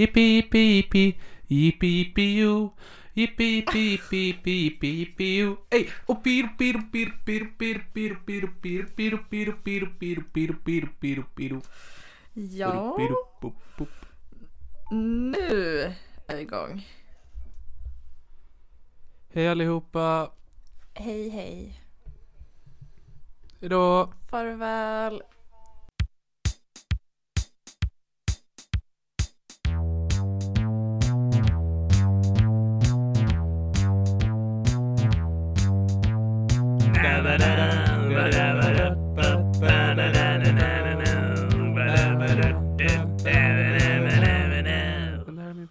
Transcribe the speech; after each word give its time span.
Yippee 0.00 0.28
yippee 0.36 0.68
yippee 0.76 1.08
yippee 1.50 1.92
yippee 1.98 2.30
you 2.40 2.72
yippee 3.18 3.50
yippee 3.56 3.86
yippee 3.92 4.58
yippee 4.64 4.94
yippee 4.98 5.32
you 5.40 5.58
Ey! 5.70 5.84
Och 6.06 6.22
piru 6.24 6.48
piru 6.58 6.80
piru 6.92 7.12
piru 7.26 7.46
piru 7.58 7.80
piru 7.94 8.16
piru 8.26 8.48
piru 8.56 8.86
piru 8.96 9.16
piru 9.26 9.56
piru 9.64 9.86
piru 9.98 10.22
piru 10.34 10.54
piru 10.64 10.88
piru 11.00 11.24
piru 11.36 11.60
Ja, 12.34 12.96
nu 14.90 15.94
är 16.26 16.36
vi 16.36 16.42
igång. 16.42 16.86
Hej 19.32 19.48
allihopa! 19.48 20.32
Hej 20.94 21.28
hej. 21.28 21.82
Hejdå! 23.60 24.12
Farväl. 24.30 25.22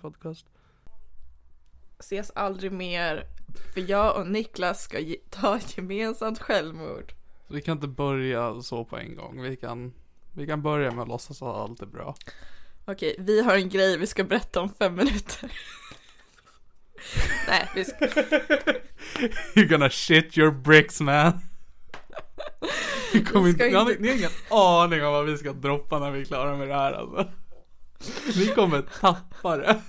Podcast. 0.01 0.45
Ses 1.99 2.31
aldrig 2.35 2.71
mer. 2.71 3.23
För 3.73 3.89
jag 3.91 4.17
och 4.17 4.27
Niklas 4.27 4.83
ska 4.83 4.99
ge- 4.99 5.21
ta 5.29 5.57
ett 5.57 5.77
gemensamt 5.77 6.39
självmord. 6.39 7.13
Vi 7.47 7.61
kan 7.61 7.77
inte 7.77 7.87
börja 7.87 8.61
så 8.61 8.85
på 8.85 8.97
en 8.97 9.15
gång. 9.15 9.41
Vi 9.41 9.55
kan, 9.55 9.93
vi 10.35 10.47
kan 10.47 10.61
börja 10.61 10.91
med 10.91 11.01
att 11.01 11.07
låtsas 11.07 11.41
att 11.41 11.55
allt 11.55 11.81
är 11.81 11.85
bra. 11.85 12.15
Okej, 12.85 13.15
vi 13.19 13.41
har 13.41 13.55
en 13.55 13.69
grej 13.69 13.97
vi 13.97 14.07
ska 14.07 14.23
berätta 14.23 14.61
om 14.61 14.69
fem 14.73 14.95
minuter. 14.95 15.51
Nej, 17.47 17.69
vi 17.75 17.85
ska... 17.85 17.95
You're 19.55 19.67
gonna 19.69 19.89
shit 19.89 20.37
your 20.37 20.51
bricks 20.51 21.01
man. 21.01 21.39
Vi 23.13 23.23
kommer 23.25 23.43
Vi 23.45 23.49
inte, 23.49 23.65
inte- 23.65 23.95
ni 23.99 24.07
har 24.09 24.15
ingen 24.17 24.29
aning 24.49 25.05
om 25.05 25.11
vad 25.13 25.25
vi 25.25 25.37
ska 25.37 25.53
droppa 25.53 25.99
när 25.99 26.11
vi 26.11 26.21
är 26.21 26.25
klara 26.25 26.57
med 26.57 26.67
det 26.67 26.73
här 26.73 26.93
alltså. 26.93 27.31
Ni 28.39 28.47
kommer 28.47 28.81
tappa 28.81 29.57
det. 29.57 29.81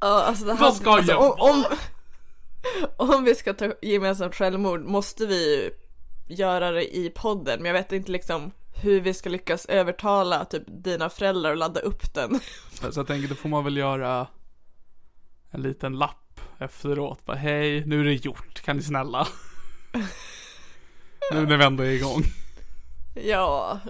Ja, 0.00 0.22
alltså 0.22 0.44
det 0.44 0.52
Vad 0.52 0.58
här, 0.60 0.70
ska 0.70 0.90
alltså, 0.90 1.12
jag 1.12 1.22
om, 1.22 1.34
om, 1.38 1.64
om 3.14 3.24
vi 3.24 3.34
ska 3.34 3.54
ta 3.54 3.72
gemensamt 3.82 4.34
självmord 4.34 4.80
måste 4.84 5.26
vi 5.26 5.70
göra 6.28 6.70
det 6.70 6.96
i 6.96 7.10
podden, 7.14 7.58
men 7.58 7.66
jag 7.66 7.72
vet 7.72 7.92
inte 7.92 8.12
liksom 8.12 8.50
hur 8.82 9.00
vi 9.00 9.14
ska 9.14 9.28
lyckas 9.28 9.66
övertala 9.66 10.44
typ 10.44 10.62
dina 10.66 11.10
föräldrar 11.10 11.52
att 11.52 11.58
ladda 11.58 11.80
upp 11.80 12.14
den. 12.14 12.40
Så 12.90 13.00
jag 13.00 13.06
tänker 13.06 13.28
då 13.28 13.34
får 13.34 13.48
man 13.48 13.64
väl 13.64 13.76
göra 13.76 14.26
en 15.50 15.62
liten 15.62 15.92
lapp 15.98 16.40
efteråt. 16.58 17.24
Bara 17.24 17.36
hej, 17.36 17.86
nu 17.86 18.00
är 18.00 18.04
det 18.04 18.12
gjort. 18.24 18.62
Kan 18.62 18.76
ni 18.76 18.82
snälla? 18.82 19.26
nu 21.32 21.46
när 21.46 21.56
vi 21.56 21.64
ändå 21.64 21.82
är 21.82 21.90
igång. 21.90 22.22
Ja, 23.14 23.80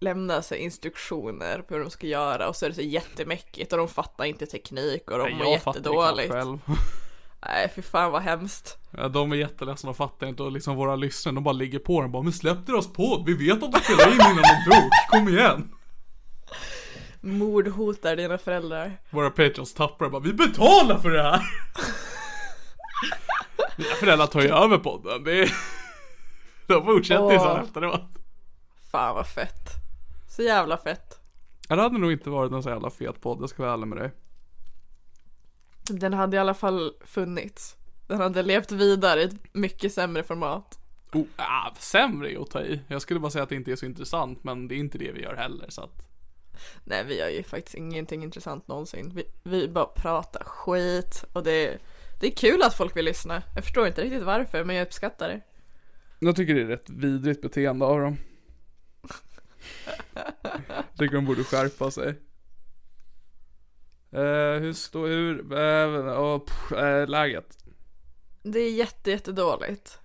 lämna 0.00 0.42
sig 0.42 0.58
instruktioner 0.58 1.62
på 1.62 1.74
hur 1.74 1.80
de 1.80 1.90
ska 1.90 2.06
göra 2.06 2.48
och 2.48 2.56
så 2.56 2.64
är 2.64 2.68
det 2.70 2.74
så 2.74 2.82
jättemäckigt 2.82 3.72
och 3.72 3.78
de 3.78 3.88
fattar 3.88 4.24
inte 4.24 4.46
teknik 4.46 5.10
och 5.10 5.18
de 5.18 5.24
Nej, 5.24 5.34
mår 5.34 5.46
jag 5.46 5.62
fattar 5.62 5.80
jättedåligt. 5.80 6.32
själv. 6.32 6.58
Nej, 7.46 7.72
fy 7.76 7.82
fan 7.82 8.12
vad 8.12 8.22
hemskt. 8.22 8.78
Ja, 8.90 9.08
de 9.08 9.32
är 9.32 9.36
jätteledsna 9.36 9.90
och 9.90 9.96
fattar 9.96 10.26
inte 10.26 10.42
och 10.42 10.52
liksom 10.52 10.76
våra 10.76 10.96
lyssnare 10.96 11.34
de 11.34 11.44
bara 11.44 11.52
ligger 11.52 11.78
på 11.78 12.02
den 12.02 12.12
bara 12.12 12.22
Men 12.22 12.32
släpp 12.32 12.66
deras 12.66 12.92
podd, 12.92 13.26
vi 13.26 13.34
vet 13.34 13.62
att 13.62 13.72
de 13.72 13.80
spelade 13.80 14.10
in 14.10 14.20
innan 14.20 14.36
de 14.36 14.70
dog, 14.70 14.90
kom 15.10 15.28
igen! 15.28 15.70
Mordhotar 17.20 18.16
dina 18.16 18.38
föräldrar. 18.38 18.92
Våra 19.10 19.30
patreons 19.30 19.74
tappar 19.74 20.08
bara, 20.08 20.20
vi 20.20 20.32
betalar 20.32 20.98
för 20.98 21.10
det 21.10 21.22
här! 21.22 21.42
Mina 23.76 23.94
föräldrar 23.94 24.26
tar 24.26 24.40
ju 24.40 24.48
över 24.48 24.78
podden, 24.78 25.24
det 25.24 25.42
är... 25.42 25.52
De 26.66 26.84
fortsätter 26.84 27.32
ju 27.32 27.38
sen 27.38 27.64
efteråt. 27.64 28.08
Fan 28.90 29.14
vad 29.14 29.26
fett. 29.26 29.68
Så 30.28 30.42
jävla 30.42 30.76
fett. 30.76 31.20
Ja, 31.68 31.76
det 31.76 31.82
hade 31.82 31.98
nog 31.98 32.12
inte 32.12 32.30
varit 32.30 32.52
en 32.52 32.62
så 32.62 32.68
jävla 32.68 32.90
fet 32.90 33.20
podd, 33.20 33.42
jag 33.42 33.48
ska 33.48 33.62
vara 33.62 33.72
ärlig 33.72 33.86
med 33.86 33.98
dig. 33.98 34.10
Den 35.88 36.12
hade 36.12 36.36
i 36.36 36.40
alla 36.40 36.54
fall 36.54 36.92
funnits. 37.00 37.76
Den 38.06 38.20
hade 38.20 38.42
levt 38.42 38.72
vidare 38.72 39.20
i 39.20 39.24
ett 39.24 39.54
mycket 39.54 39.92
sämre 39.92 40.22
format. 40.22 40.78
Oh, 41.12 41.26
ah, 41.36 41.74
sämre 41.78 42.32
är 42.32 42.42
att 42.42 42.50
ta 42.50 42.62
i. 42.62 42.80
Jag 42.88 43.02
skulle 43.02 43.20
bara 43.20 43.30
säga 43.30 43.42
att 43.42 43.48
det 43.48 43.54
inte 43.54 43.72
är 43.72 43.76
så 43.76 43.86
intressant, 43.86 44.44
men 44.44 44.68
det 44.68 44.74
är 44.74 44.78
inte 44.78 44.98
det 44.98 45.12
vi 45.12 45.22
gör 45.22 45.36
heller 45.36 45.66
så 45.68 45.82
att... 45.82 46.04
Nej, 46.84 47.04
vi 47.04 47.18
gör 47.18 47.28
ju 47.28 47.42
faktiskt 47.42 47.74
ingenting 47.74 48.22
intressant 48.22 48.68
någonsin. 48.68 49.12
Vi, 49.14 49.24
vi 49.42 49.68
bara 49.68 49.86
pratar 49.86 50.44
skit 50.44 51.24
och 51.32 51.42
det, 51.42 51.78
det 52.20 52.26
är 52.26 52.30
kul 52.30 52.62
att 52.62 52.74
folk 52.74 52.96
vill 52.96 53.04
lyssna. 53.04 53.42
Jag 53.54 53.64
förstår 53.64 53.86
inte 53.86 54.02
riktigt 54.02 54.22
varför, 54.22 54.64
men 54.64 54.76
jag 54.76 54.86
uppskattar 54.86 55.28
det. 55.28 55.40
Jag 56.18 56.36
tycker 56.36 56.54
det 56.54 56.62
är 56.62 56.66
rätt 56.66 56.90
vidrigt 56.90 57.42
beteende 57.42 57.84
av 57.84 58.00
dem. 58.00 58.16
Jag 60.66 60.98
tycker 60.98 61.14
de 61.14 61.24
borde 61.24 61.44
skärpa 61.44 61.90
sig. 61.90 62.14
Eh, 64.14 64.60
hur 64.60 64.72
står, 64.72 65.06
hur, 65.06 65.52
eh, 65.58 66.20
oh, 66.20 66.38
pff, 66.38 66.72
eh, 66.72 67.08
läget? 67.08 67.58
Det 68.42 68.58
är 68.58 68.70
jätte, 68.70 69.10
jättedåligt. 69.10 69.98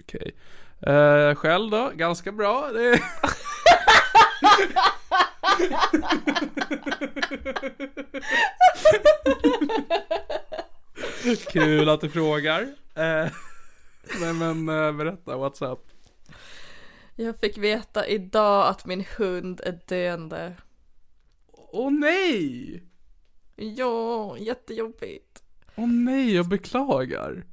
Okej. 0.00 0.34
Eh, 0.80 1.34
själv 1.34 1.70
då? 1.70 1.90
Ganska 1.94 2.32
bra. 2.32 2.70
Det. 2.72 3.00
Kul 11.52 11.88
att 11.88 12.00
du 12.00 12.10
frågar. 12.10 12.74
Nej 14.20 14.32
men 14.32 14.66
berätta, 14.96 15.36
what's 15.36 15.72
up? 15.72 15.78
Jag 17.16 17.38
fick 17.38 17.58
veta 17.58 18.06
idag 18.06 18.68
att 18.68 18.86
min 18.86 19.04
hund 19.16 19.60
är 19.60 19.78
döende. 19.86 20.54
Åh 21.76 21.90
nej! 21.92 22.82
Ja, 23.56 24.36
jättejobbigt. 24.38 25.42
Åh 25.76 25.86
nej, 25.88 26.34
jag 26.34 26.48
beklagar. 26.48 27.44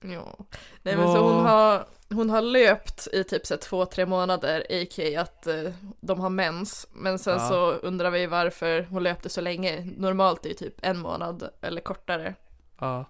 Ja. 0.00 0.36
Nej 0.82 0.96
men 0.96 1.06
så 1.14 1.18
hon 1.32 1.44
har, 1.46 1.86
hon 2.10 2.30
har 2.30 2.42
löpt 2.42 3.08
i 3.12 3.24
typ 3.24 3.46
så 3.46 3.56
två, 3.56 3.86
tre 3.86 4.06
månader, 4.06 4.60
a.k.a. 4.70 5.20
att 5.20 5.46
eh, 5.46 5.70
de 6.00 6.20
har 6.20 6.30
mens. 6.30 6.88
Men 6.92 7.18
sen 7.18 7.38
Ja. 7.38 7.48
så 7.48 7.70
undrar 7.72 8.10
vi 8.10 8.26
varför 8.26 8.82
hon 8.90 9.02
löpte 9.02 9.28
så 9.28 9.40
länge. 9.40 9.84
Normalt 9.96 10.44
är 10.44 10.48
ju 10.48 10.54
typ 10.54 10.74
en 10.82 10.98
månad 10.98 11.48
eller 11.60 11.80
kortare. 11.80 12.34
Ja. 12.78 13.04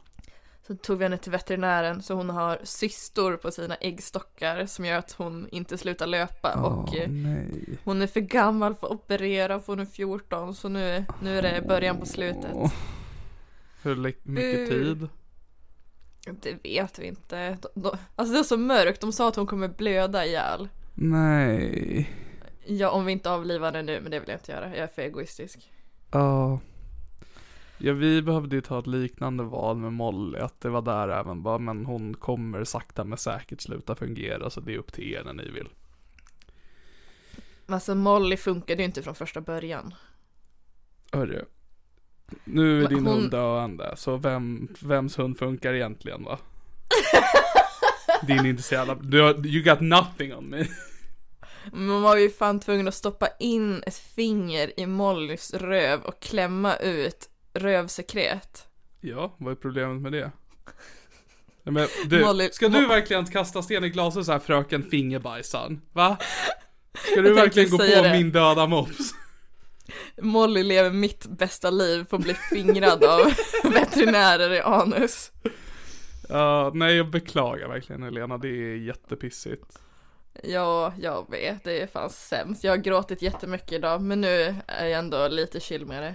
Så 0.69 0.77
tog 0.77 0.99
vi 0.99 1.05
henne 1.05 1.19
till 1.19 1.33
veterinären 1.33 2.03
så 2.03 2.15
hon 2.15 2.31
har 2.31 2.59
cystor 2.63 3.37
på 3.37 3.51
sina 3.51 3.75
äggstockar 3.75 4.67
som 4.67 4.85
gör 4.85 4.99
att 4.99 5.13
hon 5.13 5.49
inte 5.53 5.79
slutar 5.79 6.07
löpa 6.07 6.55
och 6.55 6.97
eh, 6.97 7.09
nej. 7.11 7.79
hon 7.85 8.03
är 8.03 8.07
för 8.07 8.21
gammal 8.21 8.75
för 8.75 8.87
att 8.87 8.93
operera 8.93 9.61
för 9.61 9.73
hon 9.73 9.81
är 9.81 9.85
14 9.85 10.55
så 10.55 10.69
nu, 10.69 11.05
nu 11.23 11.39
är 11.39 11.43
det 11.43 11.69
början 11.69 11.97
på 11.97 12.07
slutet. 12.07 12.53
Hur 13.83 13.97
mycket 13.97 14.29
Uh. 14.29 14.69
tid? 14.69 15.09
Det 16.43 16.65
vet 16.65 16.99
vi 16.99 17.07
inte. 17.07 17.51
De, 17.51 17.69
de, 17.81 17.97
alltså 18.17 18.33
det 18.33 18.39
är 18.39 18.43
så 18.43 18.57
mörkt, 18.57 19.01
de 19.01 19.13
sa 19.13 19.29
att 19.29 19.37
hon 19.37 19.47
kommer 19.47 19.69
blöda 19.69 20.27
ihjäl. 20.27 20.69
Nej. 20.95 22.11
Ja, 22.65 22.91
om 22.91 23.05
vi 23.07 23.13
inte 23.13 23.31
avlivar 23.31 23.73
henne 23.73 23.83
nu, 23.83 24.01
men 24.01 24.11
det 24.11 24.21
vill 24.21 24.29
jag 24.29 24.39
inte 24.39 24.53
göra. 24.53 24.69
Jag 24.69 24.79
är 24.79 24.87
för 24.87 25.03
egoistisk. 25.03 25.73
Ja. 26.11 26.61
Ja, 27.81 27.93
vi 27.93 28.23
behövde 28.23 28.57
ju 28.57 28.63
ta 28.63 28.79
ett 28.79 28.87
liknande 28.87 29.43
val 29.43 29.77
med 29.77 29.93
Molly, 29.93 30.39
att 30.39 30.61
det 30.61 30.69
var 30.69 30.83
där 30.83 31.09
även 31.09 31.43
bara, 31.43 31.59
men 31.59 31.87
hon 31.87 32.15
kommer 32.15 32.65
sakta 32.65 33.05
men 33.05 33.19
säkert 33.19 33.61
sluta 33.61 33.95
fungera, 33.95 34.51
så 34.51 34.61
det 34.61 34.75
är 34.75 34.79
upp 34.79 34.93
till 34.93 35.13
er 35.13 35.25
när 35.25 35.33
ni 35.33 35.51
vill. 35.51 35.69
Alltså 37.67 37.95
Molly 37.95 38.37
funkade 38.37 38.83
ju 38.83 38.87
inte 38.87 39.03
från 39.03 39.15
första 39.15 39.41
början. 39.41 39.95
Hörru. 41.13 41.45
Nu 42.45 42.85
är 42.85 42.89
din 42.89 43.07
hon- 43.07 43.07
hund 43.07 43.31
döende, 43.31 43.95
så 43.97 44.17
vem, 44.17 44.69
vems 44.81 45.19
hund 45.19 45.39
funkar 45.39 45.75
egentligen 45.75 46.25
va? 46.25 46.39
Din 48.27 48.39
är 48.39 48.47
inte 48.47 48.63
så 48.63 48.75
jävla, 48.75 48.95
du 48.95 49.21
har, 49.23 49.47
you 49.47 49.63
got 49.65 49.81
nothing 49.81 50.35
on 50.35 50.51
me. 50.51 50.67
Man 51.73 52.03
var 52.03 52.17
ju 52.17 52.31
fan 52.31 52.61
tvungen 52.61 52.89
att 52.89 52.95
stoppa 52.95 53.29
in 53.39 53.83
ett 53.87 53.97
finger 53.99 54.81
i 54.81 54.87
Mollys 54.87 55.55
röv 55.55 56.01
och 56.03 56.21
klämma 56.21 56.77
ut 56.77 57.31
rövsekret. 57.59 58.67
Ja, 59.01 59.35
vad 59.39 59.53
är 59.53 59.57
problemet 59.57 60.03
med 60.03 60.13
det? 60.13 60.31
Nej, 61.63 61.73
Men 61.73 61.89
du, 62.05 62.23
Molly- 62.25 62.51
ska 62.53 62.69
du 62.69 62.87
verkligen 62.87 63.27
kasta 63.27 63.63
sten 63.63 63.85
i 63.85 63.89
glaset 63.89 64.27
så 64.27 64.33
här 64.33 64.39
fröken 64.39 64.83
fingerbajsan? 64.83 65.81
Va? 65.93 66.17
Ska 67.13 67.21
du 67.21 67.35
verkligen 67.35 67.71
gå 67.71 67.79
på 67.79 67.85
det. 67.85 68.13
min 68.13 68.33
döda 68.33 68.67
mops? 68.67 69.15
Molly 70.23 70.63
lever 70.63 70.91
mitt 70.91 71.27
bästa 71.27 71.71
liv 71.71 72.05
på 72.05 72.17
att 72.17 72.23
bli 72.23 72.35
fingrad 72.35 73.05
av 73.05 73.21
veterinärer 73.65 74.53
i 74.53 74.61
anus. 74.61 75.33
Ja, 76.29 76.71
nej 76.75 76.97
jag 76.97 77.11
beklagar 77.11 77.69
verkligen 77.69 78.03
Helena, 78.03 78.39
det 78.39 78.49
är 78.49 78.77
jättepissigt. 78.77 79.79
Ja, 80.43 80.93
jag 81.01 81.31
vet, 81.31 81.65
det 81.65 81.81
är 81.83 81.87
fan 81.87 82.11
sämst. 82.11 82.65
Jag 82.65 82.73
har 82.73 82.77
gråtit 82.77 83.23
jättemycket 83.23 83.73
idag, 83.73 84.03
men 84.03 84.21
nu 84.21 84.57
är 84.67 84.87
jag 84.87 84.99
ändå 84.99 85.29
lite 85.29 85.61
chill 85.61 85.87
med 85.87 86.03
det. 86.03 86.15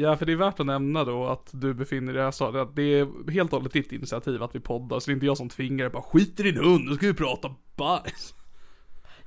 Ja, 0.00 0.16
för 0.16 0.26
det 0.26 0.32
är 0.32 0.36
värt 0.36 0.60
att 0.60 0.66
nämna 0.66 1.04
då 1.04 1.26
att 1.26 1.50
du 1.52 1.74
befinner 1.74 2.12
dig 2.12 2.14
i 2.14 2.18
det 2.18 2.24
här 2.24 2.30
stadiet, 2.30 2.62
att 2.62 2.76
det 2.76 2.82
är 2.82 3.30
helt 3.30 3.52
och 3.52 3.58
hållet 3.58 3.72
ditt 3.72 3.92
initiativ 3.92 4.42
att 4.42 4.54
vi 4.54 4.60
poddar, 4.60 5.00
så 5.00 5.06
det 5.06 5.12
är 5.12 5.14
inte 5.14 5.26
jag 5.26 5.36
som 5.36 5.48
tvingar 5.48 5.84
dig 5.84 5.90
bara 5.90 6.02
skit 6.02 6.40
i 6.40 6.42
din 6.42 6.56
hund, 6.56 6.84
nu 6.84 6.94
ska 6.94 7.06
vi 7.06 7.14
prata 7.14 7.54
bajs. 7.76 8.34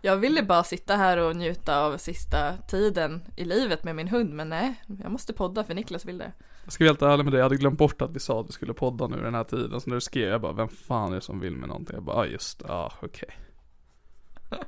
Jag 0.02 0.18
ville 0.18 0.44
bara 0.44 0.64
sitta 0.64 0.96
här 0.96 1.18
och 1.18 1.36
njuta 1.36 1.86
av 1.86 1.98
sista 1.98 2.58
tiden 2.58 3.22
i 3.38 3.46
livet 3.46 3.84
med 3.84 3.96
min 3.96 4.08
hund, 4.08 4.34
men 4.34 4.50
nej, 4.50 4.82
jag 5.04 5.12
måste 5.12 5.34
podda 5.34 5.64
för 5.64 5.74
Niklas 5.74 6.06
vill 6.06 6.18
det. 6.18 6.32
Jag 6.64 6.74
ska 6.74 6.84
vara 6.84 6.90
helt 6.90 7.02
ärlig 7.02 7.24
med 7.24 7.34
dig, 7.34 7.40
jag 7.40 7.46
hade 7.46 7.56
glömt 7.56 7.78
bort 7.78 8.02
att 8.02 8.16
vi 8.16 8.20
sa 8.20 8.42
att 8.42 8.48
vi 8.48 8.52
skulle 8.52 8.74
podda 8.74 9.08
nu 9.08 9.22
den 9.22 9.36
här 9.36 9.44
tiden, 9.44 9.82
så 9.82 9.90
när 9.90 9.96
du 9.96 10.02
skrev 10.02 10.30
jag 10.30 10.42
bara, 10.42 10.54
vem 10.54 10.70
fan 10.70 11.12
är 11.12 11.16
det 11.16 11.22
som 11.22 11.40
vill 11.40 11.56
med 11.56 11.70
någonting? 11.70 11.96
Jag 11.96 12.04
bara, 12.04 12.18
ah, 12.18 12.26
just 12.26 12.60
det, 12.60 12.74
ah, 12.74 12.94
okej. 13.02 13.30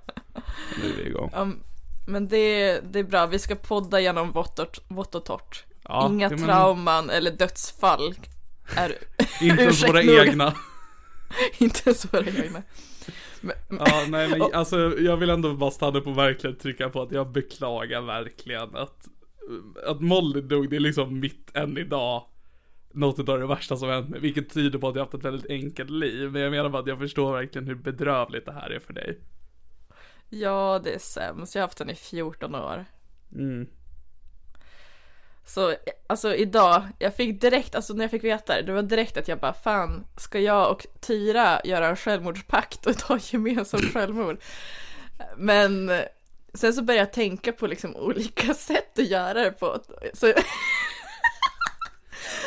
Nu 0.81 0.89
är 0.89 0.97
vi 0.97 1.09
igång. 1.09 1.31
Um, 1.35 1.63
men 2.07 2.27
det, 2.27 2.79
det 2.91 2.99
är 2.99 3.03
bra, 3.03 3.25
vi 3.25 3.39
ska 3.39 3.55
podda 3.55 3.99
genom 3.99 4.31
vått 4.31 4.59
och, 4.59 4.79
vått 4.87 5.15
och 5.15 5.25
torrt. 5.25 5.65
Ja, 5.83 6.09
Inga 6.09 6.29
men 6.29 6.39
trauman 6.39 7.09
eller 7.09 7.31
dödsfall 7.31 8.15
är 8.75 8.95
Inte 9.41 9.63
ens 9.63 9.89
våra 9.89 10.01
egna. 10.01 10.53
inte 11.57 11.81
ens 11.85 12.13
våra 12.13 12.25
egna. 12.25 12.63
Men, 13.41 13.55
Ja, 13.69 14.05
nej 14.09 14.29
men 14.29 14.41
alltså 14.53 14.99
jag 14.99 15.17
vill 15.17 15.29
ändå 15.29 15.53
bara 15.53 15.71
stanna 15.71 16.01
på 16.01 16.09
och 16.09 16.17
verkligen 16.17 16.55
trycka 16.55 16.89
på 16.89 17.01
att 17.01 17.11
jag 17.11 17.31
beklagar 17.31 18.01
verkligen 18.01 18.75
att, 18.75 19.07
att 19.85 20.01
Molly 20.01 20.41
dog, 20.41 20.69
det 20.69 20.75
är 20.75 20.79
liksom 20.79 21.19
mitt 21.19 21.55
än 21.55 21.77
idag 21.77 22.23
något 22.93 23.29
av 23.29 23.39
det 23.39 23.47
värsta 23.47 23.77
som 23.77 23.89
hänt 23.89 24.09
mig, 24.09 24.19
vilket 24.19 24.53
tyder 24.53 24.79
på 24.79 24.87
att 24.87 24.95
jag 24.95 25.03
haft 25.03 25.13
ett 25.13 25.25
väldigt 25.25 25.49
enkelt 25.49 25.89
liv. 25.89 26.31
Men 26.31 26.41
jag 26.41 26.51
menar 26.51 26.69
bara 26.69 26.81
att 26.81 26.87
jag 26.87 26.99
förstår 26.99 27.33
verkligen 27.33 27.67
hur 27.67 27.75
bedrövligt 27.75 28.45
det 28.45 28.51
här 28.51 28.69
är 28.69 28.79
för 28.79 28.93
dig. 28.93 29.19
ja, 30.29 30.81
det 30.83 30.93
är 30.93 30.99
sämst. 30.99 31.55
Jag 31.55 31.61
har 31.61 31.67
haft 31.67 31.77
den 31.77 31.89
i 31.89 31.95
14 31.95 32.55
år. 32.55 32.85
Mm. 33.35 33.67
Så 35.45 35.75
alltså 36.07 36.35
idag, 36.35 36.83
jag 36.99 37.15
fick 37.15 37.41
direkt, 37.41 37.75
alltså 37.75 37.93
när 37.93 38.03
jag 38.03 38.11
fick 38.11 38.23
veta 38.23 38.55
det, 38.55 38.61
det 38.61 38.73
var 38.73 38.81
direkt 38.81 39.17
att 39.17 39.27
jag 39.27 39.39
bara 39.39 39.53
fan, 39.53 40.05
ska 40.17 40.39
jag 40.39 40.71
och 40.71 40.87
Tyra 41.01 41.61
göra 41.63 41.87
en 41.87 41.95
självmordspakt 41.95 42.85
och 42.85 42.97
ta 42.97 43.17
gemensamt 43.31 43.93
självmord? 43.93 44.37
Men 45.37 45.91
sen 46.53 46.73
så 46.73 46.81
började 46.81 47.05
jag 47.05 47.13
tänka 47.13 47.51
på 47.51 47.67
liksom 47.67 47.95
olika 47.95 48.53
sätt 48.53 48.99
att 48.99 49.07
göra 49.09 49.43
det 49.43 49.51
på. 49.51 49.79
Så 50.13 50.33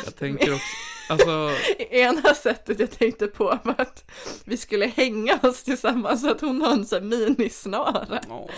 Jag 0.05 0.15
tänker 0.15 0.53
också, 0.53 0.65
alltså, 1.09 1.51
ena 1.89 2.33
sättet 2.35 2.79
jag 2.79 2.91
tänkte 2.91 3.27
på 3.27 3.59
var 3.63 3.75
att 3.77 4.11
vi 4.45 4.57
skulle 4.57 4.85
hänga 4.85 5.39
oss 5.43 5.63
tillsammans 5.63 6.21
så 6.21 6.31
att 6.31 6.41
hon 6.41 6.61
har 6.61 6.71
en 6.73 6.85
sån 6.85 7.09
minisnara. 7.09 8.21
åh. 8.29 8.49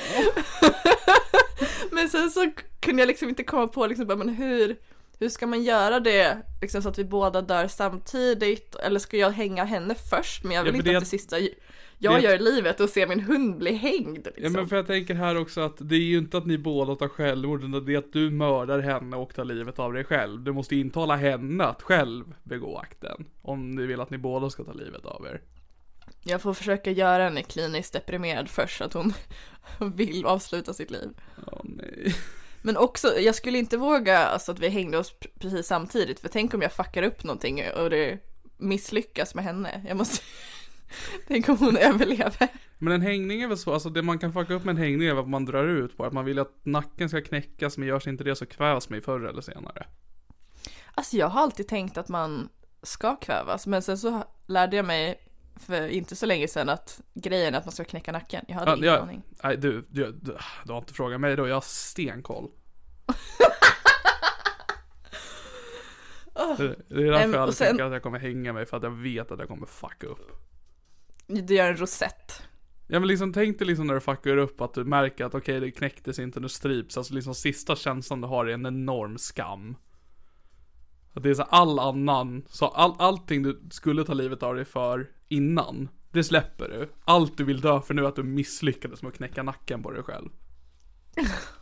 Men 1.92 2.10
sen 2.10 2.32
så 2.32 2.52
kunde 2.80 3.02
jag 3.02 3.08
liksom 3.08 3.30
inte 3.30 3.44
komma 3.44 3.68
på 3.68 3.88
liksom, 3.88 4.08
men 4.08 4.30
hur, 4.30 4.76
hur 5.20 5.30
ska 5.30 5.48
man 5.48 5.64
göra 5.64 6.00
det 6.00 6.38
liksom, 6.62 6.82
så 6.82 6.90
att 6.90 6.98
vi 6.98 7.04
båda 7.04 7.42
dör 7.42 7.68
samtidigt? 7.68 8.76
Eller 8.76 9.00
ska 9.00 9.18
jag 9.18 9.30
hänga 9.32 9.64
henne 9.64 9.96
först? 10.10 10.44
Men 10.44 10.56
jag 10.56 10.64
vill 10.64 10.74
Ja, 10.74 10.78
inte 10.80 10.98
att 10.98 11.04
det 11.04 11.10
sista 11.10 11.38
jag 12.00 12.16
det- 12.16 12.22
gör 12.22 12.40
livet 12.40 12.80
och 12.80 12.90
se 12.90 13.08
min 13.08 13.20
hund 13.20 13.58
bli 13.58 13.74
hängd. 13.74 14.26
Liksom. 14.26 14.44
Ja 14.44 14.50
men 14.50 14.68
för 14.68 14.76
jag 14.76 14.88
tänker 14.88 15.16
här 15.16 15.38
också 15.38 15.62
att 15.62 15.76
det 15.80 15.96
är 15.96 16.00
ju 16.00 16.18
inte 16.18 16.38
att 16.38 16.46
ni 16.46 16.58
båda 16.58 16.96
tar 16.96 17.08
självmord, 17.08 17.60
utan 17.64 17.86
det 17.86 17.94
är 17.94 17.98
att 17.98 18.14
du 18.14 18.30
mördar 18.32 18.80
henne 18.80 19.18
och 19.18 19.36
tar 19.36 19.46
livet 19.46 19.80
av 19.80 19.94
dig 19.94 20.04
själv. 20.04 20.44
Du 20.44 20.52
måste 20.54 20.76
intala 20.76 21.16
henne 21.16 21.64
att 21.64 21.82
själv 21.82 22.26
begå 22.44 22.78
akten. 22.78 23.26
Om 23.42 23.72
ni 23.76 23.86
vill 23.86 24.02
att 24.02 24.10
ni 24.10 24.18
båda 24.18 24.50
ska 24.50 24.64
ta 24.64 24.74
livet 24.74 25.06
av 25.06 25.26
er. 25.26 25.42
Jag 26.24 26.42
får 26.42 26.54
försöka 26.54 26.92
göra 26.92 27.24
henne 27.24 27.44
kliniskt 27.44 27.94
deprimerad 27.94 28.50
först 28.50 28.78
så 28.78 28.84
att 28.84 28.94
hon 28.94 29.14
vill 29.96 30.26
avsluta 30.26 30.74
sitt 30.74 30.92
liv. 30.92 31.10
Åh 31.48 31.60
nej. 31.64 32.16
Men 32.62 32.78
också, 32.78 33.08
jag 33.20 33.36
skulle 33.36 33.58
inte 33.58 33.78
våga 33.78 34.18
alltså, 34.18 34.52
att 34.52 34.60
vi 34.60 34.70
hängde 34.70 34.98
oss 34.98 35.14
pr- 35.20 35.40
precis 35.40 35.68
samtidigt. 35.68 36.20
För 36.20 36.30
tänk 36.30 36.54
om 36.54 36.62
jag 36.62 36.74
fuckar 36.74 37.04
upp 37.04 37.24
någonting 37.24 37.64
och 37.78 37.90
det 37.90 38.18
misslyckas 38.58 39.36
med 39.36 39.44
henne. 39.44 39.86
Jag 39.88 39.98
måste... 39.98 40.24
tänk 41.28 41.50
om 41.50 41.58
hon 41.58 41.78
överlever. 41.78 42.48
Men 42.78 42.94
en 42.94 43.02
hängning 43.02 43.42
är 43.42 43.48
väl 43.48 43.58
så, 43.58 43.74
alltså 43.74 43.90
det 43.90 44.02
man 44.02 44.20
kan 44.20 44.34
fucka 44.34 44.54
upp 44.54 44.64
med 44.64 44.72
en 44.72 44.78
hängning 44.82 45.08
är 45.08 45.14
vad 45.14 45.28
man 45.28 45.46
drar 45.46 45.68
ut 45.68 45.98
på. 45.98 46.06
Att 46.06 46.14
man 46.14 46.26
vill 46.26 46.40
att 46.40 46.60
nacken 46.64 47.10
ska 47.10 47.22
knäckas, 47.22 47.78
men 47.78 47.88
görs 47.88 48.08
inte 48.08 48.24
det 48.24 48.36
så 48.36 48.46
kvävs 48.46 48.90
man 48.90 49.02
förr 49.02 49.26
eller 49.26 49.42
senare. 49.42 49.88
Alltså 50.94 51.18
jag 51.18 51.28
har 51.28 51.42
alltid 51.42 51.68
tänkt 51.68 51.98
att 51.98 52.10
man 52.10 52.50
ska 52.84 53.16
kvävas, 53.16 53.68
men 53.68 53.82
sen 53.82 53.98
så 53.98 54.24
lärde 54.48 54.76
jag 54.76 54.86
mig 54.86 55.20
för 55.56 55.88
inte 55.88 56.16
så 56.16 56.26
länge 56.26 56.48
sedan 56.48 56.70
att 56.70 57.02
grejen 57.14 57.54
är 57.54 57.58
att 57.60 57.66
man 57.66 57.72
ska 57.72 57.84
knäcka 57.84 58.12
nacken. 58.12 58.46
Jag 58.48 58.56
hade 58.56 58.72
Ja, 58.72 58.78
ingen 58.78 58.94
ja. 58.94 59.00
aning. 59.00 59.22
Nej 59.44 59.58
du, 59.58 59.84
du, 59.90 60.12
du, 60.12 60.38
du 60.66 60.72
har 60.72 60.80
inte 60.80 60.94
frågat 60.94 61.22
mig 61.22 61.36
då, 61.36 61.48
jag 61.48 61.56
har 61.56 61.62
stenkoll. 61.62 62.50
Det, 66.58 66.64
är 66.64 67.12
därför 67.12 67.34
jag 67.34 67.36
aldrig 67.36 67.56
sen- 67.56 67.68
tänker 67.68 67.84
att 67.84 67.92
jag 67.92 68.04
kommer 68.04 68.20
hänga 68.20 68.54
mig, 68.54 68.66
för 68.66 68.78
att 68.78 68.84
jag 68.84 68.92
vet 68.92 69.32
att 69.32 69.40
jag 69.40 69.48
kommer 69.48 69.66
fucka 69.68 70.08
upp. 70.08 70.32
Du 71.30 71.56
gör 71.56 71.70
en 71.70 71.78
rosett. 71.78 72.44
Ja 72.88 73.00
men 73.00 73.08
liksom 73.08 73.34
tänk 73.34 73.60
dig 73.60 73.68
liksom 73.68 73.88
när 73.88 73.94
du 73.94 74.00
fuckar 74.00 74.38
upp 74.38 74.62
att 74.62 74.74
du 74.74 74.84
märker 74.84 75.26
att 75.26 75.36
okej 75.36 75.60
det 75.60 75.72
knäcktes 75.72 76.20
inte, 76.20 76.40
nu 76.40 76.50
strips. 76.50 76.98
Alltså 76.98 77.14
liksom 77.14 77.36
sista 77.36 77.76
känslan 77.76 78.22
du 78.22 78.28
har 78.28 78.46
är 78.46 78.54
en 78.54 78.66
enorm 78.66 79.18
skam. 79.18 79.76
Att 81.14 81.24
det 81.24 81.30
är 81.30 81.34
så 81.34 81.44
all 81.44 81.80
annan, 81.80 82.44
så 82.48 82.68
all, 82.68 82.96
allting 83.00 83.44
du 83.44 83.62
skulle 83.72 84.04
ta 84.04 84.14
livet 84.14 84.44
av 84.44 84.56
dig 84.56 84.66
för 84.66 85.10
innan, 85.28 85.90
det 86.12 86.24
släpper 86.24 86.70
du. 86.70 86.90
Allt 87.06 87.38
du 87.38 87.44
vill 87.44 87.62
dö 87.62 87.82
för 87.82 87.94
nu 87.94 88.04
är 88.04 88.08
att 88.08 88.16
du 88.16 88.24
misslyckades 88.24 89.02
med 89.02 89.10
att 89.10 89.18
knäcka 89.18 89.44
nacken 89.44 89.84
på 89.84 89.92
dig 89.92 90.04
själv. 90.04 90.30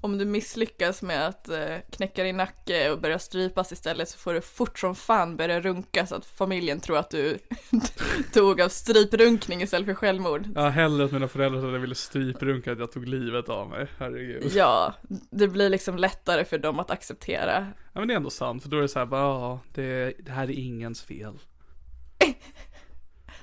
Om 0.00 0.18
du 0.18 0.24
misslyckas 0.24 1.02
med 1.02 1.26
att 1.26 1.48
eh, 1.48 1.76
knäcka 1.90 2.24
din 2.24 2.36
nacke 2.36 2.90
och 2.90 3.00
börja 3.00 3.18
strypas 3.18 3.72
istället 3.72 4.08
så 4.08 4.18
får 4.18 4.34
du 4.34 4.40
fort 4.40 4.78
som 4.78 4.94
fan 4.94 5.36
börja 5.36 5.60
runka 5.60 6.06
så 6.06 6.14
att 6.14 6.26
familjen 6.26 6.80
tror 6.80 6.98
att 6.98 7.10
du 7.10 7.38
tog 8.32 8.60
av 8.60 8.68
stryprunkning 8.68 9.62
istället 9.62 9.86
för 9.86 9.94
självmord. 9.94 10.48
Ja, 10.54 10.68
hellre 10.68 11.04
att 11.04 11.12
mina 11.12 11.28
föräldrar 11.28 11.72
jag 11.72 11.80
ville 11.80 11.94
stryprunka 11.94 12.72
att 12.72 12.78
jag 12.78 12.92
tog 12.92 13.08
livet 13.08 13.48
av 13.48 13.68
mig, 13.68 13.86
herregud. 13.98 14.52
Ja, 14.54 14.94
det 15.30 15.48
blir 15.48 15.68
liksom 15.68 15.96
lättare 15.96 16.44
för 16.44 16.58
dem 16.58 16.78
att 16.78 16.90
acceptera. 16.90 17.66
Ja 17.92 18.00
men 18.00 18.08
det 18.08 18.14
är 18.14 18.16
ändå 18.16 18.30
sant, 18.30 18.62
för 18.62 18.70
då 18.70 18.76
är 18.76 18.82
det 18.82 18.88
så 18.88 18.98
här, 18.98 19.06
bara, 19.06 19.20
ja, 19.20 19.60
det, 19.74 20.14
det 20.18 20.32
här 20.32 20.44
är 20.44 20.54
ingens 20.58 21.02
fel. 21.02 21.38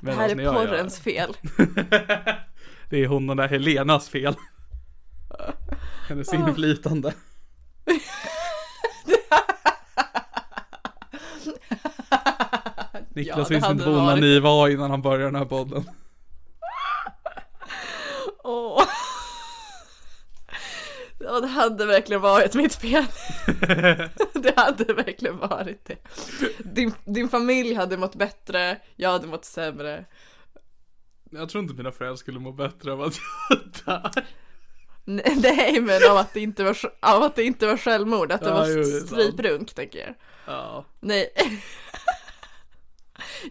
Det 0.02 0.12
här 0.12 0.30
är 0.30 0.54
porrens 0.54 1.00
fel. 1.00 1.38
det 2.90 3.04
är 3.04 3.08
hon 3.08 3.28
den 3.28 3.38
där 3.38 3.48
Helenas 3.48 4.10
fel. 4.10 4.36
Hennes 6.08 6.34
inflytande. 6.34 7.14
Niklas 13.14 13.48
det 13.48 13.56
visste 13.56 13.72
inte 13.72 13.86
vad 13.86 13.98
onani 13.98 14.40
var 14.40 14.70
innan 14.70 14.92
han 14.92 15.02
började 15.02 15.26
den 15.26 15.36
här 15.36 15.46
podden. 15.46 15.84
Åh. 18.44 18.84
Ja, 21.20 21.40
det 21.40 21.48
hade 21.48 21.86
verkligen 21.86 22.22
varit 22.22 22.56
mitt 22.56 22.76
fel. 22.76 23.06
Det 24.34 24.54
hade 24.56 24.94
verkligen 24.94 25.38
varit 25.38 25.86
det. 25.86 25.98
Din, 26.58 26.94
din 27.06 27.30
familj 27.30 27.74
hade 27.74 27.98
mått 27.98 28.16
bättre, 28.16 28.78
jag 28.96 29.12
hade 29.12 29.28
mått 29.28 29.46
sämre. 29.46 30.06
Jag 31.32 31.50
tror 31.50 31.64
inte 31.64 31.76
mina 31.76 31.92
föräldrar 31.92 32.16
skulle 32.16 32.40
må 32.40 32.52
bättre 32.52 32.94
av 32.94 33.02
att 33.02 33.16
jag 33.50 33.60
dör. 33.86 34.12
Nej, 35.06 35.82
men 35.82 36.12
av 36.12 36.18
att 36.18 36.34
det 36.34 36.40
inte 36.40 36.64
var, 36.64 36.78
av 37.00 37.24
att 37.24 37.36
det 37.36 37.44
inte 37.44 37.68
var 37.68 37.78
självmord, 37.78 38.32
att 38.32 38.42
det 38.42 38.50
Ja, 38.50 38.54
var 38.56 38.68
jo, 38.70 38.76
det 38.78 38.84
stryprunk, 38.86 39.74
tänker 39.74 40.00
jag. 40.00 40.14
Ja. 40.46 40.86
Nej. 41.00 41.34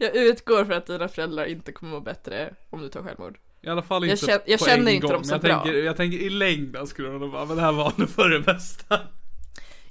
Jag 0.01 0.17
utgår 0.17 0.65
från 0.65 0.77
att 0.77 0.87
dina 0.87 1.09
föräldrar 1.09 1.45
inte 1.45 1.73
kommer 1.73 1.93
må 1.93 2.01
bättre 2.01 2.55
om 2.71 2.83
du 2.83 2.89
tar 2.89 3.03
självmord. 3.03 3.39
I 3.63 3.69
alla 3.69 3.83
fall 3.83 4.03
Jag 4.07 4.11
inte 4.15 4.27
känner- 4.27 4.43
jag 4.47 4.61
känner 4.61 4.93
inte 4.93 5.07
gång. 5.07 5.13
dem 5.13 5.25
så 5.25 5.35
jag 5.35 5.41
bra. 5.41 5.63
Tänker, 5.63 5.79
jag 5.83 5.97
tänker 5.97 6.19
i 6.19 6.31
längden 6.31 6.87
skulle 6.87 7.09
de 7.09 7.21
nog 7.21 7.33
bara, 7.33 7.45
men 7.45 7.57
det 7.57 7.63
här 7.63 7.73
var 7.73 7.93
nog 7.97 8.09
för 8.11 8.29
det 8.29 8.41
bästa. 8.41 9.01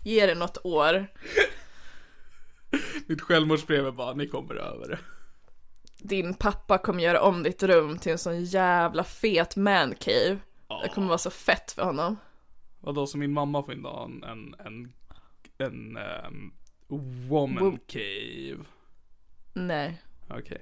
Ge 0.03 0.25
det 0.25 0.35
något 0.35 0.57
år. 0.63 1.07
Mitt 3.07 3.21
självmordsbrev 3.21 3.87
är 3.87 3.91
bara, 3.91 4.13
ni 4.13 4.27
kommer 4.27 4.55
över 4.55 4.87
det. 4.89 4.99
Din 5.97 6.33
pappa 6.33 6.77
kommer 6.77 7.03
göra 7.03 7.21
om 7.21 7.43
ditt 7.43 7.63
rum 7.63 7.97
till 7.97 8.11
en 8.11 8.17
sån 8.17 8.43
jävla 8.43 9.03
fet 9.03 9.55
mancave. 9.55 10.37
Det 10.83 10.89
kommer 10.89 11.07
vara 11.07 11.17
så 11.17 11.29
fett 11.29 11.71
för 11.71 11.83
honom. 11.83 12.17
Vadå, 12.79 13.07
så 13.07 13.17
min 13.17 13.31
mamma 13.33 13.63
får 13.63 13.73
inte 13.73 13.87
ha 13.89 14.05
en, 14.05 14.23
en, 14.23 14.55
en, 14.65 14.93
en 15.57 15.97
ehm, 15.97 16.51
woman 17.29 17.63
Wo- 17.63 17.79
cave? 17.87 18.65
Nej, 19.53 20.01
Okej. 20.29 20.61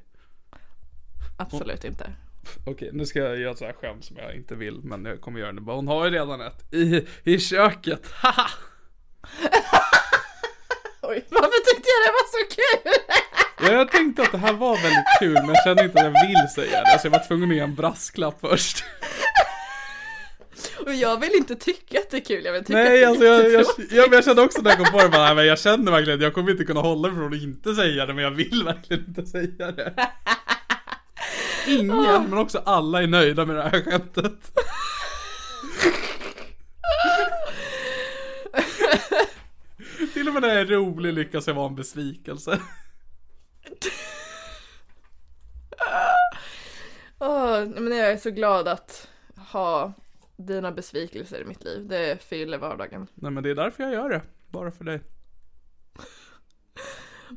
absolut 1.37 1.83
inte. 1.83 2.11
Okej, 2.65 2.89
nu 2.93 3.05
ska 3.05 3.19
jag 3.19 3.37
göra 3.39 3.51
ett 3.51 3.57
sånt 3.57 3.71
här 3.71 3.77
skämt 3.81 4.05
som 4.05 4.17
jag 4.17 4.35
inte 4.35 4.55
vill, 4.55 4.79
men 4.83 5.05
jag 5.05 5.21
kommer 5.21 5.39
göra 5.39 5.51
det 5.51 5.61
bara. 5.61 5.75
Hon 5.75 5.87
har 5.87 6.05
ju 6.05 6.11
redan 6.11 6.41
ett 6.41 6.73
i, 6.73 7.07
i 7.23 7.39
köket, 7.39 8.11
haha! 8.11 8.49
Oj, 11.01 11.25
varför 11.31 11.75
tyckte 11.75 11.89
jag 11.89 12.01
det 12.05 12.11
var 12.11 12.27
så 12.31 12.55
kul? 12.55 12.93
Ja, 13.59 13.71
jag 13.73 13.91
tänkte 13.91 14.21
att 14.21 14.31
det 14.31 14.37
här 14.37 14.53
var 14.53 14.75
väldigt 14.75 15.05
kul, 15.19 15.33
men 15.33 15.47
jag 15.47 15.63
kände 15.63 15.83
inte 15.83 15.99
att 15.99 16.13
jag 16.13 16.27
vill 16.27 16.49
säga 16.55 16.83
det, 16.83 16.99
så 16.99 17.07
jag 17.07 17.11
var 17.11 17.27
tvungen 17.27 17.49
att 17.49 17.55
ge 17.55 17.61
en 17.61 17.75
brasklapp 17.75 18.41
först. 18.41 18.83
Och 20.85 20.93
jag 20.93 21.19
vill 21.19 21.35
inte 21.35 21.55
tycka 21.55 21.99
att 21.99 22.09
det 22.09 22.17
är 22.17 22.21
kul, 22.21 22.45
jag 22.45 22.53
vill 22.53 22.63
tycka 22.63 22.79
Nej, 22.79 23.03
att 23.03 23.09
alltså 23.09 23.23
det 23.23 23.29
är 23.29 23.33
jag, 23.33 23.43
jag, 23.45 23.51
jättetråkigt. 23.51 23.91
jag, 23.91 24.13
jag 24.13 24.23
kände 24.23 24.41
också 24.41 24.61
när 24.61 24.69
jag 24.69 24.77
kom 24.79 24.91
på 24.91 24.97
det, 25.03 25.09
bara, 25.09 25.25
nej, 25.25 25.35
men 25.35 25.45
jag 25.45 25.59
känner 25.59 25.91
verkligen 25.91 26.19
att 26.19 26.23
jag 26.23 26.33
kommer 26.33 26.51
inte 26.51 26.63
kunna 26.65 26.79
hålla 26.81 27.07
mig 27.07 27.17
från 27.17 27.33
att 27.33 27.41
inte 27.41 27.75
säga 27.75 28.05
det, 28.05 28.13
men 28.13 28.23
jag 28.23 28.31
vill 28.31 28.63
verkligen 28.65 29.05
inte 29.07 29.25
säga 29.25 29.71
det. 29.71 29.93
Ingen, 31.67 32.23
men 32.29 32.37
också 32.37 32.61
alla 32.65 33.03
är 33.03 33.07
nöjda 33.07 33.45
med 33.45 33.55
det 33.55 33.63
här 33.63 33.81
skämtet. 33.81 34.33
Till 40.13 40.27
och 40.27 40.33
med 40.33 40.41
när 40.41 40.49
jag 40.49 40.57
är 40.57 40.65
rolig 40.65 41.13
lyckas 41.13 41.47
jag 41.47 41.53
vara 41.53 41.67
en 41.67 41.75
besvikelse. 41.75 42.59
Åh, 47.19 47.51
nej, 47.65 47.81
men 47.81 47.97
jag 47.97 48.11
är 48.11 48.17
så 48.17 48.31
glad 48.31 48.67
att 48.67 49.07
ha 49.51 49.93
dina 50.37 50.71
besvikelser 50.71 51.41
i 51.41 51.45
mitt 51.45 51.63
liv. 51.63 51.87
Det 51.87 52.23
fyller 52.23 52.57
vardagen. 52.57 53.07
Nej 53.13 53.31
men 53.31 53.43
det 53.43 53.49
är 53.49 53.55
därför 53.55 53.83
jag 53.83 53.93
gör 53.93 54.09
det, 54.09 54.21
bara 54.47 54.71
för 54.71 54.83
dig. 54.83 55.01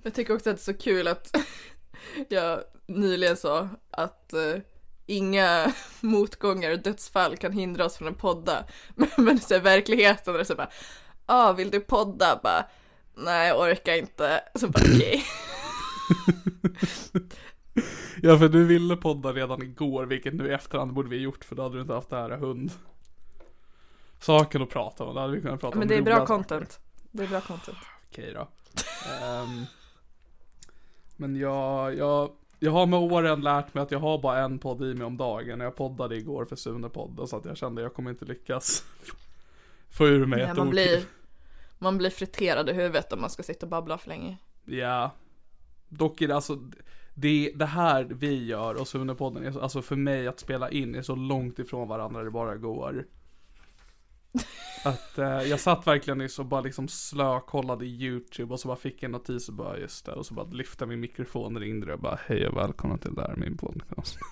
Jag 0.03 0.15
tycker 0.15 0.35
också 0.35 0.51
att 0.51 0.57
det 0.57 0.61
är 0.61 0.75
så 0.75 0.79
kul 0.79 1.09
att 1.09 1.37
jag 2.29 2.61
nyligen 2.87 3.37
sa 3.37 3.69
att 3.91 4.33
eh, 4.33 4.55
inga 5.07 5.73
motgångar 6.01 6.71
och 6.71 6.79
dödsfall 6.79 7.37
kan 7.37 7.53
hindra 7.53 7.85
oss 7.85 7.97
från 7.97 8.09
att 8.09 8.19
podda. 8.19 8.65
Men, 8.95 9.09
men 9.17 9.41
så 9.41 9.55
här, 9.55 9.61
verkligheten 9.61 10.37
är 10.37 10.45
så 10.45 10.55
bara, 10.55 10.71
ah, 11.27 11.53
vill 11.53 11.71
du 11.71 11.81
podda? 11.81 12.41
Bara, 12.43 12.67
nej 13.15 13.49
jag 13.49 13.61
orkar 13.61 13.95
inte. 13.95 14.41
Så 14.55 14.69
bara 14.69 14.85
okej. 14.85 15.25
Ja 18.23 18.39
för 18.39 18.49
du 18.49 18.65
ville 18.65 18.97
podda 18.97 19.33
redan 19.33 19.63
igår, 19.63 20.07
vilket 20.07 20.35
nu 20.35 20.49
i 20.49 20.53
efterhand 20.53 20.93
borde 20.93 21.09
vi 21.09 21.17
ha 21.17 21.23
gjort 21.23 21.45
för 21.45 21.57
då 21.57 21.63
hade 21.63 21.75
du 21.75 21.81
inte 21.81 21.95
haft 21.95 22.11
det 22.11 22.17
här 22.17 22.31
hund. 22.31 22.73
Saken 24.19 24.63
att 24.63 24.71
prata 24.71 25.05
om, 25.05 25.15
då 25.15 25.21
hade 25.21 25.33
vi 25.33 25.41
kunnat 25.43 25.61
prata 25.61 25.73
om 25.73 25.79
Men 25.79 25.89
det 25.89 25.97
är 25.97 26.03
bra 26.03 26.15
saker. 26.15 26.27
content. 26.27 26.81
Det 27.11 27.23
är 27.23 27.29
bra 27.29 27.41
content. 27.41 27.79
Okej 28.11 28.33
då. 28.35 28.49
Ehm, 29.25 29.65
men 31.17 31.37
jag, 31.37 31.97
jag, 31.97 32.31
jag 32.59 32.73
har 32.73 32.87
med 32.87 32.99
åren 32.99 33.41
lärt 33.41 33.75
mig 33.75 33.83
att 33.83 33.91
jag 33.91 33.99
har 33.99 34.19
bara 34.19 34.39
en 34.39 34.59
podd 34.59 34.83
i 34.83 34.95
mig 34.95 35.07
om 35.07 35.17
dagen. 35.17 35.61
Jag 35.61 35.77
poddade 35.77 36.17
igår 36.17 36.45
för 36.45 36.57
Sune-podden 36.57 37.27
så 37.27 37.37
att 37.37 37.45
jag 37.45 37.57
kände 37.57 37.81
att 37.81 37.85
jag 37.85 37.95
kommer 37.95 38.11
inte 38.11 38.25
lyckas 38.25 38.85
få 39.91 40.07
ur 40.07 40.27
mig 40.27 40.39
Nej, 40.39 40.51
ett 40.51 40.57
man, 40.57 40.67
ord 40.67 40.73
blir, 40.73 41.03
man 41.79 41.99
blir 41.99 42.11
friterad 42.11 42.69
i 42.71 42.73
huvudet 42.73 43.13
om 43.13 43.21
man 43.21 43.31
ska 43.31 43.43
sitta 43.43 43.67
och 43.67 43.71
babbla 43.71 43.99
för 43.99 44.09
länge. 44.09 44.37
Ja. 44.65 45.11
Dock 45.89 46.21
är 46.21 46.29
det 46.29 46.35
alltså, 46.35 46.59
det, 47.21 47.53
det 47.55 47.67
här 47.67 48.05
vi 48.05 48.45
gör 48.45 48.75
och 48.75 48.87
Sune-podden, 48.87 49.47
är 49.47 49.53
så- 49.53 49.61
alltså 49.61 49.83
för 49.83 49.97
mig 49.97 50.29
att 50.29 50.41
spela 50.41 50.71
in 50.71 50.95
är 50.95 51.03
så 51.03 51.15
långt 51.15 51.59
ifrån 51.59 51.89
varandra 51.89 52.23
det 52.23 52.31
bara 52.31 52.57
går. 52.57 53.07
Att 54.85 55.19
eh, 55.19 55.27
jag 55.43 55.61
satt 55.61 55.87
verkligen 55.87 56.21
i 56.21 56.29
så 56.29 56.45
bara 56.45 56.61
liksom 56.61 56.89
slökollade 56.89 57.87
YouTube 57.87 58.53
och 58.55 58.61
så 58.61 58.69
bara 58.69 58.77
fick 58.77 59.03
en 59.03 59.11
notis 59.11 59.49
och 59.49 59.55
bara 59.55 59.79
just 59.79 60.07
det 60.07 60.13
och 60.13 60.27
så 60.27 60.35
bara 60.35 60.47
lyfte 60.47 60.87
min 60.87 61.01
mikrofon 61.01 61.57
och 61.57 61.63
ringde 61.63 61.93
och 61.95 62.01
bara 62.01 62.19
hej 62.27 62.49
och 62.49 62.57
välkomna 62.57 62.99
till 62.99 63.15
det 63.15 63.23
här 63.23 63.37
min 63.37 63.57
podcast. 63.57 64.19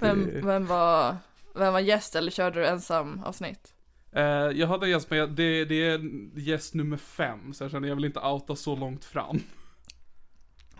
Vem, 0.00 0.30
vem, 0.46 0.66
var, 0.66 1.16
vem 1.54 1.72
var 1.72 1.80
gäst 1.80 2.16
eller 2.16 2.30
körde 2.30 2.60
du 2.60 2.66
ensam 2.66 3.20
avsnitt? 3.24 3.74
Eh, 4.12 4.22
jag 4.22 4.66
hade 4.66 4.86
en 4.86 4.90
gäst 4.90 5.10
med, 5.10 5.30
det, 5.30 5.64
det 5.64 5.86
är 5.86 6.00
gäst 6.38 6.74
nummer 6.74 6.96
fem 6.96 7.52
så 7.54 7.64
jag 7.64 7.70
känner 7.70 7.88
jag 7.88 7.94
vill 7.96 8.04
inte 8.04 8.20
outa 8.20 8.56
så 8.56 8.76
långt 8.76 9.04
fram. 9.04 9.38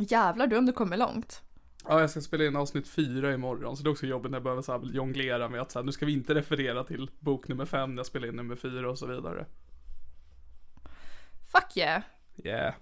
Jävlar 0.00 0.47
du 0.47 0.59
om 0.59 0.66
du 0.66 0.73
kommer 0.73 0.97
långt. 0.97 1.42
Ja, 1.88 2.00
jag 2.00 2.11
ska 2.11 2.21
spela 2.21 2.45
in 2.45 2.57
avsnitt 2.57 2.88
fyra 2.88 3.33
imorgon, 3.33 3.76
så 3.76 3.83
det 3.83 3.88
är 3.88 3.92
också 3.92 4.07
jobbigt 4.07 4.30
när 4.30 4.37
jag 4.37 4.42
behöver 4.42 4.62
så 4.62 4.73
här 4.73 4.80
jonglera 4.92 5.49
med 5.49 5.61
att 5.61 5.71
så 5.71 5.78
här, 5.78 5.87
nu 5.87 5.92
ska 5.92 6.07
vi 6.07 6.12
inte 6.12 6.35
referera 6.35 6.85
till 6.85 7.11
bok 7.19 7.49
nummer 7.49 7.64
fem 7.64 7.95
när 7.95 7.99
jag 7.99 8.07
spelar 8.07 8.28
in 8.28 8.37
nummer 8.37 8.57
fyra 8.57 8.90
och 8.90 8.99
så 8.99 9.07
vidare. 9.07 9.47
Fuck 11.52 11.76
yeah. 11.76 12.02
Yeah. 12.45 12.75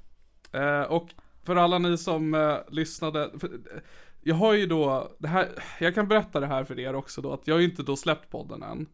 Eh, 0.52 0.82
och 0.82 1.10
för 1.42 1.56
alla 1.56 1.78
ni 1.78 1.98
som 1.98 2.34
eh, 2.34 2.56
lyssnade, 2.68 3.30
för, 3.38 3.48
eh, 3.48 3.80
jag 4.20 4.34
har 4.34 4.54
ju 4.54 4.66
då, 4.66 5.12
det 5.18 5.28
här, 5.28 5.48
jag 5.80 5.94
kan 5.94 6.08
berätta 6.08 6.40
det 6.40 6.46
här 6.46 6.64
för 6.64 6.80
er 6.80 6.94
också 6.94 7.20
då, 7.22 7.32
att 7.32 7.46
jag 7.46 7.54
har 7.54 7.60
ju 7.60 7.70
inte 7.70 7.82
då 7.82 7.96
släppt 7.96 8.30
podden 8.30 8.62
än. 8.62 8.86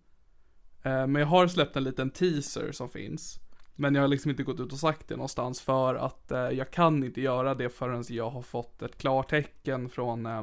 Eh, 0.83 1.07
men 1.07 1.15
jag 1.15 1.27
har 1.27 1.49
släppt 1.49 1.77
en 1.77 1.85
liten 1.85 2.11
teaser 2.11 2.73
som 2.73 2.91
finns. 2.91 3.41
Men 3.77 3.95
jag 3.95 4.03
har 4.03 4.09
liksom 4.09 4.31
inte 4.31 4.43
gått 4.43 4.61
ut 4.61 4.73
och 4.73 4.79
sagt 4.79 5.09
det 5.09 5.17
någonstans 5.17 5.61
för 5.61 5.95
att 5.95 6.31
eh, 6.31 6.39
jag 6.39 6.71
kan 6.71 7.05
inte 7.05 7.21
göra 7.21 7.55
det 7.55 7.69
förrän 7.69 8.05
jag 8.09 8.31
har 8.31 8.43
fått 8.43 8.83
ett 8.83 8.99
klartecken 8.99 9.89
från 9.89 10.27
eh, 10.27 10.43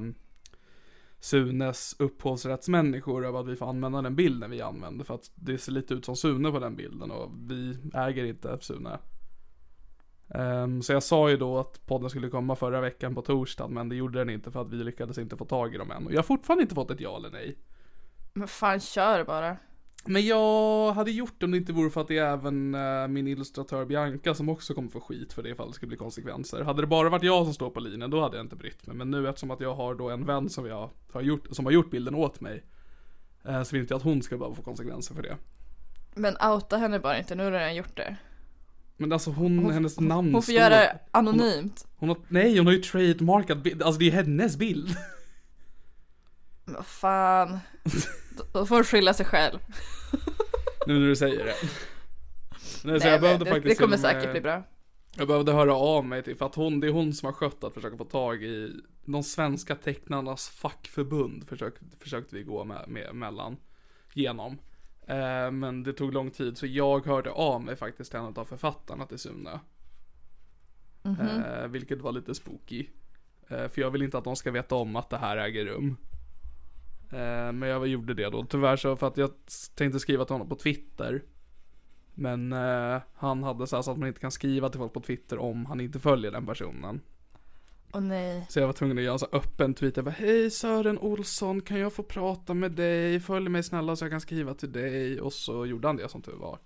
Sunes 1.19 1.95
upphovsrättsmänniskor 1.99 3.25
över 3.25 3.39
att 3.39 3.47
vi 3.47 3.55
får 3.55 3.69
använda 3.69 4.01
den 4.01 4.15
bilden 4.15 4.51
vi 4.51 4.61
använder 4.61 5.05
för 5.05 5.15
att 5.15 5.31
det 5.35 5.57
ser 5.57 5.71
lite 5.71 5.93
ut 5.93 6.05
som 6.05 6.15
Sune 6.15 6.51
på 6.51 6.59
den 6.59 6.75
bilden 6.75 7.11
och 7.11 7.31
vi 7.49 7.77
äger 7.93 8.25
inte 8.25 8.57
Sune. 8.61 8.99
Um, 10.27 10.81
så 10.81 10.93
jag 10.93 11.03
sa 11.03 11.29
ju 11.29 11.37
då 11.37 11.59
att 11.59 11.85
podden 11.85 12.09
skulle 12.09 12.29
komma 12.29 12.55
förra 12.55 12.81
veckan 12.81 13.15
på 13.15 13.21
torsdagen 13.21 13.73
men 13.73 13.89
det 13.89 13.95
gjorde 13.95 14.19
den 14.19 14.29
inte 14.29 14.51
för 14.51 14.61
att 14.61 14.69
vi 14.69 14.83
lyckades 14.83 15.17
inte 15.17 15.37
få 15.37 15.45
tag 15.45 15.75
i 15.75 15.77
dem 15.77 15.91
än. 15.91 16.05
Och 16.05 16.11
jag 16.11 16.17
har 16.17 16.23
fortfarande 16.23 16.61
inte 16.61 16.75
fått 16.75 16.91
ett 16.91 16.99
ja 16.99 17.17
eller 17.17 17.29
nej. 17.29 17.57
Men 18.33 18.47
fan 18.47 18.79
kör 18.79 19.23
bara. 19.23 19.57
Men 20.05 20.25
jag 20.25 20.91
hade 20.93 21.11
gjort 21.11 21.33
det 21.37 21.45
om 21.45 21.51
det 21.51 21.57
inte 21.57 21.73
vore 21.73 21.89
för 21.89 22.01
att 22.01 22.07
det 22.07 22.17
är 22.17 22.33
även 22.33 22.75
eh, 22.75 23.07
min 23.07 23.27
illustratör 23.27 23.85
Bianca 23.85 24.33
som 24.35 24.49
också 24.49 24.73
kommer 24.73 24.89
få 24.89 24.99
skit 25.01 25.33
för 25.33 25.43
det 25.43 25.49
ifall 25.49 25.67
det 25.67 25.73
skulle 25.73 25.87
bli 25.87 25.97
konsekvenser. 25.97 26.61
Hade 26.63 26.81
det 26.81 26.87
bara 26.87 27.09
varit 27.09 27.23
jag 27.23 27.45
som 27.45 27.53
står 27.53 27.69
på 27.69 27.79
linjen 27.79 28.09
då 28.09 28.21
hade 28.21 28.37
jag 28.37 28.45
inte 28.45 28.55
brytt 28.55 28.87
mig. 28.87 28.95
Men 28.95 29.11
nu 29.11 29.29
eftersom 29.29 29.51
att 29.51 29.59
jag 29.61 29.75
har 29.75 29.95
då 29.95 30.09
en 30.09 30.25
vän 30.25 30.49
som 30.49 30.65
jag 30.65 30.89
har 31.11 31.21
gjort, 31.21 31.47
som 31.51 31.65
har 31.65 31.71
gjort 31.71 31.91
bilden 31.91 32.15
åt 32.15 32.41
mig. 32.41 32.63
Eh, 33.45 33.63
så 33.63 33.71
vill 33.71 33.81
inte 33.81 33.93
jag 33.93 33.97
att 33.97 34.03
hon 34.03 34.21
ska 34.21 34.37
behöva 34.37 34.55
få 34.55 34.61
konsekvenser 34.61 35.15
för 35.15 35.21
det. 35.21 35.37
Men 36.15 36.37
outa 36.51 36.77
henne 36.77 36.99
bara 36.99 37.17
inte, 37.17 37.35
nu 37.35 37.43
har 37.43 37.51
redan 37.51 37.75
gjort 37.75 37.97
det. 37.97 38.15
Men 38.97 39.11
alltså 39.13 39.31
hon, 39.31 39.71
hennes 39.71 39.99
namn 39.99 40.33
Hon 40.33 40.41
får 40.41 40.51
står- 40.51 40.55
göra 40.55 40.69
det 40.69 40.99
anonymt. 41.11 41.87
Hon 41.95 42.09
har, 42.09 42.17
nej 42.27 42.57
hon 42.57 42.65
har 42.67 42.73
ju 42.73 42.81
trademarkat 42.81 43.57
bild, 43.63 43.83
alltså 43.83 43.99
det 43.99 44.07
är 44.07 44.11
hennes 44.11 44.57
bild. 44.57 44.89
Men 46.65 46.75
vad 46.75 46.85
fan. 46.85 47.59
Då- 48.53 48.65
får 48.65 48.75
hon 48.75 48.83
skylla 48.83 49.13
sig 49.13 49.25
själv. 49.25 49.59
nu 50.87 50.99
när 50.99 51.07
du 51.07 51.15
säger 51.15 51.45
det. 51.45 51.55
Nej, 52.83 52.99
Nej, 52.99 53.07
jag 53.11 53.21
behövde 53.21 53.45
det, 53.45 53.51
faktiskt 53.51 53.77
det 53.79 53.83
kommer 53.83 53.97
med- 53.97 53.99
säkert 53.99 54.31
bli 54.31 54.41
bra. 54.41 54.63
Jag 55.17 55.27
behövde 55.27 55.51
höra 55.51 55.75
av 55.75 56.05
mig 56.05 56.23
till, 56.23 56.35
för 56.35 56.45
att 56.45 56.55
hon, 56.55 56.79
det 56.79 56.87
är 56.87 56.91
hon 56.91 57.13
som 57.13 57.25
har 57.25 57.33
skött 57.33 57.63
att 57.63 57.73
försöka 57.73 57.97
få 57.97 58.05
tag 58.05 58.43
i 58.43 58.73
de 59.05 59.23
svenska 59.23 59.75
tecknarnas 59.75 60.49
fackförbund 60.49 61.47
försökte, 61.47 61.85
försökte 61.99 62.35
vi 62.35 62.43
gå 62.43 62.63
med, 62.63 62.85
med 62.87 63.15
mellan, 63.15 63.57
genom. 64.13 64.57
Eh, 65.07 65.51
men 65.51 65.83
det 65.83 65.93
tog 65.93 66.13
lång 66.13 66.31
tid 66.31 66.57
så 66.57 66.65
jag 66.67 67.05
hörde 67.05 67.31
av 67.31 67.61
mig 67.63 67.75
faktiskt 67.75 68.11
till 68.11 68.19
en 68.19 68.25
av 68.37 68.45
författarna 68.45 69.05
till 69.05 69.19
Sune. 69.19 69.59
Eh, 71.03 71.67
vilket 71.67 72.01
var 72.01 72.11
lite 72.11 72.35
spooky. 72.35 72.87
Eh, 73.47 73.67
för 73.67 73.81
jag 73.81 73.91
vill 73.91 74.01
inte 74.01 74.17
att 74.17 74.23
de 74.23 74.35
ska 74.35 74.51
veta 74.51 74.75
om 74.75 74.95
att 74.95 75.09
det 75.09 75.17
här 75.17 75.37
äger 75.37 75.65
rum. 75.65 75.97
Eh, 77.11 77.51
men 77.51 77.61
jag 77.69 77.87
gjorde 77.87 78.13
det 78.13 78.29
då. 78.29 78.45
Tyvärr 78.45 78.75
så 78.75 78.95
för 78.95 79.07
att 79.07 79.17
jag 79.17 79.31
tänkte 79.75 79.99
skriva 79.99 80.25
till 80.25 80.33
honom 80.33 80.49
på 80.49 80.55
Twitter. 80.55 81.23
Men 82.13 82.53
eh, 82.53 83.01
han 83.15 83.43
hade 83.43 83.67
så, 83.67 83.83
så 83.83 83.91
att 83.91 83.97
man 83.97 84.07
inte 84.07 84.19
kan 84.19 84.31
skriva 84.31 84.69
till 84.69 84.79
folk 84.79 84.93
på 84.93 84.99
Twitter 85.01 85.37
om 85.39 85.65
han 85.65 85.81
inte 85.81 85.99
följer 85.99 86.31
den 86.31 86.45
personen. 86.45 87.01
Åh 87.93 88.01
nej. 88.01 88.45
Så 88.49 88.59
jag 88.59 88.67
var 88.67 88.73
tvungen 88.73 88.97
att 88.97 89.03
göra 89.03 89.13
en 89.13 89.19
så 89.19 89.27
öppen 89.31 89.73
tweet. 89.73 89.95
Jag 89.95 90.05
bara, 90.05 90.11
hej 90.11 90.51
Sören 90.51 90.99
Olsson, 90.99 91.61
kan 91.61 91.79
jag 91.79 91.93
få 91.93 92.03
prata 92.03 92.53
med 92.53 92.71
dig? 92.71 93.19
Följ 93.19 93.49
mig 93.49 93.63
snälla 93.63 93.95
så 93.95 94.05
jag 94.05 94.11
kan 94.11 94.21
skriva 94.21 94.53
till 94.53 94.71
dig. 94.71 95.21
Och 95.21 95.33
så 95.33 95.65
gjorde 95.65 95.87
han 95.87 95.95
det 95.97 96.09
som 96.09 96.21
tur 96.21 96.35
var. 96.35 96.59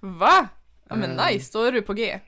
Va? 0.00 0.48
Ja 0.88 0.96
men 0.96 1.18
Eh. 1.18 1.26
nice, 1.26 1.58
då 1.58 1.64
är 1.64 1.72
du 1.72 1.82
på 1.82 1.92
G. 1.92 2.20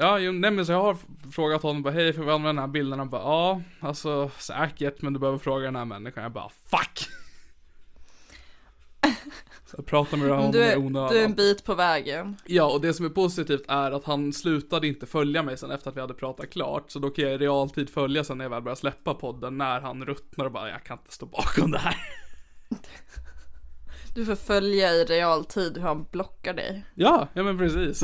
Ja, 0.00 0.18
jo, 0.18 0.32
nej 0.32 0.50
men 0.50 0.66
så 0.66 0.72
jag 0.72 0.82
har 0.82 0.96
frågat 1.32 1.62
honom 1.62 1.82
bara, 1.82 1.94
hej 1.94 2.12
får 2.12 2.22
vi 2.22 2.30
använda 2.30 2.48
den 2.48 2.58
här 2.58 2.72
bilden? 2.72 2.98
Han 2.98 3.10
bara, 3.10 3.22
ja, 3.22 3.62
alltså 3.80 4.30
säkert 4.38 5.02
men 5.02 5.12
du 5.12 5.18
behöver 5.18 5.38
fråga 5.38 5.64
den 5.64 5.76
här 5.76 5.84
människan. 5.84 6.22
Jag 6.22 6.32
bara, 6.32 6.48
fuck! 6.48 7.08
Så 9.66 9.76
jag 9.76 9.86
pratade 9.86 10.22
med 10.22 10.30
honom 10.30 10.52
du 10.52 10.58
i 10.58 10.68
är, 10.68 10.78
onödan. 10.78 11.12
du 11.12 11.20
är 11.20 11.24
en 11.24 11.34
bit 11.34 11.64
på 11.64 11.74
vägen. 11.74 12.36
Ja, 12.46 12.72
och 12.72 12.80
det 12.80 12.94
som 12.94 13.06
är 13.06 13.10
positivt 13.10 13.64
är 13.68 13.92
att 13.92 14.04
han 14.04 14.32
slutade 14.32 14.86
inte 14.86 15.06
följa 15.06 15.42
mig 15.42 15.56
sen 15.56 15.70
efter 15.70 15.90
att 15.90 15.96
vi 15.96 16.00
hade 16.00 16.14
pratat 16.14 16.50
klart. 16.50 16.90
Så 16.90 16.98
då 16.98 17.10
kan 17.10 17.24
jag 17.24 17.34
i 17.34 17.38
realtid 17.38 17.90
följa 17.90 18.24
sen 18.24 18.38
när 18.38 18.44
jag 18.44 18.50
väl 18.50 18.62
börjar 18.62 18.76
släppa 18.76 19.14
podden, 19.14 19.58
när 19.58 19.80
han 19.80 20.04
ruttnar 20.04 20.44
och 20.44 20.52
bara, 20.52 20.70
jag 20.70 20.84
kan 20.84 20.98
inte 20.98 21.12
stå 21.12 21.26
bakom 21.26 21.70
det 21.70 21.78
här. 21.78 21.96
Du 24.14 24.24
får 24.24 24.36
följa 24.36 24.92
i 24.92 25.04
realtid 25.04 25.76
hur 25.76 25.84
han 25.84 26.06
blockar 26.10 26.54
dig. 26.54 26.84
Ja, 26.94 27.28
ja 27.32 27.42
men 27.42 27.58
precis. 27.58 28.02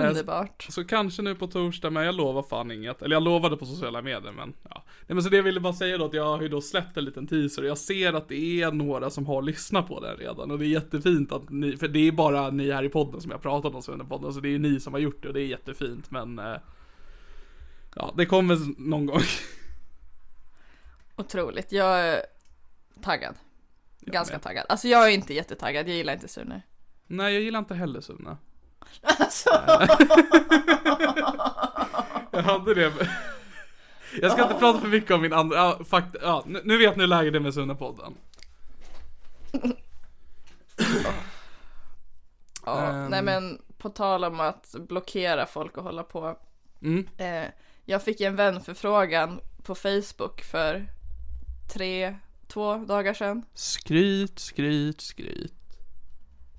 Underbart. 0.00 0.66
Så 0.70 0.84
kanske 0.84 1.22
nu 1.22 1.34
på 1.34 1.46
torsdag, 1.46 1.90
men 1.90 2.04
jag 2.04 2.14
lovar 2.14 2.42
fan 2.42 2.70
inget. 2.70 3.02
Eller 3.02 3.16
jag 3.16 3.22
lovade 3.22 3.56
på 3.56 3.66
sociala 3.66 4.02
medier, 4.02 4.32
men 4.32 4.54
ja. 4.70 4.84
Nej 5.06 5.14
men 5.14 5.22
så 5.22 5.28
det 5.28 5.36
jag 5.36 5.42
ville 5.42 5.60
bara 5.60 5.72
säga 5.72 5.98
då 5.98 6.04
att 6.04 6.14
jag 6.14 6.24
har 6.24 6.42
ju 6.42 6.48
då 6.48 6.60
släppt 6.60 6.96
en 6.96 7.04
liten 7.04 7.26
teaser 7.26 7.62
jag 7.62 7.78
ser 7.78 8.12
att 8.12 8.28
det 8.28 8.62
är 8.62 8.72
några 8.72 9.10
som 9.10 9.26
har 9.26 9.42
lyssnat 9.42 9.88
på 9.88 10.00
den 10.00 10.16
redan. 10.16 10.50
Och 10.50 10.58
det 10.58 10.66
är 10.66 10.68
jättefint 10.68 11.32
att 11.32 11.50
ni, 11.50 11.76
för 11.76 11.88
det 11.88 12.08
är 12.08 12.12
bara 12.12 12.50
ni 12.50 12.72
här 12.72 12.82
i 12.82 12.88
podden 12.88 13.20
som 13.20 13.30
jag 13.30 13.42
pratat 13.42 13.74
om 13.74 13.82
under 13.88 14.04
podden, 14.04 14.32
så 14.32 14.40
det 14.40 14.48
är 14.48 14.50
ju 14.50 14.58
ni 14.58 14.80
som 14.80 14.92
har 14.92 15.00
gjort 15.00 15.22
det 15.22 15.28
och 15.28 15.34
det 15.34 15.40
är 15.40 15.46
jättefint, 15.46 16.10
men 16.10 16.38
eh, 16.38 16.56
Ja, 17.98 18.14
det 18.16 18.26
kommer 18.26 18.58
någon 18.78 19.06
gång. 19.06 19.20
Otroligt. 21.16 21.72
Jag 21.72 22.00
är 22.00 22.22
taggad. 23.02 23.34
Ganska 24.00 24.34
med. 24.34 24.42
taggad. 24.42 24.66
Alltså 24.68 24.88
jag 24.88 25.08
är 25.08 25.10
inte 25.10 25.34
jättetaggad, 25.34 25.88
jag 25.88 25.96
gillar 25.96 26.12
inte 26.12 26.28
Sune. 26.28 26.62
Nej, 27.06 27.34
jag 27.34 27.42
gillar 27.42 27.58
inte 27.58 27.74
heller 27.74 28.00
Sune. 28.00 28.36
Alltså. 29.02 29.50
Jag 32.30 32.42
hade 32.42 32.74
det. 32.74 32.92
Jag 34.20 34.32
ska 34.32 34.42
inte 34.42 34.54
prata 34.54 34.80
för 34.80 34.88
mycket 34.88 35.10
om 35.10 35.22
min 35.22 35.32
andra, 35.32 35.56
ja, 35.56 35.78
fakt, 35.88 36.16
ja, 36.22 36.44
nu, 36.46 36.78
vet 36.78 36.96
ni 36.96 37.02
hur 37.02 37.08
läget 37.08 37.34
är 37.34 37.40
med 37.40 37.52
Sunne-podden. 37.54 38.14
Ja, 42.66 42.80
Ehm. 42.86 43.10
nej 43.10 43.22
men 43.22 43.58
på 43.78 43.88
tal 43.88 44.24
om 44.24 44.40
att 44.40 44.74
blockera 44.88 45.46
folk 45.46 45.76
och 45.76 45.84
hålla 45.84 46.02
på. 46.02 46.38
Mm. 46.82 47.08
Eh, 47.16 47.50
jag 47.84 48.02
fick 48.02 48.20
en 48.20 48.36
vänförfrågan 48.36 49.40
på 49.62 49.74
Facebook 49.74 50.42
för 50.42 50.86
tre, 51.72 52.16
två 52.48 52.74
dagar 52.76 53.14
sedan. 53.14 53.42
Skryt, 53.54 54.38
skryt, 54.38 55.00
skryt. 55.00 55.52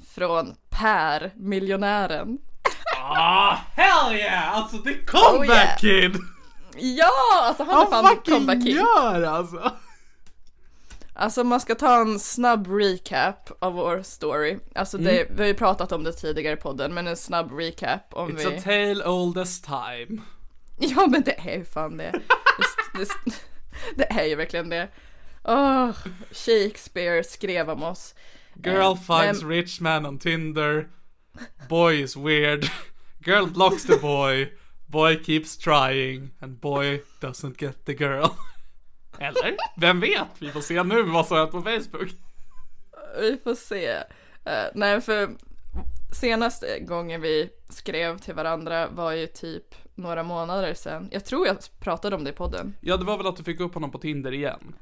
Från 0.09 0.55
Per, 0.77 1.31
miljonären. 1.35 2.37
Ah, 3.03 3.57
hell 3.75 4.15
yeah! 4.15 4.57
Alltså 4.57 4.77
det 4.77 4.89
är 4.89 4.95
Oh, 4.95 5.31
comeback 5.31 5.83
yeah. 5.83 6.11
kid! 6.11 6.21
Ja, 6.75 7.43
alltså 7.43 7.63
han 7.63 7.87
är 7.87 7.91
fan 7.91 8.17
comeback 8.25 8.63
king. 8.63 8.75
gör 8.75 9.21
alltså! 9.21 9.71
Alltså 11.13 11.43
man 11.43 11.59
ska 11.59 11.75
ta 11.75 12.01
en 12.01 12.19
snabb 12.19 12.67
recap 12.67 13.51
av 13.59 13.73
vår 13.73 14.01
story. 14.03 14.57
Alltså 14.75 14.97
det, 14.97 15.27
vi 15.31 15.41
har 15.41 15.47
ju 15.47 15.53
pratat 15.53 15.91
om 15.91 16.03
det 16.03 16.13
tidigare 16.13 16.53
i 16.53 16.61
podden, 16.61 16.93
men 16.93 17.07
en 17.07 17.17
snabb 17.17 17.51
recap 17.51 18.13
om 18.13 18.29
It's 18.37 18.49
vi... 18.49 18.57
a 18.57 18.61
tale 18.63 19.05
old 19.05 19.37
as 19.37 19.61
time. 19.61 20.21
Ja 20.79 21.07
men 21.07 21.23
det 21.23 21.49
är 21.49 21.57
ju 21.57 21.65
fan 21.65 21.97
det. 21.97 22.11
Det, 22.93 22.99
det, 22.99 23.09
det 23.95 24.11
är 24.19 24.25
ju 24.25 24.35
verkligen 24.35 24.69
det. 24.69 24.87
Åh, 25.43 25.89
Shakespeare 26.31 27.23
skrev 27.23 27.69
om 27.69 27.83
oss. 27.83 28.15
Girl 28.63 28.81
Eh, 28.91 28.95
finds 28.95 29.41
men- 29.41 29.51
rich 29.51 29.81
man 29.81 30.05
on 30.05 30.19
Tinder. 30.19 30.87
Boy 31.69 32.01
is 32.01 32.15
weird. 32.17 32.69
Girl 33.19 33.45
blocks 33.45 33.83
the 33.85 33.97
boy. 33.97 34.53
Boy 34.85 35.23
keeps 35.23 35.57
trying. 35.57 36.29
And 36.39 36.59
boy 36.59 37.01
doesn't 37.21 37.55
get 37.63 37.85
the 37.85 37.93
girl. 37.93 38.25
Eller? 39.19 39.55
Vem 39.77 39.99
vet? 39.99 40.27
Vi 40.39 40.49
får 40.51 40.61
se 40.61 40.83
nu 40.83 41.03
vad 41.03 41.27
som 41.27 41.37
är 41.37 41.45
på 41.45 41.61
Facebook. 41.61 42.09
Vi 43.19 43.37
får 43.43 43.55
se. 43.55 43.87
Eh, 44.45 44.65
nej 44.75 45.01
för 45.01 45.29
senaste 46.13 46.79
gången 46.79 47.21
vi 47.21 47.49
skrev 47.69 48.17
till 48.17 48.33
varandra 48.33 48.87
var 48.89 49.11
ju 49.11 49.27
typ 49.27 49.75
några 49.95 50.23
månader 50.23 50.73
sedan. 50.73 51.09
Jag 51.11 51.25
tror 51.25 51.47
jag 51.47 51.57
pratade 51.79 52.15
om 52.15 52.23
det 52.23 52.29
i 52.29 52.33
podden. 52.33 52.73
Ja, 52.81 52.97
det 52.97 53.05
var 53.05 53.17
väl 53.17 53.27
att 53.27 53.35
du 53.37 53.43
fick 53.43 53.59
upp 53.59 53.73
honom 53.73 53.91
på 53.91 53.97
Tinder 53.97 54.33
igen. 54.33 54.75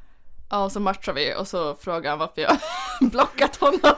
Ja, 0.49 0.63
och 0.63 0.71
så 0.71 0.79
matchade 0.79 1.19
vi 1.21 1.35
och 1.35 1.47
så 1.47 1.75
frågade 1.75 2.09
han 2.09 2.19
varför 2.19 2.41
jag 2.41 2.57
blockat 3.11 3.55
honom. 3.55 3.95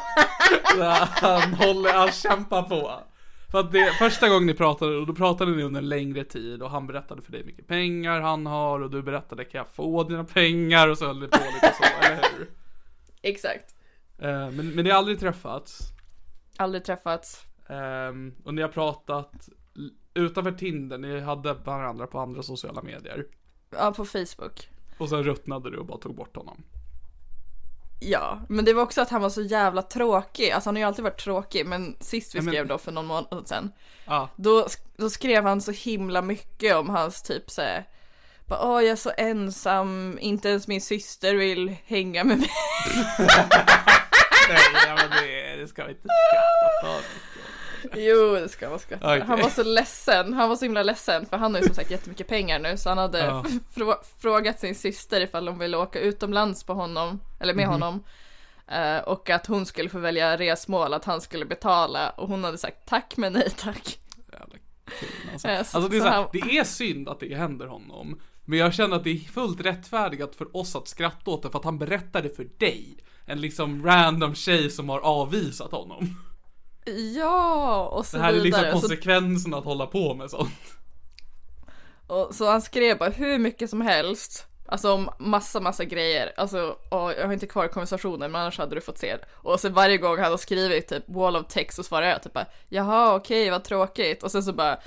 Han 1.09 1.53
håller, 1.53 1.93
han 1.93 2.11
kämpar 2.11 2.63
på. 2.63 3.03
För 3.51 3.59
att 3.59 3.71
det, 3.71 3.91
första 3.99 4.29
gången 4.29 4.45
ni 4.45 4.53
pratade, 4.53 4.97
och 4.97 5.07
då 5.07 5.13
pratade 5.13 5.51
ni 5.51 5.63
under 5.63 5.81
en 5.81 5.89
längre 5.89 6.23
tid 6.23 6.61
och 6.61 6.69
han 6.69 6.87
berättade 6.87 7.21
för 7.21 7.31
dig 7.31 7.41
hur 7.41 7.47
mycket 7.47 7.67
pengar 7.67 8.21
han 8.21 8.45
har 8.45 8.79
och 8.79 8.91
du 8.91 9.01
berättade 9.01 9.45
kan 9.45 9.59
jag 9.59 9.67
få 9.67 10.03
dina 10.03 10.23
pengar 10.23 10.87
och 10.87 10.97
så 10.97 11.05
höll 11.05 11.19
det 11.19 11.27
på 11.27 11.37
lite 11.37 11.73
så, 11.77 12.05
eller 12.05 12.15
hur? 12.37 12.49
Exakt. 13.21 13.75
Eh, 14.19 14.27
men, 14.27 14.69
men 14.69 14.83
ni 14.83 14.89
har 14.89 14.97
aldrig 14.97 15.19
träffats. 15.19 15.79
Aldrig 16.57 16.83
träffats. 16.83 17.45
Ehm, 17.69 18.33
och 18.45 18.53
ni 18.53 18.61
har 18.61 18.69
pratat 18.69 19.49
utanför 20.13 20.51
Tinder, 20.51 20.97
ni 20.97 21.19
hade 21.19 21.53
varandra 21.53 22.07
på 22.07 22.19
andra 22.19 22.43
sociala 22.43 22.81
medier. 22.81 23.25
Ja, 23.69 23.93
på 23.93 24.05
Facebook. 24.05 24.69
Och 24.97 25.09
sen 25.09 25.23
ruttnade 25.23 25.71
du 25.71 25.77
och 25.77 25.85
bara 25.85 25.97
tog 25.97 26.15
bort 26.15 26.35
honom. 26.35 26.63
Ja, 27.99 28.39
men 28.49 28.65
det 28.65 28.73
var 28.73 28.83
också 28.83 29.01
att 29.01 29.09
han 29.09 29.21
var 29.21 29.29
så 29.29 29.41
jävla 29.41 29.81
tråkig. 29.81 30.51
Alltså 30.51 30.67
han 30.67 30.75
har 30.75 30.79
ju 30.79 30.87
alltid 30.87 31.03
varit 31.03 31.23
tråkig, 31.23 31.65
men 31.65 31.95
sist 31.99 32.35
vi 32.35 32.39
Ja, 32.39 32.43
men- 32.43 32.53
skrev 32.53 32.67
då 32.67 32.77
för 32.77 32.91
någon 32.91 33.05
månad 33.05 33.47
sedan. 33.47 33.71
Ja. 34.05 34.29
Då, 34.35 34.67
då 34.97 35.09
skrev 35.09 35.43
han 35.43 35.61
så 35.61 35.71
himla 35.71 36.21
mycket 36.21 36.75
om 36.75 36.89
hans 36.89 37.21
typ 37.21 37.49
såhär. 37.51 37.85
Bara, 38.45 38.59
Åh, 38.63 38.81
jag 38.81 38.91
är 38.91 38.95
så 38.95 39.11
ensam, 39.17 40.17
inte 40.21 40.49
ens 40.49 40.67
min 40.67 40.81
syster 40.81 41.35
vill 41.35 41.75
hänga 41.85 42.23
med 42.23 42.37
mig. 42.37 42.49
Nej, 44.49 44.59
ja, 44.87 44.95
men 44.95 45.09
det, 45.23 45.55
det 45.55 45.67
ska 45.67 45.83
vi 45.85 45.89
inte 45.91 46.07
skratta 46.29 46.93
för. 46.93 47.01
Jo, 47.95 48.33
det 48.33 48.49
ska 48.49 48.69
man 48.69 48.79
skratta. 48.79 49.07
Okej. 49.07 49.23
Han 49.27 49.39
var 49.41 49.49
så 49.49 49.63
ledsen, 49.63 50.33
han 50.33 50.49
var 50.49 50.55
så 50.55 50.65
himla 50.65 50.83
ledsen 50.83 51.25
för 51.25 51.37
han 51.37 51.53
har 51.53 51.61
ju 51.61 51.67
som 51.67 51.75
sagt 51.75 51.91
jättemycket 51.91 52.27
pengar 52.27 52.59
nu 52.59 52.77
så 52.77 52.89
han 52.89 52.97
hade 52.97 53.19
Ja. 53.19 53.45
frå- 53.75 54.03
frågat 54.19 54.59
sin 54.59 54.75
syster 54.75 55.21
ifall 55.21 55.47
hon 55.47 55.59
ville 55.59 55.77
åka 55.77 55.99
utomlands 55.99 56.63
på 56.63 56.73
honom, 56.73 57.19
eller 57.39 57.53
med 57.53 57.65
Mhm. 57.67 57.71
honom. 57.73 58.03
Eh, 58.67 58.97
och 58.97 59.29
att 59.29 59.47
hon 59.47 59.65
skulle 59.65 59.89
få 59.89 59.99
välja 59.99 60.37
resmål, 60.37 60.93
att 60.93 61.05
han 61.05 61.21
skulle 61.21 61.45
betala 61.45 62.09
och 62.09 62.27
hon 62.27 62.43
hade 62.43 62.57
sagt 62.57 62.77
tack 62.89 63.17
men 63.17 63.33
nej 63.33 63.49
tack. 63.57 63.99
Jävla 64.31 64.55
kul, 64.99 65.09
alltså. 65.33 65.47
Eh, 65.47 65.63
så- 65.63 65.77
alltså 65.77 65.89
det, 65.89 65.97
är 65.97 65.99
så 65.99 66.05
så 66.05 66.09
här, 66.11 66.21
han- 66.21 66.29
det 66.33 66.57
är 66.57 66.63
synd 66.63 67.09
att 67.09 67.19
det 67.19 67.35
händer 67.35 67.65
honom. 67.67 68.19
Men 68.45 68.59
jag 68.59 68.73
känner 68.73 68.95
att 68.95 69.03
det 69.03 69.09
är 69.11 69.17
fullt 69.19 69.61
rättfärdigat 69.61 70.35
för 70.35 70.57
oss 70.57 70.75
att 70.75 70.87
skratta 70.87 71.31
åt 71.31 71.43
det 71.43 71.49
för 71.49 71.59
att 71.59 71.65
han 71.65 71.77
berättade 71.79 72.29
för 72.29 72.47
dig. 72.57 72.97
En 73.25 73.41
liksom 73.41 73.85
random 73.85 74.35
tjej 74.35 74.69
som 74.69 74.89
har 74.89 74.99
avvisat 74.99 75.71
honom. 75.71 76.15
Ja, 77.15 77.87
och 77.87 78.05
så 78.05 78.17
Det 78.17 78.23
här 78.23 78.29
är 78.29 78.33
liksom 78.33 78.61
vidare. 78.61 78.75
Så, 78.75 78.79
konsekvensen 78.79 79.53
att 79.53 79.65
hålla 79.65 79.85
på 79.85 80.13
med 80.13 80.29
sånt. 80.29 80.49
och, 82.07 82.35
så 82.35 82.49
han 82.51 82.61
skrev 82.61 82.97
bara 82.97 83.09
hur 83.09 83.37
mycket 83.39 83.69
som 83.69 83.81
helst 83.81 84.43
Alltså 84.69 84.93
om 84.93 85.09
massa, 85.19 85.59
massa 85.59 85.83
grejer. 85.85 86.33
Alltså, 86.37 86.75
och 86.89 87.11
jag 87.13 87.25
har 87.25 87.33
inte 87.33 87.47
kvar 87.47 87.67
konversationen 87.67 88.31
men 88.31 88.41
annars 88.41 88.57
hade 88.57 88.75
du 88.75 88.81
fått 88.81 88.97
se 88.97 89.15
det. 89.17 89.25
Och 89.33 89.59
sen 89.59 89.73
varje 89.73 89.97
gång 89.97 90.17
han 90.19 90.31
har 90.31 90.37
skrivit 90.37 90.87
typ 90.87 91.03
wall 91.07 91.35
of 91.35 91.47
text 91.47 91.75
så 91.75 91.83
svarar 91.83 92.05
jag 92.07 92.23
typ 92.23 92.33
bara 92.33 92.45
jaha 92.69 93.15
okej 93.15 93.49
vad 93.49 93.63
tråkigt. 93.63 94.23
Och 94.23 94.31
sen 94.31 94.43
så 94.43 94.53
bara 94.53 94.77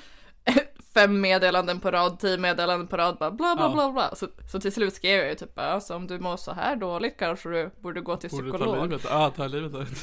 fem 0.93 1.21
meddelanden 1.21 1.79
på 1.79 1.91
rad, 1.91 2.19
tio 2.19 2.37
meddelanden 2.37 2.87
på 2.87 2.97
rad, 2.97 3.17
bara 3.19 3.31
bla 3.31 3.55
bla 3.55 3.65
Ja. 3.65 3.71
bla 3.73 3.91
bla. 3.91 4.15
Så, 4.15 4.27
så 4.51 4.59
till 4.59 4.73
slut 4.73 4.93
skrev 4.93 5.19
jag 5.19 5.29
ju 5.29 5.35
typ 5.35 5.55
bara, 5.55 5.71
alltså, 5.71 5.95
om 5.95 6.07
du 6.07 6.19
mår 6.19 6.37
så 6.37 6.51
här 6.51 6.75
dåligt 6.75 7.15
kanske 7.19 7.49
du 7.49 7.71
borde 7.81 8.01
gå 8.01 8.17
till 8.17 8.29
Borde 8.29 8.51
ta 8.51 8.57
psykolog. 8.57 8.89
livet? 8.89 9.05
Ja, 9.09 9.31
ta 9.35 9.47
livet 9.47 9.73
av 9.75 9.85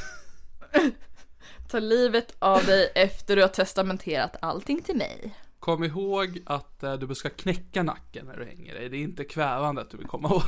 Ta 1.70 1.78
livet 1.78 2.34
av 2.38 2.64
dig 2.66 2.92
efter 2.94 3.36
du 3.36 3.42
har 3.42 3.48
testamenterat 3.48 4.36
allting 4.42 4.82
till 4.82 4.96
mig. 4.96 5.34
Kom 5.60 5.84
ihåg 5.84 6.42
att 6.46 6.82
eh, 6.82 6.92
du 6.94 7.14
ska 7.14 7.30
knäcka 7.30 7.82
nacken 7.82 8.26
när 8.26 8.36
du 8.36 8.44
hänger 8.44 8.74
dig. 8.74 8.88
Det 8.88 8.96
är 8.96 9.02
inte 9.02 9.24
kvävandet 9.24 9.90
du 9.90 9.96
vill 9.96 10.06
komma 10.06 10.28
åt. 10.28 10.44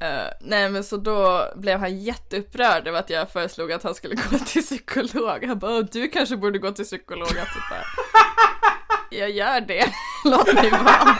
Eh, 0.00 0.26
nej 0.40 0.70
men 0.70 0.84
så 0.84 0.96
då 0.96 1.44
blev 1.56 1.78
han 1.78 1.98
jätteupprörd 1.98 2.86
över 2.88 2.98
att 2.98 3.10
jag 3.10 3.30
föreslog 3.32 3.72
att 3.72 3.82
han 3.82 3.94
skulle 3.94 4.14
gå 4.14 4.38
till 4.38 4.62
psykolog. 4.62 5.44
Han 5.44 5.58
bara, 5.58 5.78
"Åh, 5.78 5.84
du 5.92 6.08
kanske 6.08 6.36
borde 6.36 6.58
gå 6.58 6.70
till 6.72 6.84
psykolog. 6.84 7.28
Jag 7.28 7.46
typ 7.46 7.70
bara, 7.70 7.84
jag 9.10 9.30
gör 9.30 9.60
det, 9.60 9.92
låt 10.24 10.54
mig 10.54 10.70
vara. 10.70 11.18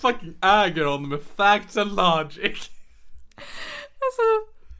Fucking 0.00 0.34
äger 0.42 0.84
honom 0.84 1.08
med 1.08 1.20
facts 1.36 1.76
and 1.76 1.96
logic. 1.96 2.70
Alltså, 4.00 4.22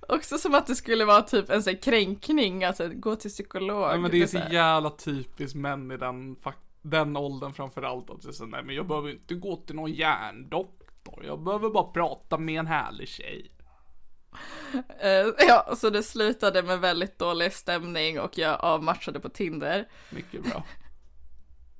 också 0.08 0.38
som 0.38 0.54
att 0.54 0.66
det 0.66 0.74
skulle 0.74 1.04
vara 1.04 1.22
typ 1.22 1.50
en 1.50 1.62
sån 1.62 1.76
kränkning, 1.76 2.64
alltså 2.64 2.88
gå 2.88 3.16
till 3.16 3.30
psykolog. 3.30 3.82
Ja, 3.82 3.96
men 3.96 4.10
det 4.10 4.22
är 4.22 4.26
så 4.26 4.40
jävla 4.50 4.90
typiskt 4.90 5.56
män 5.56 5.90
i 5.90 5.96
den, 5.96 6.36
den 6.82 7.16
åldern 7.16 7.52
framförallt. 7.52 8.10
Att 8.10 8.34
så, 8.34 8.46
nej 8.46 8.62
men 8.64 8.74
jag 8.74 8.86
behöver 8.86 9.10
inte 9.10 9.34
gå 9.34 9.56
till 9.56 9.76
någon 9.76 9.92
hjärndoktor. 9.92 11.24
Jag 11.26 11.40
behöver 11.40 11.70
bara 11.70 11.92
prata 11.92 12.38
med 12.38 12.60
en 12.60 12.66
härlig 12.66 13.08
tjej. 13.08 13.52
Eh, 15.00 15.26
ja, 15.48 15.74
så 15.76 15.90
det 15.90 16.02
slutade 16.02 16.62
med 16.62 16.80
väldigt 16.80 17.18
dålig 17.18 17.52
stämning 17.52 18.20
och 18.20 18.38
jag 18.38 18.60
avmatchade 18.60 19.20
på 19.20 19.28
Tinder. 19.28 19.88
Mycket 20.10 20.44
bra. 20.44 20.64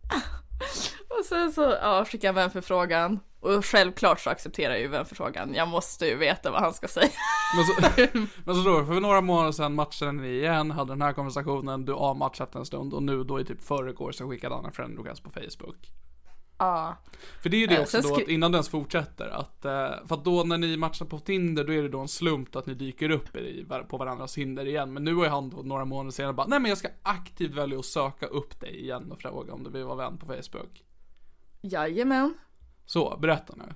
Och 1.18 1.24
sen 1.24 1.52
så 1.52 1.76
ja, 1.80 2.04
skickade 2.04 2.26
jag 2.26 2.34
vänförfrågan. 2.34 3.20
Och 3.40 3.64
självklart 3.64 4.20
så 4.20 4.30
accepterar 4.30 4.72
jag 4.72 4.80
ju 4.80 4.88
vänförfrågan. 4.88 5.54
Jag 5.54 5.68
måste 5.68 6.06
ju 6.06 6.16
veta 6.16 6.50
vad 6.50 6.60
han 6.60 6.74
ska 6.74 6.88
säga. 6.88 7.10
Men 7.56 7.64
så, 7.64 8.00
men 8.44 8.54
så 8.54 8.70
då, 8.70 8.86
för 8.86 9.00
några 9.00 9.20
månader 9.20 9.52
sedan 9.52 9.74
matchade 9.74 10.12
ni 10.12 10.28
igen, 10.28 10.70
hade 10.70 10.92
den 10.92 11.02
här 11.02 11.12
konversationen, 11.12 11.84
du 11.84 11.92
avmatchat 11.92 12.54
en 12.54 12.64
stund 12.64 12.94
och 12.94 13.02
nu 13.02 13.24
då 13.24 13.40
i 13.40 13.44
typ 13.44 13.64
förrgår 13.64 14.12
så 14.12 14.28
skickade 14.28 14.54
han 14.54 14.64
en 14.64 14.72
friend 14.72 14.98
request 14.98 15.22
på 15.22 15.30
Facebook. 15.30 15.92
Ja. 16.58 16.96
För 17.42 17.48
det 17.48 17.56
är 17.56 17.58
ju 17.58 17.66
det 17.66 17.74
Eh, 17.74 17.80
också 17.80 18.00
då 18.00 18.14
att 18.14 18.28
innan 18.28 18.52
den 18.52 18.58
ens 18.58 18.68
fortsätter 18.68 19.28
att, 19.28 19.64
eh, 19.64 19.70
för 20.06 20.14
att 20.14 20.24
då 20.24 20.44
när 20.44 20.58
ni 20.58 20.76
matchar 20.76 21.06
på 21.06 21.18
Tinder 21.18 21.64
då 21.64 21.72
är 21.72 21.82
det 21.82 21.88
då 21.88 22.00
en 22.00 22.08
slump 22.08 22.56
att 22.56 22.66
ni 22.66 22.74
dyker 22.74 23.10
upp 23.10 23.36
i, 23.36 23.66
på 23.88 23.96
varandras 23.96 24.38
hinder 24.38 24.66
igen. 24.66 24.92
Men 24.92 25.04
nu 25.04 25.14
har 25.14 25.24
ju 25.24 25.30
han 25.30 25.50
då 25.50 25.56
några 25.62 25.84
månader 25.84 26.10
senare 26.10 26.32
bara, 26.32 26.46
nej 26.46 26.60
men 26.60 26.68
jag 26.68 26.78
ska 26.78 26.88
aktivt 27.02 27.54
välja 27.54 27.78
att 27.78 27.84
söka 27.84 28.26
upp 28.26 28.60
dig 28.60 28.80
igen 28.80 29.12
och 29.12 29.20
fråga 29.20 29.52
om 29.52 29.64
du 29.64 29.70
vill 29.70 29.84
vara 29.84 29.96
vän 29.96 30.18
på 30.18 30.26
Facebook. 30.26 30.84
Jajamän. 31.60 32.34
Så, 32.86 33.18
berätta 33.20 33.54
nu. 33.56 33.74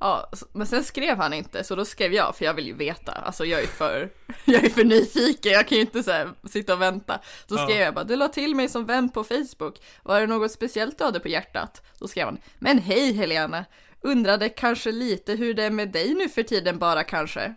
Ja, 0.00 0.30
men 0.52 0.66
sen 0.66 0.84
skrev 0.84 1.16
han 1.18 1.32
inte, 1.32 1.64
så 1.64 1.74
då 1.74 1.84
skrev 1.84 2.12
jag, 2.14 2.36
för 2.36 2.44
jag 2.44 2.54
vill 2.54 2.66
ju 2.66 2.74
veta. 2.74 3.12
Alltså 3.12 3.44
jag 3.44 3.62
är 3.62 3.66
för, 3.66 4.10
jag 4.44 4.64
är 4.64 4.68
för 4.70 4.84
nyfiken, 4.84 5.52
jag 5.52 5.68
kan 5.68 5.76
ju 5.76 5.82
inte 5.82 6.02
så 6.02 6.10
här, 6.10 6.30
sitta 6.44 6.74
och 6.74 6.80
vänta. 6.82 7.20
Så 7.46 7.54
Ja. 7.54 7.64
skrev 7.66 7.78
jag 7.80 7.94
bara, 7.94 8.04
du 8.04 8.16
la 8.16 8.28
till 8.28 8.54
mig 8.54 8.68
som 8.68 8.84
vän 8.86 9.08
på 9.08 9.24
Facebook. 9.24 9.82
Var 10.02 10.20
det 10.20 10.26
något 10.26 10.50
speciellt 10.52 10.98
du 10.98 11.04
hade 11.04 11.20
på 11.20 11.28
hjärtat? 11.28 11.82
Då 11.98 12.08
skrev 12.08 12.24
han, 12.26 12.38
men 12.58 12.78
hej 12.78 13.12
Helena, 13.12 13.64
undrade 14.00 14.48
kanske 14.48 14.92
lite 14.92 15.32
hur 15.34 15.54
det 15.54 15.64
är 15.64 15.70
med 15.70 15.88
dig 15.92 16.14
nu 16.14 16.28
för 16.28 16.42
tiden 16.42 16.78
bara 16.78 17.04
kanske. 17.04 17.54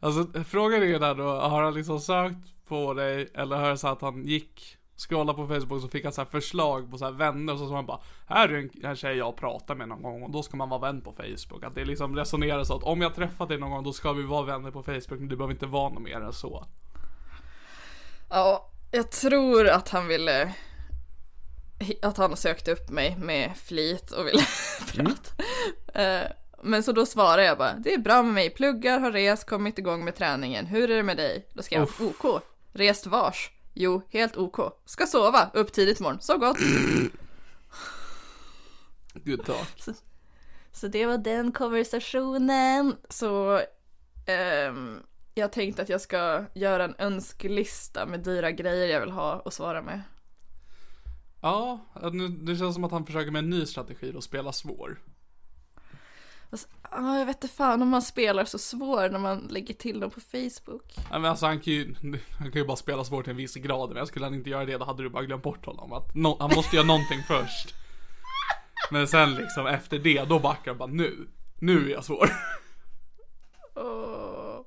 Alltså 0.00 0.26
frågan 0.48 0.82
är 0.82 0.86
ju 0.86 0.98
där 0.98 1.14
då, 1.14 1.28
har 1.28 1.62
han 1.62 1.74
liksom 1.74 2.00
sökt 2.00 2.66
på 2.68 2.94
dig 2.94 3.28
eller 3.34 3.56
har 3.56 3.70
det 3.70 3.78
så 3.78 3.88
att 3.88 4.00
han 4.02 4.24
gick, 4.24 4.76
scrollade 4.96 5.36
på 5.36 5.46
Facebook 5.46 5.82
så 5.82 5.88
fick 5.88 6.04
han 6.04 6.12
så 6.12 6.20
här 6.20 6.28
förslag 6.28 6.90
på 6.90 6.98
så 6.98 7.04
här 7.04 7.12
vänner 7.12 7.52
och 7.52 7.58
så 7.58 7.68
sa 7.68 7.74
han 7.74 7.86
bara 7.86 8.00
Här 8.26 8.48
är 8.48 8.58
en, 8.58 8.70
en 8.84 8.96
tjej 8.96 9.16
jag 9.16 9.36
pratar 9.36 9.74
med 9.74 9.88
någon 9.88 10.02
gång 10.02 10.22
och 10.22 10.30
då 10.30 10.42
ska 10.42 10.56
man 10.56 10.68
vara 10.68 10.80
vän 10.80 11.00
på 11.00 11.12
Facebook. 11.12 11.64
Att 11.64 11.74
det 11.74 11.84
liksom 11.84 12.16
resonerar 12.16 12.64
så 12.64 12.76
att 12.76 12.82
om 12.82 13.00
jag 13.00 13.14
träffat 13.14 13.48
dig 13.48 13.58
någon 13.58 13.70
gång 13.70 13.84
då 13.84 13.92
ska 13.92 14.12
vi 14.12 14.22
vara 14.22 14.42
vänner 14.42 14.70
på 14.70 14.82
Facebook 14.82 15.20
men 15.20 15.28
du 15.28 15.36
behöver 15.36 15.54
inte 15.54 15.66
vara 15.66 15.88
något 15.88 16.02
mer 16.02 16.20
än 16.20 16.32
så. 16.32 16.66
Ja, 18.30 18.70
jag 18.90 19.10
tror 19.10 19.68
att 19.68 19.88
han 19.88 20.06
ville 20.06 20.54
att 22.02 22.16
han 22.16 22.36
sökte 22.36 22.72
upp 22.72 22.90
mig 22.90 23.16
med 23.16 23.56
flit 23.56 24.10
och 24.10 24.26
ville 24.26 24.42
prata. 24.92 25.42
Eh, 26.02 26.30
Men 26.62 26.82
så 26.82 26.92
då 26.92 27.06
svarade 27.06 27.44
jag 27.44 27.58
bara, 27.58 27.72
det 27.72 27.94
är 27.94 27.98
bra 27.98 28.22
med 28.22 28.34
mig, 28.34 28.50
pluggar, 28.50 28.98
har 29.00 29.12
rest, 29.12 29.46
kommit 29.48 29.78
igång 29.78 30.04
med 30.04 30.16
träningen, 30.16 30.66
hur 30.66 30.90
är 30.90 30.96
det 30.96 31.02
med 31.02 31.16
dig? 31.16 31.46
Då 31.52 31.62
skrev 31.62 31.80
han, 31.98 32.06
OK, 32.06 32.42
rest 32.72 33.06
vars? 33.06 33.50
Jo, 33.78 34.02
helt 34.08 34.36
OK. 34.36 34.60
Ska 34.84 35.06
sova, 35.06 35.50
upp 35.54 35.72
tidigt 35.72 36.00
imorgon, 36.00 36.20
så 36.20 36.38
gott. 36.38 36.58
Good 39.14 39.44
talk. 39.44 39.96
Så 40.72 40.88
det 40.88 41.06
var 41.06 41.18
den 41.18 41.52
konversationen. 41.52 42.96
Så 43.08 43.60
ehm, 44.26 44.98
jag 45.34 45.52
tänkte 45.52 45.82
att 45.82 45.88
jag 45.88 46.00
ska 46.00 46.44
göra 46.54 46.84
en 46.84 46.94
önskelista 46.98 48.06
med 48.06 48.20
dyra 48.20 48.50
grejer 48.50 48.86
jag 48.86 49.00
vill 49.00 49.10
ha 49.10 49.38
och 49.38 49.52
svara 49.52 49.82
med. 49.82 50.02
Ja, 51.42 51.80
nu, 52.12 52.28
det 52.28 52.56
känns 52.56 52.74
som 52.74 52.84
att 52.84 52.92
han 52.92 53.06
försöker 53.06 53.30
med 53.30 53.38
en 53.38 53.50
ny 53.50 53.66
strategi 53.66 54.12
och 54.16 54.24
spela 54.24 54.52
svår. 54.52 54.98
Alltså, 56.50 56.68
ah, 56.82 57.18
jag 57.18 57.26
vet 57.26 57.36
inte 57.36 57.56
fan 57.56 57.82
om 57.82 57.88
man 57.88 58.02
spelar 58.02 58.44
så 58.44 58.58
svår 58.58 59.08
när 59.08 59.18
man 59.18 59.38
lägger 59.38 59.74
till 59.74 60.00
dem 60.00 60.10
på 60.10 60.20
Facebook. 60.20 60.94
Nej 60.96 61.20
men 61.20 61.24
alltså 61.24 61.46
han 61.46 61.60
kan 61.60 61.72
ju, 61.72 61.94
han 62.38 62.50
kan 62.52 62.60
ju 62.60 62.66
bara 62.66 62.76
spela 62.76 63.04
svårt 63.04 63.24
till 63.24 63.30
en 63.30 63.36
viss 63.36 63.54
grad 63.54 63.94
men 63.94 64.06
skulle 64.06 64.26
han 64.26 64.34
inte 64.34 64.50
göra 64.50 64.64
det 64.64 64.78
då 64.78 64.84
hade 64.84 65.02
du 65.02 65.08
bara 65.08 65.24
glömt 65.24 65.42
bort 65.42 65.66
honom. 65.66 65.92
Att 65.92 66.14
no, 66.14 66.36
han 66.40 66.50
måste 66.54 66.76
göra 66.76 66.86
någonting 66.86 67.22
först. 67.28 67.74
Men 68.90 69.08
sen 69.08 69.34
liksom 69.34 69.66
efter 69.66 69.98
det, 69.98 70.24
då 70.28 70.38
backar 70.38 70.70
han 70.70 70.78
bara 70.78 70.88
nu. 70.88 71.28
Nu 71.58 71.86
är 71.86 71.92
jag 71.92 72.04
svår. 72.04 72.30
Åh, 73.74 74.60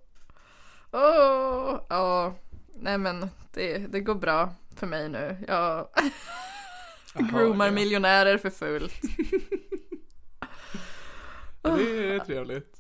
åh, 0.92 1.82
ja. 1.90 2.36
Nej 2.74 2.98
men 2.98 3.30
det, 3.54 3.78
det 3.78 4.00
går 4.00 4.16
bra 4.16 4.54
för 4.76 4.88
mig 4.88 5.10
nu. 5.10 5.46
Jag 5.48 5.88
groomar 7.32 7.72
miljonärer 7.72 8.38
för 8.38 8.50
fullt. 8.50 9.02
Ja, 11.62 11.70
det 11.70 12.14
är 12.16 12.20
trevligt. 12.20 12.76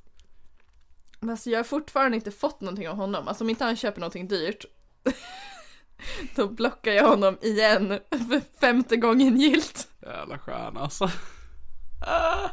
Men 1.20 1.30
alltså 1.30 1.50
jag 1.50 1.60
har 1.60 1.64
fortfarande 1.64 2.16
inte 2.16 2.32
fått 2.32 2.62
någonting 2.62 2.90
av 2.90 2.96
honom. 2.96 3.28
Alltså 3.28 3.44
om 3.44 3.50
inte 3.50 3.64
han 3.64 3.76
köper 3.76 4.00
någonting 4.00 4.28
dyrt 4.28 4.66
då 6.36 6.48
blockar 6.48 6.92
jag 6.92 7.08
honom 7.08 7.38
igen 7.42 8.00
för 8.10 8.60
femte 8.60 8.96
gången 8.98 9.38
gilt. 9.40 9.88
Jävla 10.02 10.40
stjärna 10.40 10.80
alltså. 10.80 11.04
Ah. 12.08 12.50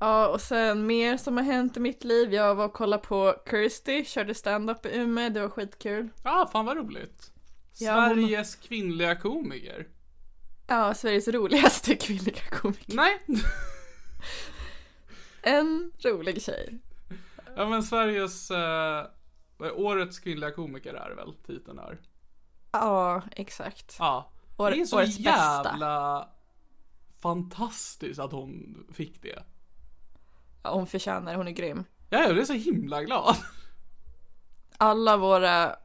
Ja, 0.00 0.28
och 0.28 0.40
sen 0.40 0.86
mer 0.86 1.16
som 1.16 1.36
har 1.36 1.44
hänt 1.44 1.76
i 1.76 1.80
mitt 1.80 2.04
liv. 2.04 2.34
Jag 2.34 2.54
var 2.54 2.64
och 2.64 2.72
kollade 2.72 3.02
på 3.02 3.34
Kirsty, 3.50 4.04
körde 4.04 4.34
stand-up 4.34 4.86
i 4.86 4.96
Umeå, 4.96 5.28
det 5.28 5.40
var 5.40 5.48
skitkul. 5.48 6.08
Ja, 6.24 6.48
fan 6.52 6.66
vad 6.66 6.76
roligt. 6.76 7.32
Ja, 7.78 7.94
hon- 8.06 8.08
Sveriges 8.14 8.54
kvinnliga 8.54 9.16
komiker. 9.16 9.88
Ja, 10.66 10.94
Sveriges 10.94 11.28
roligaste 11.28 11.94
kvinnliga 12.00 12.42
komiker. 12.50 12.94
Nej. 12.96 13.18
En 15.42 15.92
rolig 16.04 16.42
tjej. 16.42 16.78
Ja 17.56 17.68
men 17.68 17.82
Sveriges, 17.82 18.50
eh, 18.50 19.06
årets 19.76 20.18
kvinnliga 20.18 20.50
komiker 20.50 20.94
är 20.94 21.14
väl 21.14 21.34
titeln 21.46 21.78
är. 21.78 22.00
Ja, 22.72 23.22
exakt. 23.32 23.96
Ja. 23.98 24.32
År- 24.56 24.70
det 24.70 24.80
är 24.80 24.84
så 24.84 24.96
årets 24.96 25.18
bästa. 25.18 25.62
jävla 25.70 26.28
fantastiskt 27.20 28.20
att 28.20 28.32
hon 28.32 28.76
fick 28.94 29.22
det. 29.22 29.42
Ja, 30.62 30.74
hon 30.74 30.86
förtjänar 30.86 31.34
hon 31.34 31.48
är 31.48 31.52
grym. 31.52 31.84
Ja, 32.10 32.18
jag 32.22 32.38
är 32.38 32.44
så 32.44 32.52
himla 32.52 33.02
glad. 33.02 33.36
Alla 34.76 35.16
våra 35.16 35.76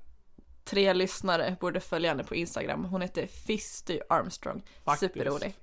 tre 0.64 0.94
lyssnare 0.94 1.58
borde 1.60 1.80
följa 1.80 2.10
henne 2.10 2.24
på 2.24 2.36
Instagram. 2.36 2.86
Hon 2.86 3.02
heter 3.02 3.28
Fisty 3.28 4.00
Armstrong. 4.10 4.64
Faktiskt. 4.86 5.14
Superrolig. 5.14 5.56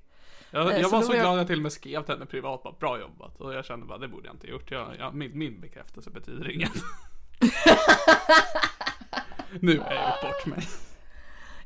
Jag, 0.54 0.80
jag 0.80 0.88
var 0.90 1.02
så 1.02 1.12
jag- 1.12 1.20
glad 1.20 1.32
att 1.32 1.38
jag 1.38 1.46
till 1.46 1.56
och 1.58 1.62
med 1.62 1.72
skrev 1.72 2.02
till 2.02 2.14
henne 2.14 2.26
privat 2.26 2.62
bara 2.62 2.72
bra 2.80 3.00
jobbat. 3.00 3.40
Och 3.40 3.54
jag 3.54 3.64
kände 3.64 3.86
bara 3.86 3.98
det 3.98 4.08
borde 4.08 4.26
jag 4.26 4.34
inte 4.34 4.46
gjort. 4.46 4.70
Jag, 4.70 4.96
jag, 4.98 5.14
min, 5.14 5.38
min 5.38 5.60
bekräftelse 5.60 6.10
betyder 6.10 6.50
inget. 6.50 6.72
nu 9.60 9.78
har 9.78 9.92
jag 9.94 10.04
gjort 10.10 10.22
bort 10.22 10.46
mig. 10.46 10.68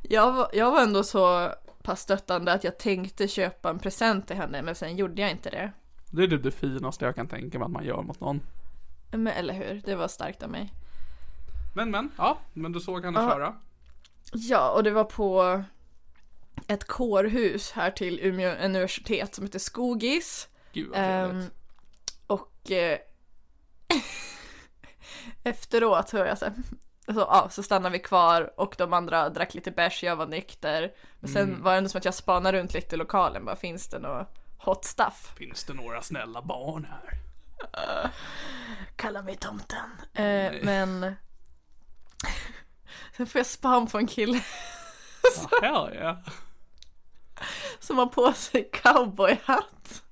Jag 0.03 0.33
var, 0.33 0.49
jag 0.53 0.71
var 0.71 0.83
ändå 0.83 1.03
så 1.05 1.53
pass 1.83 2.01
stöttande 2.01 2.53
att 2.53 2.65
jag 2.65 2.79
tänkte 2.79 3.29
köpa 3.29 3.71
en 3.71 3.79
present 3.79 4.27
till 4.27 4.37
henne 4.37 4.63
men 4.63 4.75
sen 4.75 4.97
gjorde 4.97 5.23
jag 5.23 5.31
inte 5.31 5.51
det. 5.51 5.73
Det 6.11 6.23
är 6.23 6.29
typ 6.29 6.43
det 6.43 6.51
finaste 6.51 7.05
jag 7.05 7.15
kan 7.15 7.29
tänka 7.29 7.59
mig 7.59 7.67
att 7.67 7.73
man 7.73 7.85
gör 7.85 8.03
mot 8.03 8.21
någon. 8.21 8.41
Men 9.11 9.27
eller 9.27 9.55
hur, 9.55 9.83
det 9.85 9.95
var 9.95 10.09
starkt 10.09 10.43
av 10.43 10.51
mig. 10.51 10.73
Men 11.75 11.91
men, 11.91 12.11
ja, 12.19 12.39
men 12.53 12.73
du 12.73 12.81
såg 12.81 13.05
henne 13.05 13.21
Ja. 13.21 13.31
köra. 13.31 13.55
Ja, 14.33 14.71
och 14.71 14.83
det 14.83 14.91
var 14.91 15.05
på 15.05 15.63
ett 16.67 16.85
kårhus 16.87 17.73
här 17.73 17.91
till 17.91 18.21
Umeå 18.21 18.65
universitet 18.65 19.35
som 19.35 19.45
heter 19.45 19.59
Skogis. 19.59 20.49
Gud 20.73 20.89
vad 20.89 20.97
trevligt. 20.99 21.53
och 22.27 22.71
eh, 22.71 22.99
efteråt 25.45 26.11
hör 26.11 26.27
jag 26.27 26.39
så, 26.39 26.45
här, 26.45 26.55
så, 27.07 27.21
ja, 27.21 27.49
så 27.51 27.63
stannade 27.63 27.93
vi 27.93 27.99
kvar 27.99 28.61
och 28.61 28.75
de 28.79 28.93
andra 28.93 29.29
drack 29.29 29.55
lite 29.55 29.71
bärs, 29.71 30.03
jag 30.03 30.17
var 30.17 30.27
nykter. 30.27 30.93
Men 31.21 31.31
sen 31.33 31.43
Mm. 31.49 31.63
var 31.63 31.73
det 31.73 31.79
ändå 31.79 31.89
som 31.91 31.99
att 31.99 32.05
jag 32.05 32.15
spanade 32.15 32.59
runt 32.59 32.75
lite 32.75 32.95
i 32.95 32.99
lokalen, 32.99 33.45
bara 33.45 33.57
finns 33.57 33.89
det 33.89 33.99
något 33.99 34.29
hot 34.59 34.85
stuff? 34.85 35.33
Finns 35.37 35.65
det 35.65 35.75
några 35.75 36.03
snälla 36.03 36.43
barn 36.43 36.87
här? 36.91 37.19
Kalla 38.97 39.23
mig 39.23 39.37
tomten. 39.37 39.91
Eh, 40.15 40.53
men 40.63 41.15
sen 43.17 43.27
får 43.27 43.39
jag 43.39 43.47
spam 43.47 43.87
på 43.87 43.99
en 43.99 44.07
kille 44.07 44.41
Ja, 45.63 45.91
ja. 45.95 46.17
som 47.79 47.99
har 47.99 48.07
på 48.07 48.33
sig 48.33 48.71
cowboyhatt. 48.73 50.03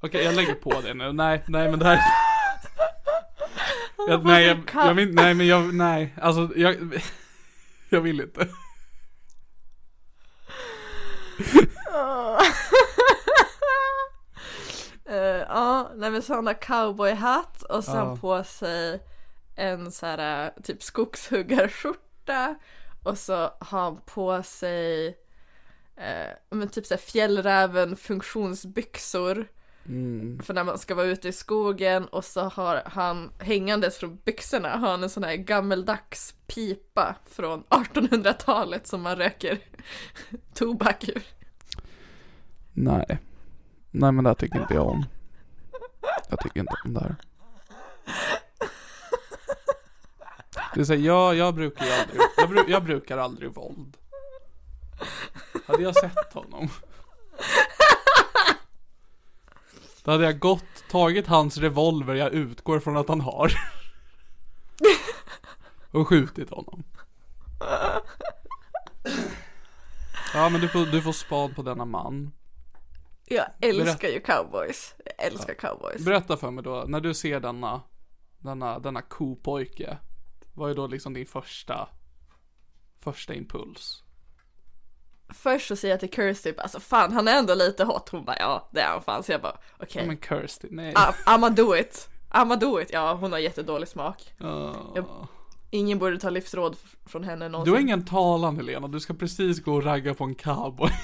Okej, 0.00 0.24
jag 0.24 0.34
lägger 0.34 0.54
på 0.54 0.80
det 0.80 0.94
nu. 0.94 1.12
Nej, 1.12 1.44
nej 1.48 1.70
men 1.70 1.78
det 1.78 1.84
här... 1.84 2.00
Jag, 4.08 4.24
nej, 4.24 4.46
jag, 4.46 4.58
jag 4.74 4.94
vill, 4.94 5.14
nej 5.14 5.34
men 5.34 5.46
jag, 5.46 5.74
nej, 5.74 6.14
alltså 6.22 6.48
jag, 6.56 7.00
jag 7.88 8.00
vill 8.00 8.20
inte. 8.20 8.48
Eh, 15.08 15.16
ja, 15.48 15.90
nej 15.94 16.10
men 16.10 16.22
så 16.22 16.34
han 16.34 16.46
har 16.46 16.54
cowboyhatt 16.54 17.62
och 17.62 17.84
sen 17.84 17.94
Ja. 18.08 18.16
på 18.20 18.44
sig 18.44 19.00
en 19.56 19.92
så 19.92 20.06
här 20.06 20.44
eh, 20.46 20.62
typ 20.62 20.82
skogshuggarskjorta 20.82 22.54
och 23.02 23.18
så 23.18 23.34
har 23.60 23.80
han 23.80 24.00
på 24.06 24.42
sig 24.42 25.16
eh, 25.96 26.30
men 26.50 26.68
typ 26.68 26.86
så 26.86 26.94
här 26.94 27.00
fjällräven 27.00 27.96
funktionsbyxor 27.96 29.46
Mm. 29.88 30.42
för 30.42 30.54
när 30.54 30.64
man 30.64 30.78
ska 30.78 30.94
vara 30.94 31.06
ute 31.06 31.28
i 31.28 31.32
skogen 31.32 32.04
och 32.04 32.24
så 32.24 32.40
har 32.40 32.82
han 32.86 33.30
hängandes 33.38 33.98
från 33.98 34.16
byxorna 34.24 34.68
har 34.68 34.90
han 34.90 35.02
en 35.02 35.10
sån 35.10 35.24
här 35.24 35.36
gammeldags 35.36 36.34
pipa 36.46 37.16
från 37.26 37.64
1800-talet 37.64 38.86
som 38.86 39.02
man 39.02 39.16
röker 39.16 39.58
tobak 40.54 41.08
ur. 41.08 41.22
Nej. 42.72 43.18
Nej 43.90 44.12
men 44.12 44.24
det 44.24 44.30
här 44.30 44.34
tycker 44.34 44.60
inte 44.60 44.74
jag 44.74 44.86
om. 44.86 45.04
Jag 46.28 46.40
tycker 46.40 46.60
inte 46.60 46.74
om 46.84 46.94
det 46.94 47.00
här. 47.00 47.16
Det 50.74 50.80
är 50.80 50.84
så 50.84 50.92
här, 50.92 51.00
jag, 51.00 51.34
jag 51.36 51.54
brukar 51.54 51.84
ju 51.86 51.92
aldrig, 51.92 52.20
jag, 52.36 52.48
bru, 52.48 52.64
jag 52.68 52.84
brukar 52.84 53.18
aldrig 53.18 53.50
våld. 53.54 53.96
Hade 55.66 55.82
jag 55.82 55.94
sett 55.96 56.32
honom. 56.32 56.68
Då 60.04 60.10
hade 60.10 60.24
jag 60.24 60.38
gått, 60.38 60.88
tagit 60.90 61.26
hans 61.26 61.56
revolver 61.56 62.14
jag 62.14 62.32
utgår 62.32 62.80
från 62.80 62.96
att 62.96 63.08
han 63.08 63.20
har. 63.20 63.52
Och 65.90 66.08
skjutit 66.08 66.50
honom. 66.50 66.84
Ja 70.34 70.48
men 70.48 70.60
du 70.60 70.68
får, 70.68 70.86
du 70.86 71.02
får 71.02 71.12
spad 71.12 71.56
på 71.56 71.62
denna 71.62 71.84
man. 71.84 72.32
Jag 73.24 73.46
älskar 73.60 74.08
ju 74.08 74.20
cowboys. 74.20 74.94
Jag 75.04 75.26
älskar 75.26 75.54
cowboys. 75.54 76.04
Berätta 76.04 76.36
för 76.36 76.50
mig 76.50 76.64
då, 76.64 76.84
när 76.88 77.00
du 77.00 77.14
ser 77.14 77.40
denna, 77.40 77.82
denna, 78.38 78.78
denna 78.78 79.02
kopojke. 79.02 79.98
Vad 80.54 80.70
är 80.70 80.74
då 80.74 80.86
liksom 80.86 81.14
din 81.14 81.26
första, 81.26 81.88
första 83.00 83.34
impuls? 83.34 84.02
Först 85.34 85.68
så 85.68 85.76
säger 85.76 85.92
jag 85.94 86.00
till 86.00 86.12
Kirsty, 86.12 86.54
alltså 86.58 86.80
fan 86.80 87.12
han 87.12 87.28
är 87.28 87.32
ändå 87.38 87.54
lite 87.54 87.84
hot. 87.84 88.08
Hon 88.08 88.24
bara 88.24 88.36
ja 88.38 88.68
det 88.70 88.80
är 88.80 88.86
han 88.88 89.02
fan. 89.02 89.22
Så 89.22 89.32
jag 89.32 89.42
bara 89.42 89.56
okej, 89.80 90.02
Ja 90.02 90.06
men 90.06 90.18
Kirsty, 90.20 90.68
nej. 90.70 90.90
I- 90.92 90.94
I'ma 91.26 91.50
do 91.50 91.76
it. 91.76 92.08
I'ma 92.30 92.56
do 92.56 92.80
it. 92.80 92.88
Ja 92.92 93.14
hon 93.14 93.32
har 93.32 93.38
jättedålig 93.38 93.88
smak. 93.88 94.34
Ja. 94.38 95.28
Ingen 95.70 95.98
borde 95.98 96.18
ta 96.18 96.30
livsråd 96.30 96.76
från 97.06 97.24
henne 97.24 97.44
Du 97.44 97.48
någonsin. 97.48 97.74
har 97.74 97.80
ingen 97.80 98.04
talan 98.04 98.56
Helena, 98.56 98.88
du 98.88 99.00
ska 99.00 99.14
precis 99.14 99.64
gå 99.64 99.74
och 99.74 99.84
ragga 99.84 100.14
på 100.14 100.24
en 100.24 100.34
cowboy. 100.34 100.90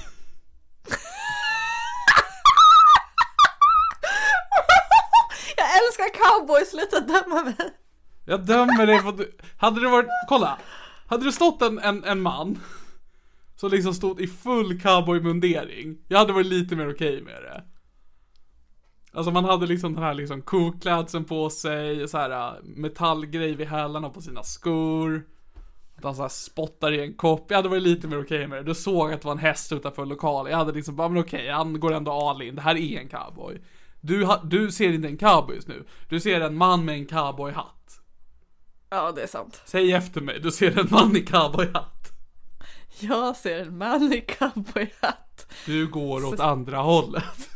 Jag 5.57 5.67
älskar 5.87 6.09
cowboys, 6.39 6.71
sluta 6.71 7.01
döma 7.01 7.43
mig. 7.43 7.55
Jag 8.25 8.41
dömer 8.47 8.87
dig 8.87 9.01
för 9.03 9.09
att 9.09 9.17
du, 9.19 9.37
hade 9.57 9.81
det 9.81 9.89
varit, 9.89 10.09
kolla. 10.29 10.59
Hade 11.09 11.25
det 11.25 11.33
stått 11.33 11.63
en, 11.63 11.79
en, 11.79 12.05
en 12.05 12.21
man 12.21 12.61
som 13.57 13.71
liksom 13.71 13.95
stod 13.95 14.21
i 14.21 14.27
full 14.27 14.81
cowboymundering, 14.81 15.99
jag 16.09 16.19
hade 16.19 16.33
varit 16.33 16.47
lite 16.47 16.77
mer 16.77 16.91
okej 16.91 17.23
med 17.23 17.43
det. 17.43 17.65
Alltså 19.15 19.31
man 19.31 19.45
hade 19.45 19.67
liksom 19.67 19.95
den 19.95 20.03
här 20.03 20.15
liksom 20.15 20.43
koklädseln 20.43 21.25
på 21.25 21.51
sig, 21.51 22.09
så 22.09 22.19
här 22.19 22.31
äh, 22.31 22.63
metallgrej 22.63 23.55
vid 23.55 23.67
hälarna 23.67 24.11
på 24.11 24.21
sina 24.21 24.43
skor. 24.43 25.27
Att 25.97 26.05
han 26.05 26.15
så 26.15 26.23
här 26.23 26.29
spottar 26.29 26.93
i 26.93 27.01
en 27.01 27.15
kopp, 27.15 27.47
jag 27.49 27.57
hade 27.57 27.69
varit 27.69 27.83
lite 27.83 28.09
mer 28.09 28.23
okej 28.23 28.47
med 28.47 28.59
det. 28.59 28.63
Du 28.63 28.75
såg 28.75 29.13
att 29.13 29.21
det 29.21 29.27
var 29.27 29.33
en 29.33 29.39
häst 29.39 29.73
utanför 29.73 30.07
lokalen, 30.07 30.51
jag 30.51 30.59
hade 30.59 30.73
liksom 30.73 30.97
bara, 30.97 31.09
men 31.09 31.23
okej, 31.23 31.51
han 31.51 31.81
går 31.81 31.93
ändå 31.93 32.13
all 32.13 32.43
in, 32.43 32.55
det 32.55 32.63
här 32.63 32.77
är 32.77 33.01
en 33.01 33.09
cowboy. 33.09 33.61
Du, 34.01 34.29
du 34.45 34.73
ser 34.73 34.93
inte 34.93 35.09
en 35.09 35.17
cowboy 35.17 35.55
just 35.55 35.69
nu, 35.69 35.85
du 36.09 36.21
ser 36.21 36.41
en 36.41 36.57
man 36.57 36.85
med 36.85 36.95
en 36.95 37.07
cowboyhatt. 37.07 38.01
Ja 38.91 39.13
det 39.13 39.23
är 39.23 39.27
sant. 39.27 39.63
Säg 39.65 39.93
efter 39.93 40.21
mig, 40.21 40.41
du 40.41 40.51
ser 40.51 40.79
en 40.79 40.89
man 40.91 41.17
i 41.17 41.21
cowboyhatt. 41.21 42.12
Jag 43.01 43.37
ser 43.37 43.59
en 43.61 43.79
man 43.79 44.13
i 44.13 44.21
cowboyhatt. 44.21 45.47
Du 45.67 45.87
går 45.89 46.25
åt 46.25 46.41
andra 46.41 46.79
hållet. 46.79 47.49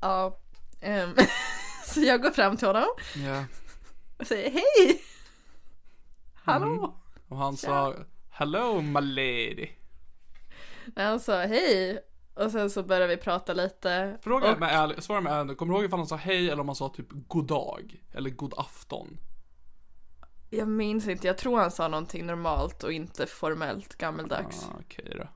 Ja. 0.00 0.36
ehm, 0.80 1.14
så 1.86 2.00
jag 2.00 2.22
går 2.22 2.30
fram 2.30 2.56
till 2.56 2.66
honom 2.66 2.86
Ja. 3.24 3.44
och 4.18 4.26
säger 4.26 4.50
hej. 4.50 5.02
Hallå. 6.44 6.94
Och 7.28 7.36
han 7.36 7.56
sa 7.56 7.94
Hello 8.30 8.80
my 8.80 9.00
lady. 9.00 9.68
Han 10.96 11.20
sa 11.20 11.40
hej 11.40 11.98
och 12.34 12.50
sen 12.50 12.70
så 12.70 12.82
började 12.82 13.06
vi 13.06 13.22
prata 13.22 13.52
lite. 13.52 14.18
Fråga 14.22 14.52
och, 14.52 14.60
med 14.60 14.74
ärlig, 14.74 15.02
svara 15.02 15.20
med 15.20 15.32
ärlig, 15.32 15.56
kommer 15.56 15.72
du 15.74 15.78
ihåg 15.78 15.86
ifall 15.86 15.98
han 15.98 16.08
sa 16.08 16.16
hej 16.16 16.50
eller 16.50 16.60
om 16.60 16.68
han 16.68 16.76
sa 16.76 16.88
typ 16.88 17.06
god 17.10 17.46
dag? 17.46 18.00
Eller 18.12 18.30
god 18.30 18.54
afton? 18.56 19.18
Jag 20.50 20.68
minns 20.68 21.08
inte, 21.08 21.26
jag 21.26 21.38
tror 21.38 21.58
han 21.58 21.70
sa 21.70 21.88
någonting 21.88 22.26
normalt 22.26 22.82
och 22.84 22.92
inte 22.92 23.26
formellt 23.26 23.94
gammeldags. 23.98 24.64
Ah, 24.64 24.76
Okej 24.80 25.14
då. 25.18 25.28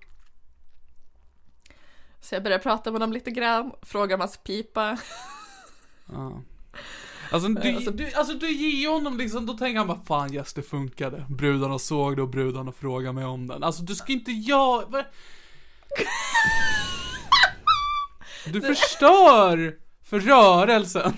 Så 2.21 2.35
jag 2.35 2.43
började 2.43 2.63
prata 2.63 2.91
med 2.91 3.01
honom 3.01 3.13
lite 3.13 3.31
grann, 3.31 3.73
fråga 3.83 4.15
om 4.15 4.21
hans 4.21 4.37
pipa. 4.37 4.99
Ah. 6.07 6.31
Alltså 7.33 7.49
du, 7.49 7.75
Alltså- 7.75 7.91
du, 7.91 8.13
alltså 8.13 8.35
du 8.35 8.53
ger 8.53 8.89
honom 8.91 9.19
liksom, 9.19 9.47
då 9.47 9.53
tänker 9.53 9.79
han 9.79 9.87
bara 9.87 10.01
fan 10.05 10.35
yes 10.35 10.55
det 10.55 10.63
funkade. 10.63 11.27
Brudarna 11.29 11.79
såg 11.79 12.17
det 12.17 12.23
och 12.23 12.29
brudarna 12.29 12.73
frågade 12.73 13.13
mig 13.13 13.25
om 13.25 13.47
den. 13.47 13.63
Alltså 13.63 13.83
du 13.83 13.95
ska 13.95 14.13
inte 14.13 14.33
göra... 14.33 15.05
Du 18.45 18.61
förstör 18.61 19.75
för 20.05 20.21
rörelsen. 20.21 21.15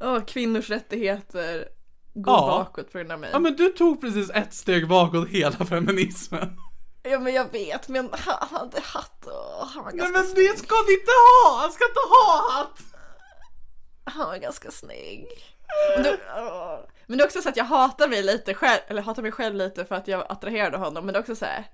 Åh, 0.00 0.24
kvinnors 0.24 0.70
rättigheter 0.70 1.68
går 2.14 2.34
Ja. 2.34 2.46
bakåt 2.46 2.92
på 2.92 2.98
grund 2.98 3.12
av 3.12 3.20
mig. 3.20 3.30
Ja 3.32 3.38
men 3.38 3.56
du 3.56 3.68
tog 3.68 4.00
precis 4.00 4.30
ett 4.30 4.54
steg 4.54 4.88
bakåt 4.88 5.28
hela 5.28 5.64
feminismen. 5.64 6.56
Ja 7.02 7.18
men 7.18 7.34
jag 7.34 7.52
vet, 7.52 7.88
men 7.88 8.10
han 8.12 8.48
hade 8.58 8.80
hatt 8.80 9.26
och 9.26 9.66
han 9.66 9.84
var 9.84 9.90
Nej 9.92 9.98
ganska, 9.98 10.18
men 10.18 10.34
det 10.34 10.58
ska 10.58 10.74
ni 10.88 10.92
inte 10.92 11.10
ha! 11.10 11.58
Han 11.60 11.72
ska 11.72 11.84
inte 11.84 12.00
ha 12.08 12.52
hatt! 12.52 12.78
han 14.04 14.28
var 14.28 14.36
ganska 14.36 14.70
snygg. 14.70 15.26
Åh. 15.98 16.78
men 17.06 17.18
det 17.18 17.24
är 17.24 17.26
också 17.26 17.42
så 17.42 17.48
att 17.48 17.56
jag 17.56 17.64
hatar 17.64 18.08
mig 18.08 18.22
lite 18.22 18.54
själv, 18.54 18.80
eller 18.88 19.02
hatar 19.02 19.22
mig 19.22 19.32
själv 19.32 19.54
lite 19.54 19.84
för 19.84 19.94
att 19.94 20.08
jag 20.08 20.26
attraherade 20.28 20.76
honom. 20.76 21.06
Men 21.06 21.12
det 21.12 21.18
är 21.18 21.20
också 21.20 21.36
så 21.36 21.44
här. 21.44 21.64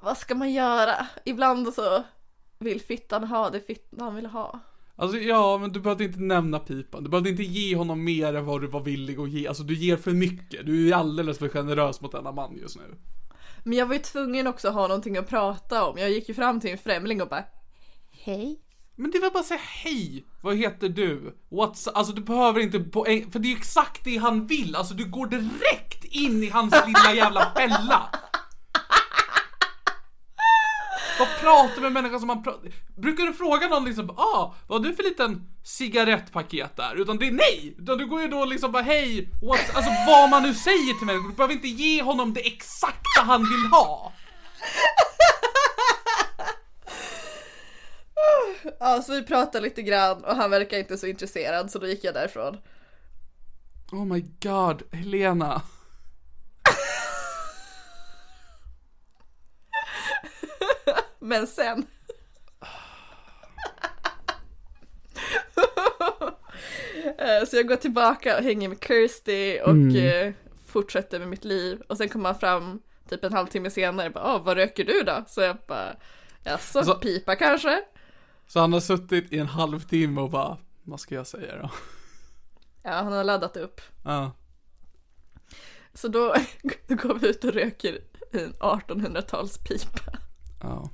vad 0.00 0.18
ska 0.18 0.34
man 0.34 0.52
göra? 0.52 1.06
Ibland 1.24 1.74
så 1.74 2.02
vill 2.58 2.80
fittan 2.80 3.24
ha 3.24 3.50
det 3.50 3.60
fittan 3.60 4.14
vill 4.14 4.26
ha. 4.26 4.60
Alltså 4.98 5.18
ja, 5.18 5.58
men 5.58 5.72
du 5.72 5.80
behövde 5.80 6.04
inte 6.04 6.20
nämna 6.20 6.58
pipan. 6.58 7.04
Du 7.04 7.10
behövde 7.10 7.30
inte 7.30 7.42
ge 7.42 7.76
honom 7.76 8.04
mer 8.04 8.34
än 8.34 8.44
vad 8.44 8.60
du 8.60 8.66
var 8.66 8.80
villig 8.80 9.20
att 9.20 9.30
ge. 9.30 9.48
Alltså 9.48 9.62
du 9.62 9.74
ger 9.74 9.96
för 9.96 10.10
mycket. 10.10 10.66
Du 10.66 10.88
är 10.88 10.94
alldeles 10.94 11.38
för 11.38 11.48
generös 11.48 12.00
mot 12.00 12.12
denna 12.12 12.32
man 12.32 12.56
just 12.56 12.76
nu. 12.76 12.94
Men 13.64 13.78
jag 13.78 13.86
var 13.86 13.94
ju 13.94 14.00
tvungen 14.00 14.46
också 14.46 14.68
att 14.68 14.74
ha 14.74 14.88
någonting 14.88 15.16
att 15.16 15.28
prata 15.28 15.84
om. 15.84 15.98
Jag 15.98 16.10
gick 16.10 16.28
ju 16.28 16.34
fram 16.34 16.60
till 16.60 16.70
en 16.70 16.78
främling 16.78 17.22
och 17.22 17.28
bara 17.28 17.44
Hej. 18.10 18.60
Men 18.98 19.10
det 19.10 19.18
var 19.18 19.30
bara 19.30 19.40
att 19.40 19.46
säga 19.46 19.60
hej! 19.62 20.24
Vad 20.40 20.56
heter 20.56 20.88
du? 20.88 21.38
What's 21.50 21.88
Alltså 21.94 22.12
du 22.12 22.22
behöver 22.22 22.60
inte 22.60 22.80
poäng, 22.80 23.22
eh, 23.22 23.30
för 23.30 23.38
det 23.38 23.48
är 23.48 23.50
ju 23.50 23.56
exakt 23.56 24.04
det 24.04 24.16
han 24.16 24.46
vill. 24.46 24.76
Alltså 24.76 24.94
du 24.94 25.04
går 25.04 25.26
direkt 25.26 26.04
in 26.04 26.42
i 26.42 26.48
hans 26.48 26.74
lilla 26.86 27.14
jävla 27.14 27.52
fälla. 27.56 28.10
Vad 31.18 31.28
pratar 31.40 31.80
med 31.80 31.92
människor 31.92 32.18
som 32.18 32.26
man 32.26 32.42
pratar... 32.42 32.70
Brukar 32.96 33.24
du 33.24 33.32
fråga 33.32 33.68
någon 33.68 33.84
liksom, 33.84 34.10
ah, 34.10 34.54
vad 34.66 34.80
har 34.80 34.88
du 34.88 34.96
för 34.96 35.02
liten 35.02 35.42
cigarettpaket 35.64 36.76
där? 36.76 36.94
Utan 36.94 37.18
det 37.18 37.26
är 37.26 37.32
nej! 37.32 37.74
Utan 37.78 37.98
du 37.98 38.06
går 38.06 38.22
ju 38.22 38.28
då 38.28 38.44
liksom 38.44 38.72
bara, 38.72 38.82
hej, 38.82 39.28
what's... 39.42 39.74
Alltså 39.74 39.90
vad 40.06 40.30
man 40.30 40.42
nu 40.42 40.54
säger 40.54 40.98
till 40.98 41.06
människor, 41.06 41.28
du 41.28 41.34
behöver 41.34 41.54
inte 41.54 41.68
ge 41.68 42.02
honom 42.02 42.34
det 42.34 42.46
exakta 42.46 43.20
han 43.22 43.40
vill 43.40 43.66
ha. 43.70 44.12
Ja, 48.80 49.02
så 49.02 49.12
vi 49.12 49.22
pratade 49.22 49.64
lite 49.64 49.82
grann 49.82 50.24
och 50.24 50.36
han 50.36 50.50
verkar 50.50 50.78
inte 50.78 50.98
så 50.98 51.06
intresserad 51.06 51.70
så 51.70 51.78
då 51.78 51.86
gick 51.86 52.04
jag 52.04 52.14
därifrån. 52.14 52.56
Oh 53.92 54.04
my 54.04 54.24
god, 54.42 54.82
Helena. 54.94 55.62
Men 61.18 61.46
sen. 61.46 61.86
Eh, 67.18 67.44
Så 67.46 67.56
jag 67.56 67.68
går 67.68 67.76
tillbaka 67.76 68.36
och 68.38 68.42
hänger 68.44 68.68
med 68.68 68.84
Kirsty 68.84 69.60
och 69.60 69.96
eh, 69.96 70.32
fortsätter 70.66 71.18
med 71.18 71.28
mitt 71.28 71.44
liv. 71.44 71.82
Och 71.88 71.96
sen 71.96 72.08
kommer 72.08 72.28
han 72.28 72.38
fram 72.40 72.80
typ 73.08 73.24
en 73.24 73.32
halvtimme 73.32 73.70
senare 73.70 74.06
och 74.06 74.12
bara, 74.12 74.24
ah, 74.24 74.38
vad 74.38 74.56
röker 74.56 74.84
du 74.84 75.02
då? 75.02 75.24
Så 75.28 75.40
jag 75.40 75.56
bara, 75.68 75.96
jaså, 76.44 76.84
Så- 76.84 76.94
pipa 76.94 77.36
kanske? 77.36 77.82
Så 78.46 78.60
han 78.60 78.72
har 78.72 78.80
suttit 78.80 79.32
i 79.32 79.38
en 79.38 79.46
halvtimme 79.46 80.20
och 80.20 80.30
bara, 80.30 80.56
vad 80.82 81.00
ska 81.00 81.14
jag 81.14 81.26
säga 81.26 81.56
då? 81.62 81.70
Ja, 82.82 82.92
han 82.92 83.12
har 83.12 83.24
laddat 83.24 83.56
upp. 83.56 83.80
Ja. 84.04 84.32
Så 85.94 86.08
då, 86.08 86.34
då 86.86 86.94
går 86.94 87.14
vi 87.14 87.28
ut 87.28 87.44
och 87.44 87.52
röker 87.52 87.98
en 88.32 88.52
1800-talspipa. 88.52 90.18
Ja. 90.62 90.90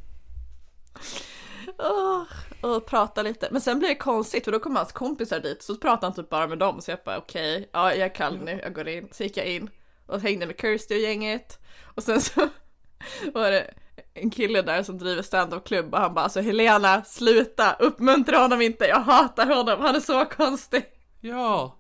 Åh, 1.79 2.23
och 2.61 2.87
pratar 2.87 3.23
lite. 3.23 3.49
Men 3.51 3.61
sen 3.61 3.79
blir 3.79 3.89
det 3.89 3.95
konstigt 3.95 4.45
för 4.45 4.53
då 4.53 4.59
kommer 4.59 4.77
hans 4.77 4.93
kompisar 4.93 5.41
dit 5.41 5.63
så 5.63 5.77
pratar 5.77 6.07
han 6.07 6.15
typ 6.15 6.29
bara 6.29 6.47
med 6.47 6.59
dem 6.59 6.81
så 6.81 6.91
jag 6.91 6.99
bara 7.05 7.19
okej, 7.19 7.69
ja 7.73 7.91
jag 7.91 8.07
är 8.07 8.15
kall 8.15 8.39
nu, 8.45 8.61
jag 8.63 8.75
går 8.75 8.89
in. 8.89 9.09
Så 9.13 9.23
gick 9.23 9.37
jag 9.37 9.47
in 9.47 9.71
och 10.07 10.21
hängde 10.21 10.47
med 10.47 10.61
Kirsty 10.61 10.95
och 10.95 11.01
gänget. 11.01 11.59
Och 11.95 12.03
sen 12.03 12.21
så 12.21 12.49
var 13.35 13.51
det 13.51 13.75
en 14.15 14.31
kille 14.31 14.63
där 14.63 14.83
som 14.83 14.99
driver 14.99 15.23
stand-up-klubb 15.23 15.95
och 15.95 16.01
han 16.01 16.15
bara 16.15 16.25
alltså 16.25 16.41
Helena, 16.41 17.05
sluta, 17.05 17.73
uppmuntra 17.73 18.39
honom 18.39 18.61
inte, 18.61 18.85
jag 18.85 19.01
hatar 19.01 19.47
honom, 19.47 19.81
han 19.81 19.95
är 19.97 20.01
så 20.01 20.25
konstig. 20.25 20.85
Ja. 21.21 21.77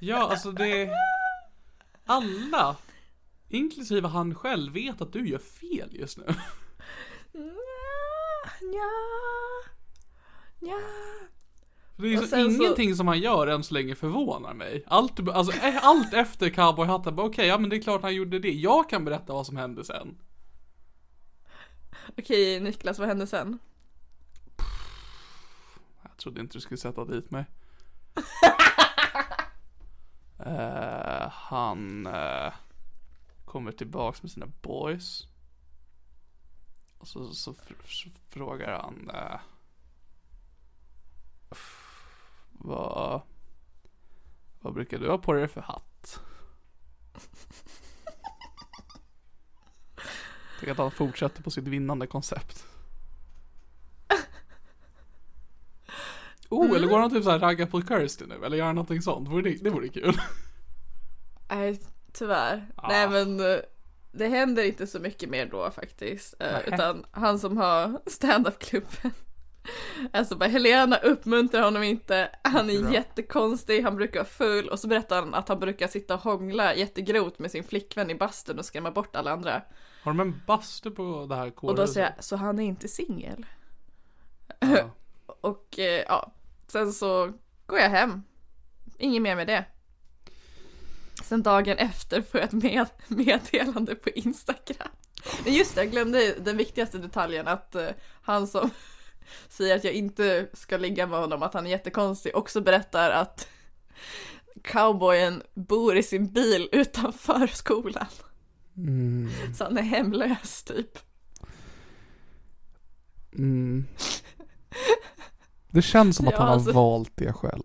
Ja, 0.00 0.30
alltså 0.30 0.50
det... 0.52 0.90
Alla, 2.06 2.76
inklusive 3.48 4.08
han 4.08 4.34
själv, 4.34 4.72
vet 4.72 5.00
att 5.00 5.12
du 5.12 5.28
gör 5.28 5.38
fel 5.38 5.88
just 5.92 6.18
nu. 6.18 6.24
Ja, 8.60 8.90
ja. 10.60 10.78
Det 11.96 12.14
är 12.14 12.16
så 12.18 12.26
sen 12.26 12.54
så- 12.54 12.62
ingenting 12.62 12.94
som 12.94 13.08
han 13.08 13.18
gör 13.20 13.46
än 13.46 13.62
så 13.62 13.74
länge 13.74 13.94
förvånar 13.94 14.54
mig. 14.54 14.84
Allt, 14.86 15.28
alltså, 15.28 15.52
eh, 15.66 15.86
allt 15.86 16.14
efter 16.14 16.48
cowboyhatten, 16.50 17.18
okej, 17.18 17.46
ja 17.46 17.58
men 17.58 17.70
det 17.70 17.76
är 17.76 17.82
klart 17.82 18.02
han 18.02 18.14
gjorde 18.14 18.38
det. 18.38 18.50
Jag 18.52 18.88
kan 18.90 19.04
berätta 19.04 19.32
vad 19.32 19.46
som 19.46 19.56
hände 19.56 19.84
sen. 19.84 20.18
Okej 22.18 22.60
Niklas, 22.60 22.98
vad 22.98 23.08
hände 23.08 23.26
sen? 23.26 23.58
Jag 26.02 26.16
trodde 26.16 26.40
inte 26.40 26.56
du 26.56 26.60
skulle 26.60 26.78
sätta 26.78 27.04
dit 27.04 27.30
mig. 27.30 27.44
Eh, 30.46 31.28
han 31.30 32.06
eh, 32.06 32.52
kommer 33.44 33.72
tillbaks 33.72 34.22
med 34.22 34.30
sina 34.30 34.46
boys. 34.46 35.26
Och 36.98 37.08
så, 37.08 37.34
så, 37.34 37.52
fr- 37.52 37.86
så 37.86 38.08
frågar 38.28 38.78
han 38.82 39.10
f- 41.50 42.04
vad, 42.52 43.20
vad 44.60 44.74
brukar 44.74 44.98
du 44.98 45.10
ha 45.10 45.18
på 45.18 45.32
dig 45.32 45.48
för 45.48 45.60
hatt? 45.60 46.20
Tänk 50.62 50.72
att 50.72 50.78
han 50.78 50.90
fortsätter 50.90 51.42
på 51.42 51.50
sitt 51.50 51.68
vinnande 51.68 52.06
koncept. 52.06 52.66
Oh, 56.50 56.76
eller 56.76 56.88
går 56.88 56.98
han 56.98 57.10
typ 57.10 57.24
såhär 57.24 57.38
ragga 57.38 57.66
på 57.66 57.82
Kirsty 57.82 58.24
nu? 58.26 58.44
Eller 58.44 58.56
gör 58.56 58.64
han 58.64 58.74
någonting 58.74 59.02
sånt? 59.02 59.28
Vore 59.28 59.50
det, 59.50 59.70
vore 59.70 59.88
kul. 59.88 60.20
Nej, 61.48 61.80
tyvärr. 62.12 62.66
Ah. 62.76 62.88
Nej 62.88 63.08
men 63.08 63.40
eh, 63.40 63.58
det 64.12 64.28
händer 64.28 64.64
inte 64.64 64.86
så 64.86 64.98
mycket 65.00 65.28
mer 65.30 65.46
då 65.46 65.70
faktiskt. 65.70 66.34
Eh, 66.38 66.46
Nähä. 66.46 66.62
utan 66.74 67.04
han 67.10 67.38
som 67.38 67.56
har 67.56 68.00
stand-up-klubben. 68.06 69.10
Alltså 70.12 70.36
bara 70.36 70.48
Helena 70.48 70.96
uppmuntrar 70.96 71.62
honom 71.62 71.82
inte. 71.82 72.30
Han 72.42 72.70
är 72.70 72.82
Bra. 72.82 72.92
jättekonstig, 72.92 73.82
han 73.82 73.96
brukar 73.96 74.20
vara 74.20 74.28
full 74.28 74.68
och 74.68 74.78
så 74.78 74.88
berättar 74.88 75.16
han 75.16 75.34
att 75.34 75.48
han 75.48 75.60
brukar 75.60 75.88
sitta 75.88 76.14
och 76.14 76.20
hångla 76.20 76.74
jättegrovt 76.74 77.38
med 77.38 77.50
sin 77.50 77.64
flickvän 77.64 78.10
i 78.10 78.14
bastun 78.14 78.58
och 78.58 78.64
skrämma 78.64 78.90
bort 78.90 79.16
alla 79.16 79.32
andra. 79.32 79.62
Har 80.02 80.12
de 80.12 80.20
en 80.20 80.42
bastu 80.46 80.90
på 80.90 81.26
det 81.28 81.34
här 81.36 81.46
Och 81.46 81.56
kårhuset? 81.56 81.86
då 81.86 81.92
säger 81.92 82.12
jag, 82.16 82.24
så 82.24 82.36
han 82.36 82.58
är 82.58 82.64
inte 82.64 82.88
singel? 82.88 83.46
Ja. 84.60 84.90
Och 85.40 85.78
eh, 85.78 86.04
ja, 86.08 86.32
sen 86.66 86.92
så 86.92 87.32
går 87.66 87.78
jag 87.78 87.90
hem. 87.90 88.22
Inget 88.98 89.22
mer 89.22 89.36
med 89.36 89.46
det. 89.46 89.64
Sen 91.22 91.42
dagen 91.42 91.78
efter 91.78 92.22
får 92.22 92.40
jag 92.40 92.46
ett 92.46 92.52
med 92.52 92.86
meddelande 93.08 93.94
på 93.94 94.10
Instagram. 94.10 94.88
Men 95.44 95.54
just 95.54 95.74
det, 95.74 95.80
jag 95.80 95.90
glömde 95.90 96.34
den 96.34 96.56
viktigaste 96.56 96.98
detaljen 96.98 97.48
att 97.48 97.74
eh, 97.74 97.88
han 98.22 98.46
som 98.46 98.70
säger 99.48 99.76
att 99.76 99.84
jag 99.84 99.92
inte 99.92 100.48
ska 100.52 100.76
ligga 100.76 101.06
med 101.06 101.18
honom, 101.18 101.42
att 101.42 101.54
han 101.54 101.66
är 101.66 101.70
jättekonstig, 101.70 102.36
också 102.36 102.60
berättar 102.60 103.10
att 103.10 103.48
cowboyen 104.64 105.42
bor 105.54 105.96
i 105.96 106.02
sin 106.02 106.32
bil 106.32 106.68
utanför 106.72 107.46
skolan. 107.46 108.06
Mm. 108.76 109.28
Så 109.54 109.64
han 109.64 109.78
är 109.78 109.82
hemlös 109.82 110.62
typ. 110.64 110.98
Mm. 113.38 113.86
Det 115.70 115.82
känns 115.82 116.16
som 116.16 116.28
att 116.28 116.34
han 116.34 116.46
har 116.46 116.54
alltså- 116.54 116.72
valt 116.72 117.12
det 117.14 117.32
själv. 117.32 117.62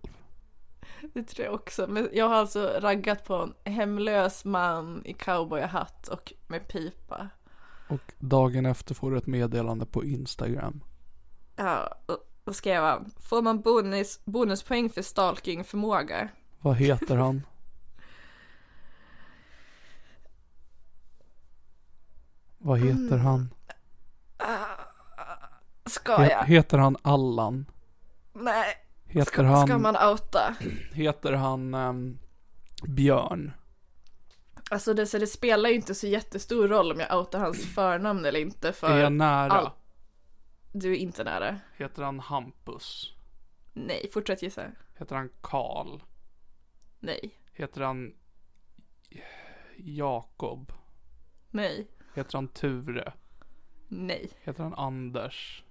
Det 1.13 1.23
tror 1.23 1.45
jag 1.45 1.53
också. 1.55 1.87
Men 1.87 2.09
jag 2.13 2.29
har 2.29 2.35
alltså 2.35 2.71
raggat 2.81 3.23
på 3.23 3.49
en 3.63 3.73
hemlös 3.73 4.45
man 4.45 5.01
i 5.05 5.13
cowboyhatt 5.13 6.07
och 6.07 6.33
med 6.47 6.67
pipa. 6.67 7.29
Och 7.89 8.13
dagen 8.19 8.65
efter 8.65 8.95
får 8.95 9.11
du 9.11 9.17
ett 9.17 9.27
meddelande 9.27 9.85
på 9.85 10.03
Instagram. 10.05 10.83
Ja, 11.55 11.97
och- 12.05 12.23
vad 12.43 12.55
skrev 12.55 12.83
han? 12.83 13.11
Får 13.19 13.41
man 13.41 13.61
bonus, 13.61 14.19
bonuspoäng 14.25 14.89
för 14.89 15.01
stalkingförmåga? 15.01 16.29
Vad 16.61 16.75
heter 16.75 17.15
han? 17.15 17.41
Vad 22.67 22.79
heter 22.79 23.17
han? 23.17 23.53
Ska 25.85 26.17
He- 26.17 26.29
jag? 26.29 26.45
heter 26.45 26.77
han 26.77 26.97
Allan? 27.01 27.65
Nej. 28.33 28.65
Heter 29.05 29.31
Ska, 29.31 29.43
han, 29.43 29.67
ska 29.67 29.77
man 29.77 29.95
outa? 30.11 30.55
heter 30.93 31.33
han 31.33 31.73
ehm, 31.73 32.19
Björn? 32.87 33.51
Alltså 34.71 34.93
det, 34.93 35.05
så 35.07 35.17
det 35.17 35.27
spelar 35.27 35.69
ju 35.69 35.75
inte 35.75 35.95
så 35.95 36.07
jättestor 36.07 36.67
roll 36.67 36.91
om 36.91 36.99
jag 36.99 37.17
outar 37.19 37.39
hans 37.39 37.65
förnamn 37.75 38.25
eller 38.25 38.39
inte 38.39 38.73
för 38.73 38.87
Är 38.89 38.97
jag 38.97 39.11
nära? 39.11 39.51
all- 39.51 39.71
du 40.71 40.91
är 40.91 40.97
inte 40.97 41.23
nära. 41.23 41.59
Heter 41.77 42.03
han 42.03 42.19
Hampus? 42.19 43.13
Nej, 43.73 44.09
fortsätt 44.13 44.41
gissa. 44.41 44.63
Heter 44.97 45.15
han 45.15 45.29
Karl? 45.41 45.99
Nej, 46.99 47.31
Heter 47.53 47.81
han 47.81 48.13
Jakob? 49.77 50.71
nej, 51.51 51.87
Heter 52.17 52.37
han 52.37 52.47
Ture? 52.47 53.13
nej, 53.87 54.29
Heter 54.41 54.63
han 54.63 54.73
Anders? 54.73 55.63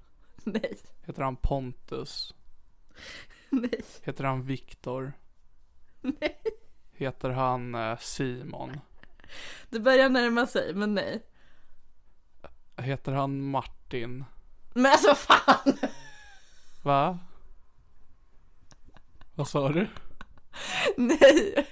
nej, 0.45 0.79
Heter 1.03 1.23
han 1.23 1.37
Pontus? 1.37 2.35
nej, 3.51 3.81
Heter 4.03 4.25
han 4.25 4.43
Viktor? 4.43 5.13
nej. 6.01 6.41
Heter 6.93 7.31
han 7.31 7.75
eh, 7.75 7.99
Simon? 7.99 8.81
Det 9.71 9.81
börjar 9.81 10.09
närma 10.09 10.47
sig, 10.47 10.75
men 10.75 10.95
nej. 10.95 11.23
Heter 12.77 13.13
han 13.13 13.41
Martin? 13.43 14.25
Men 14.75 14.87
alltså 14.87 15.15
fan! 15.15 15.79
Va? 16.83 17.19
Vad 19.35 19.49
sa 19.49 19.69
du? 19.69 19.89
Nej! 20.97 21.67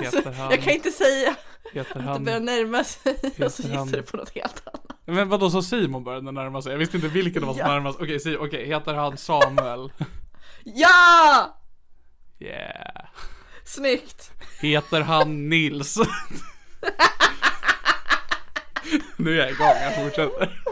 Alltså, 0.00 0.30
han... 0.30 0.50
jag 0.50 0.62
kan 0.62 0.72
inte 0.72 0.90
säga 0.90 1.36
Heter 1.72 1.90
att 1.90 2.04
det 2.04 2.10
han... 2.10 2.24
börjar 2.24 2.40
närma 2.40 2.84
sig 2.84 3.12
och 3.12 3.52
så 3.52 3.62
Heter 3.62 3.74
han- 3.76 3.84
gissar 3.86 3.96
du 3.96 4.02
på 4.02 4.16
något 4.16 4.34
helt 4.34 4.62
annat. 4.66 4.82
Men 5.04 5.28
vadå, 5.28 5.50
så 5.50 5.62
Simon 5.62 6.04
började 6.04 6.32
närma 6.32 6.62
sig? 6.62 6.72
Jag 6.72 6.78
visste 6.78 6.96
inte 6.96 7.08
vilken 7.08 7.40
det 7.42 7.46
var 7.46 7.54
som 7.54 7.60
Ja. 7.60 7.68
närmade 7.68 7.94
sig. 7.94 8.02
Okej, 8.04 8.20
si- 8.20 8.36
okej, 8.36 8.66
heter 8.66 8.94
han 8.94 9.16
Samuel? 9.16 9.92
Ja! 10.64 11.56
Yeah. 12.38 13.04
Snyggt! 13.64 14.30
Heter 14.60 15.00
han 15.00 15.48
Nils? 15.48 15.96
nu 19.16 19.32
är 19.32 19.36
jag 19.44 19.50
igång, 19.50 19.66
jag 19.82 19.94
fortsätter. 20.04 20.62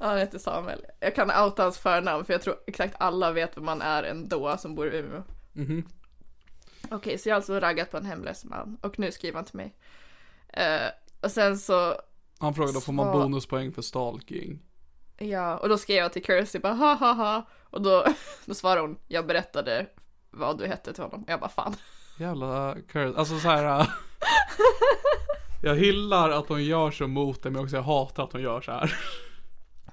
Ja, 0.00 0.06
han 0.06 0.18
heter 0.18 0.38
Samuel. 0.38 0.84
Jag 1.00 1.14
kan 1.14 1.30
outa 1.30 1.62
hans 1.62 1.78
förnamn 1.78 2.24
för 2.24 2.32
jag 2.34 2.42
tror 2.42 2.56
exakt 2.66 2.94
alla 2.98 3.32
vet 3.32 3.56
vem 3.56 3.64
man 3.64 3.82
är 3.82 4.02
ändå 4.02 4.56
som 4.58 4.74
bor 4.74 4.94
i 4.94 4.98
Umeå. 4.98 5.22
Mhm. 5.58 5.84
Okej, 6.90 7.18
så 7.18 7.28
jag 7.28 7.34
har 7.34 7.36
alltså 7.36 7.60
raggat 7.60 7.90
på 7.90 7.96
en 7.96 8.04
hemlös 8.06 8.44
man 8.44 8.78
och 8.82 8.98
nu 8.98 9.12
skriver 9.12 9.34
han 9.36 9.44
till 9.44 9.56
mig. 9.56 9.74
Eh, 10.48 10.88
och 11.20 11.30
sen 11.30 11.58
så, 11.58 11.94
Han 12.38 12.54
frågade 12.54 12.80
får 12.80 12.92
man 12.92 13.12
bonuspoäng 13.12 13.72
för 13.72 13.82
stalking? 13.82 14.62
ja, 15.18 15.56
och 15.56 15.68
då 15.68 15.78
skrev 15.78 15.96
jag 15.96 16.12
till 16.12 16.24
Kirsty 16.24 16.58
bara 16.58 16.72
ha 16.72 16.94
ha 16.94 17.12
ha. 17.12 17.48
Och 17.62 17.82
då, 17.82 18.04
då 18.46 18.54
svarade 18.54 18.80
hon, 18.80 18.98
jag 19.08 19.26
berättade 19.26 19.86
vad 20.30 20.58
du 20.58 20.66
hette 20.66 20.92
till 20.92 21.02
honom. 21.02 21.24
Jag 21.28 21.40
bara 21.40 21.50
fan. 21.50 21.74
Jävla 22.18 22.76
curse. 22.88 23.18
Alltså 23.18 23.38
så 23.38 23.48
här. 23.48 23.80
äh, 23.80 23.86
jag 25.62 25.76
hyllar 25.76 26.30
att 26.30 26.48
hon 26.48 26.64
gör 26.64 26.90
så 26.90 27.06
mot 27.06 27.42
det 27.42 27.50
men 27.50 27.62
också 27.62 27.76
jag 27.76 27.82
hatar 27.82 28.24
att 28.24 28.32
hon 28.32 28.42
gör 28.42 28.60
så 28.60 28.72
här. 28.72 28.96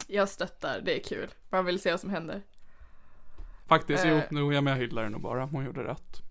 Jag 0.07 0.29
stöttar, 0.29 0.81
det 0.81 0.99
är 0.99 1.03
kul. 1.03 1.29
Man 1.49 1.65
vill 1.65 1.79
se 1.79 1.91
vad 1.91 1.99
som 1.99 2.09
händer. 2.09 2.41
Faktiskt, 3.67 4.03
jo, 4.05 4.15
Eh. 4.15 4.23
nu 4.31 4.53
jag, 4.53 4.63
men 4.63 4.73
jag 4.73 4.79
hyllar 4.79 5.03
henne 5.03 5.19
bara. 5.19 5.45
Hon 5.45 5.65
gjorde 5.65 5.83
rätt. 5.83 6.21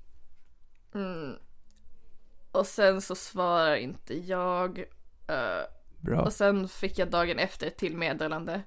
Och 2.52 2.66
sen 2.66 3.02
så 3.02 3.14
svarar 3.14 3.76
inte 3.76 4.14
jag. 4.18 4.78
eh, 5.28 5.64
Bra. 6.00 6.22
och 6.22 6.32
sen 6.32 6.68
fick 6.68 6.98
jag 6.98 7.10
dagen 7.10 7.38
efter 7.38 7.66
ett 7.66 7.76
till 7.78 7.96
meddelande. 7.96 8.62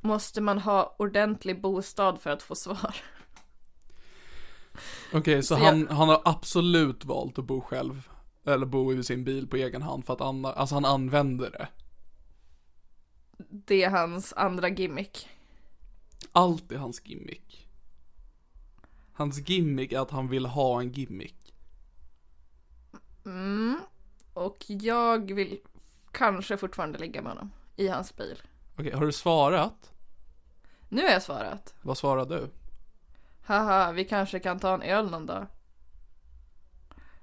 Måste 0.00 0.40
man 0.40 0.58
ha 0.58 0.94
ordentlig 0.98 1.60
bostad 1.60 2.20
för 2.20 2.30
att 2.30 2.42
få 2.42 2.54
svar? 2.54 2.96
Okej, 5.12 5.42
så, 5.42 5.54
så 5.56 5.60
jag- 5.62 5.66
han, 5.66 5.88
han 5.88 6.08
har 6.08 6.22
absolut 6.24 7.04
valt 7.04 7.38
att 7.38 7.44
bo 7.44 7.60
själv. 7.60 8.08
Eller 8.44 8.66
bo 8.66 8.92
i 8.92 9.04
sin 9.04 9.24
bil 9.24 9.48
på 9.48 9.56
egen 9.56 9.82
hand 9.82 10.06
för 10.06 10.12
att 10.12 10.20
anna, 10.20 10.52
alltså 10.52 10.74
han 10.74 10.84
använder 10.84 11.50
det. 11.50 11.68
Det 13.48 13.82
är 13.84 13.90
hans 13.90 14.32
andra 14.32 14.68
gimmick. 14.68 15.28
Allt 16.32 16.72
är 16.72 16.76
hans 16.78 17.06
gimmick. 17.06 17.67
Hans 19.18 19.48
gimmick 19.48 19.92
är 19.92 20.00
att 20.00 20.10
han 20.10 20.28
vill 20.28 20.46
ha 20.46 20.80
en 20.80 20.92
gimmick. 20.92 21.54
Mm. 23.24 23.80
Och 24.32 24.64
jag 24.68 25.32
vill 25.32 25.60
kanske 26.12 26.56
fortfarande 26.56 26.98
ligga 26.98 27.22
med 27.22 27.32
honom 27.32 27.52
i 27.76 27.88
hans 27.88 28.16
bil. 28.16 28.42
Okej, 28.76 28.92
har 28.92 29.06
du 29.06 29.12
svarat? 29.12 29.92
Nu 30.88 31.02
har 31.02 31.10
jag 31.10 31.22
svarat. 31.22 31.74
Vad 31.82 31.98
svarade 31.98 32.36
du? 32.36 32.50
Haha, 33.44 33.92
vi 33.92 34.04
kanske 34.04 34.38
kan 34.38 34.58
ta 34.58 34.74
en 34.74 34.82
öl 34.82 35.10
någon 35.10 35.26
dag. 35.26 35.46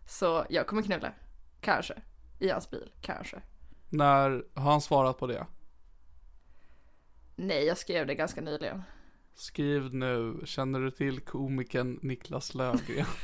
Så 0.07 0.45
jag 0.49 0.67
kommer 0.67 0.81
knulla. 0.81 1.11
Kanske. 1.61 2.01
I 2.39 2.49
hans 2.49 2.69
bil. 2.69 2.91
Kanske. 3.01 3.41
När, 3.89 4.45
har 4.53 4.71
han 4.71 4.81
svarat 4.81 5.17
på 5.17 5.27
det? 5.27 5.47
Nej, 7.35 7.65
jag 7.65 7.77
skrev 7.77 8.07
det 8.07 8.15
ganska 8.15 8.41
nyligen. 8.41 8.83
Skriv 9.35 9.93
nu, 9.93 10.41
känner 10.45 10.79
du 10.79 10.91
till 10.91 11.19
komikern 11.19 11.99
Niklas 12.01 12.53
Löfgren? 12.53 13.05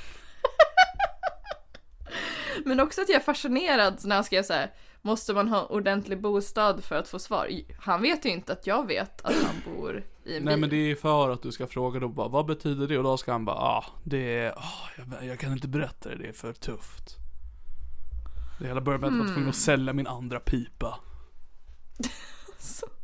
Men 2.66 2.80
också 2.80 3.02
att 3.02 3.10
jag 3.10 3.16
är 3.16 3.24
fascinerad 3.26 4.02
när 4.04 4.16
han 4.16 4.24
skrev 4.24 4.44
så 4.44 4.54
här. 4.54 4.74
Måste 5.02 5.34
man 5.34 5.48
ha 5.48 5.66
ordentlig 5.66 6.22
bostad 6.22 6.84
för 6.84 6.96
att 6.96 7.08
få 7.08 7.20
svar? 7.20 7.50
Han 7.80 8.02
vet 8.02 8.26
ju 8.26 8.30
inte 8.30 8.54
att 8.54 8.68
jag 8.68 8.88
vet 8.88 9.22
att 9.22 9.36
han 9.44 9.76
bor 9.76 10.04
i 10.24 10.38
en 10.38 10.44
Nej 10.44 10.54
bil. 10.54 10.62
men 10.62 10.70
det 10.70 10.76
är 10.92 10.96
för 10.96 11.30
att 11.30 11.42
du 11.42 11.52
ska 11.52 11.68
fråga 11.68 12.00
då 12.00 12.08
bara, 12.08 12.28
vad 12.28 12.46
betyder 12.46 12.88
det? 12.88 12.98
Och 12.98 13.04
då 13.04 13.18
ska 13.18 13.32
han 13.32 13.46
bara, 13.46 13.56
ah, 13.56 13.86
det 14.04 14.38
är, 14.38 14.52
ah, 14.52 14.90
jag, 14.98 15.26
jag 15.26 15.40
kan 15.40 15.54
inte 15.54 15.68
berätta 15.68 16.10
det, 16.10 16.16
det 16.16 16.28
är 16.28 16.34
för 16.34 16.54
tufft. 16.54 17.16
Det 18.60 18.68
hela 18.68 18.82
började 18.82 19.02
med 19.02 19.08
att 19.08 19.18
jag 19.18 19.26
var 19.26 19.34
tvungen 19.34 19.50
att 19.50 19.56
sälja 19.56 19.94
min 19.94 20.08
andra 20.08 20.40
pipa. 20.40 21.00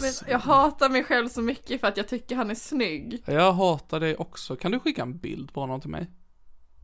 Men 0.00 0.12
jag 0.32 0.38
hatar 0.38 0.88
mig 0.88 1.04
själv 1.04 1.28
så 1.28 1.42
mycket 1.42 1.80
för 1.80 1.88
att 1.88 1.96
jag 1.96 2.08
tycker 2.08 2.36
han 2.36 2.50
är 2.50 2.54
snygg. 2.54 3.22
Jag 3.26 3.52
hatar 3.52 4.00
dig 4.00 4.16
också, 4.16 4.56
kan 4.56 4.72
du 4.72 4.80
skicka 4.80 5.02
en 5.02 5.18
bild 5.18 5.52
på 5.52 5.60
honom 5.60 5.80
till 5.80 5.90
mig? 5.90 6.10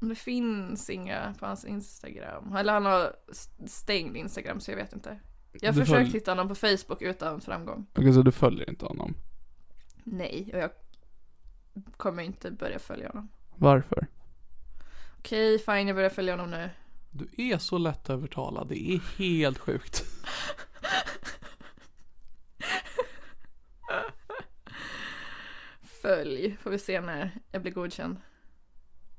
Det 0.00 0.14
finns 0.14 0.90
inga 0.90 1.34
på 1.38 1.46
hans 1.46 1.64
Instagram. 1.64 2.56
Eller 2.56 2.72
han 2.72 2.84
har 2.84 3.12
st- 3.30 3.68
stängd 3.68 4.16
Instagram 4.16 4.60
så 4.60 4.70
jag 4.70 4.76
vet 4.76 4.92
inte. 4.92 5.20
Jag 5.52 5.72
har 5.72 5.80
Du 5.80 5.86
försökt 5.86 6.08
följ- 6.08 6.12
hitta 6.12 6.30
honom 6.30 6.48
på 6.48 6.54
Facebook 6.54 7.02
utan 7.02 7.40
framgång. 7.40 7.86
Okej, 7.96 8.12
så 8.14 8.22
du 8.22 8.32
följer 8.32 8.70
inte 8.70 8.84
honom? 8.86 9.14
Nej, 10.04 10.50
och 10.52 10.58
jag 10.58 10.70
kommer 11.96 12.22
inte 12.22 12.50
börja 12.50 12.78
följa 12.78 13.08
honom. 13.08 13.28
Varför? 13.56 14.06
Okej, 15.18 15.58
fine, 15.58 15.86
jag 15.88 15.96
börjar 15.96 16.10
följa 16.10 16.32
honom 16.32 16.50
nu. 16.50 16.70
Du 17.10 17.28
är 17.36 17.58
så 17.58 17.78
lätt 17.78 18.10
övertalad, 18.10 18.68
det 18.68 18.90
är 18.92 19.00
helt 19.18 19.58
sjukt. 19.58 20.04
Följ, 26.02 26.56
får 26.60 26.70
vi 26.70 26.78
se 26.78 27.00
när 27.00 27.30
jag 27.50 27.62
blir 27.62 27.72
godkänd. 27.72 28.16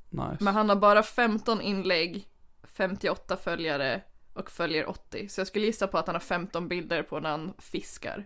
Nice. 0.09 0.37
Men 0.39 0.53
han 0.53 0.69
har 0.69 0.75
bara 0.75 1.03
15 1.03 1.61
inlägg, 1.61 2.27
58 2.63 3.37
följare 3.37 4.01
och 4.33 4.51
följer 4.51 4.89
80. 4.89 5.29
Så 5.29 5.41
jag 5.41 5.47
skulle 5.47 5.65
gissa 5.65 5.87
på 5.87 5.97
att 5.97 6.07
han 6.07 6.15
har 6.15 6.19
15 6.19 6.67
bilder 6.67 7.03
på 7.03 7.19
när 7.19 7.29
han 7.29 7.53
fiskar. 7.57 8.25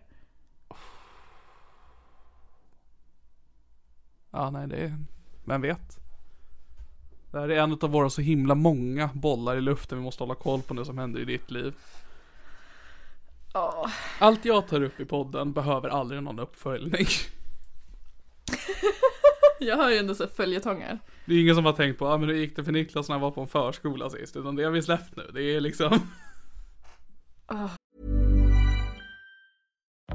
Ja, 4.32 4.50
nej 4.50 4.68
det 4.68 4.78
är, 4.78 4.98
vem 5.46 5.62
vet? 5.62 5.98
Det 7.32 7.40
här 7.40 7.50
är 7.50 7.64
en 7.64 7.78
av 7.82 7.90
våra 7.90 8.10
så 8.10 8.22
himla 8.22 8.56
många 8.56 9.10
bollar 9.14 9.58
i 9.58 9.62
luften 9.62 9.98
vi 9.98 10.04
måste 10.04 10.24
hålla 10.24 10.36
koll 10.36 10.62
på 10.62 10.74
det 10.74 10.86
som 10.86 10.98
händer 10.98 11.20
i 11.20 11.26
ditt 11.26 11.52
liv. 11.52 11.74
Ja, 13.54 13.92
Allt 14.20 14.46
jag 14.46 14.68
tar 14.68 14.82
upp 14.82 15.00
i 15.00 15.06
podden 15.06 15.54
behöver 15.54 15.90
aldrig 15.90 16.24
någon 16.24 16.40
uppföljning. 16.40 17.06
jag 19.60 19.78
har 19.78 19.92
ju 19.92 19.98
ändå 19.98 20.16
så 20.16 20.28
följetongar. 20.28 21.00
Det 21.26 21.36
är 21.36 21.42
ingen 21.42 21.56
som 21.56 21.66
har 21.66 21.74
tänkt 21.74 22.00
på, 22.00 22.08
ah, 22.08 22.18
men 22.18 22.30
hur 22.30 22.36
gick 22.36 22.56
det 22.56 22.64
för 22.64 22.72
Niklas 22.72 23.10
när 23.10 23.14
han 23.14 23.22
var 23.22 23.32
på 23.32 23.42
en 23.42 23.48
förskola 23.48 24.10
sist? 24.10 24.36
Utan 24.36 24.56
det 24.56 24.64
har 24.64 24.72
vi 24.72 24.82
släppt 24.82 25.16
nu. 25.16 25.30
Det 25.34 25.42
är 25.42 25.62
liksom 25.62 26.00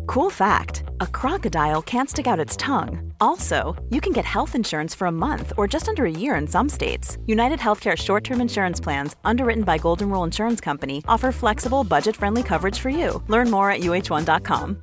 Cool 0.06 0.30
fact 0.30 0.82
a 1.00 1.06
crocodile 1.06 1.80
can't 1.82 2.08
stick 2.08 2.26
out 2.26 2.38
its 2.38 2.56
tongue. 2.56 3.12
Also, 3.20 3.76
you 3.90 4.00
can 4.00 4.12
get 4.12 4.24
health 4.24 4.54
insurance 4.56 4.94
for 4.94 5.06
a 5.06 5.12
month 5.12 5.52
or 5.56 5.66
just 5.66 5.88
under 5.88 6.04
a 6.04 6.10
year 6.10 6.34
in 6.34 6.46
some 6.48 6.68
states. 6.68 7.18
United 7.26 7.60
Healthcare 7.60 7.96
short 7.96 8.24
term 8.24 8.40
insurance 8.40 8.80
plans, 8.80 9.16
underwritten 9.24 9.64
by 9.64 9.78
Golden 9.78 10.10
Rule 10.10 10.24
Insurance 10.24 10.60
Company, 10.60 11.02
offer 11.06 11.32
flexible, 11.32 11.84
budget 11.84 12.16
friendly 12.16 12.42
coverage 12.42 12.78
for 12.78 12.90
you. 12.90 13.22
Learn 13.28 13.50
more 13.50 13.70
at 13.70 13.80
uh1.com. 13.80 14.82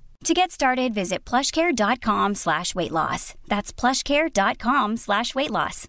To 0.23 0.33
get 0.33 0.51
started, 0.51 0.93
visit 0.93 1.29
plushcare.com 1.29 2.35
slash 2.35 2.75
weight 2.75 2.91
loss. 2.91 3.33
That's 3.47 3.73
plushcare.com 3.73 4.97
slash 4.97 5.35
weight 5.35 5.49
loss. 5.49 5.87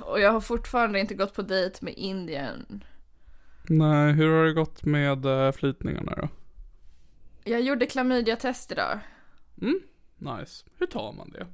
Och 0.00 0.20
jag 0.20 0.32
har 0.32 0.40
fortfarande 0.40 1.00
inte 1.00 1.14
gått 1.14 1.34
på 1.34 1.42
dejt 1.42 1.78
med 1.80 1.94
Indien. 1.96 2.84
Nej, 3.68 4.12
hur 4.12 4.32
har 4.32 4.44
det 4.44 4.52
gått 4.52 4.84
med 4.84 5.26
uh, 5.26 5.52
flytningarna 5.52 6.14
då? 6.14 6.28
Jag 7.44 7.60
gjorde 7.60 7.86
klamydia-test 7.86 8.72
idag. 8.72 8.98
Nice. 10.18 10.64
Hur 10.78 10.86
tar 10.86 11.12
man 11.12 11.30
det? 11.30 11.46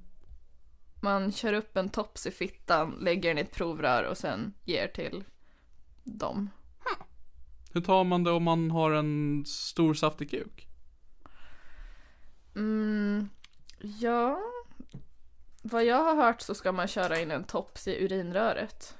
Man 1.00 1.32
kör 1.32 1.52
upp 1.52 1.76
en 1.76 1.88
tops 1.88 2.26
i 2.26 2.30
fittan, 2.30 2.98
lägger 3.00 3.28
den 3.28 3.38
i 3.38 3.40
ett 3.40 3.54
provrör 3.54 4.02
och 4.02 4.16
sen 4.16 4.54
ger 4.64 4.88
till 4.88 5.24
dem. 6.04 6.50
Hur 7.78 7.84
tar 7.84 8.04
man 8.04 8.24
det 8.24 8.30
om 8.30 8.42
man 8.42 8.70
har 8.70 8.90
en 8.90 9.44
stor 9.46 9.94
saftig 9.94 10.30
kuk? 10.30 10.68
Mm, 12.56 13.28
ja. 13.80 14.40
Vad 15.62 15.84
jag 15.84 16.04
har 16.04 16.16
hört 16.16 16.40
så 16.40 16.54
ska 16.54 16.72
man 16.72 16.88
köra 16.88 17.20
in 17.20 17.30
en 17.30 17.44
tops 17.44 17.88
i 17.88 18.04
urinröret 18.04 18.96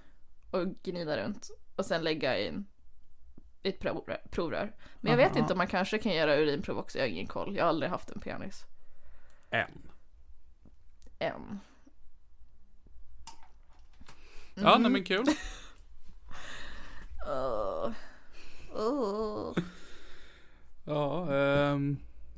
och 0.51 0.67
gnida 0.83 1.17
runt 1.17 1.51
och 1.77 1.87
sen 1.87 2.05
lägga 2.05 2.39
in 2.39 2.67
i 3.63 3.69
ett 3.69 3.81
provrör. 4.31 4.77
Men 5.01 5.11
jag 5.11 5.17
vet 5.17 5.31
Aha. 5.31 5.39
inte 5.39 5.53
om 5.53 5.59
man 5.59 5.67
kanske 5.67 5.99
kan 5.99 6.15
göra 6.15 6.37
urinprov 6.37 6.79
också, 6.79 6.99
jag 6.99 7.05
har 7.05 7.11
ingen 7.11 7.27
koll. 7.27 7.57
Jag 7.57 7.65
har 7.65 7.69
aldrig 7.69 7.91
haft 7.91 8.11
en 8.11 8.21
penis. 8.21 8.65
En. 9.51 9.91
Än. 11.19 11.61
Ja, 14.55 14.79
nej 14.79 14.91
men 14.91 15.05
kul. 15.05 15.25
Uh. 17.29 17.93
Uh. 18.77 19.65
Ja, 20.85 21.35
ehm, 21.35 21.97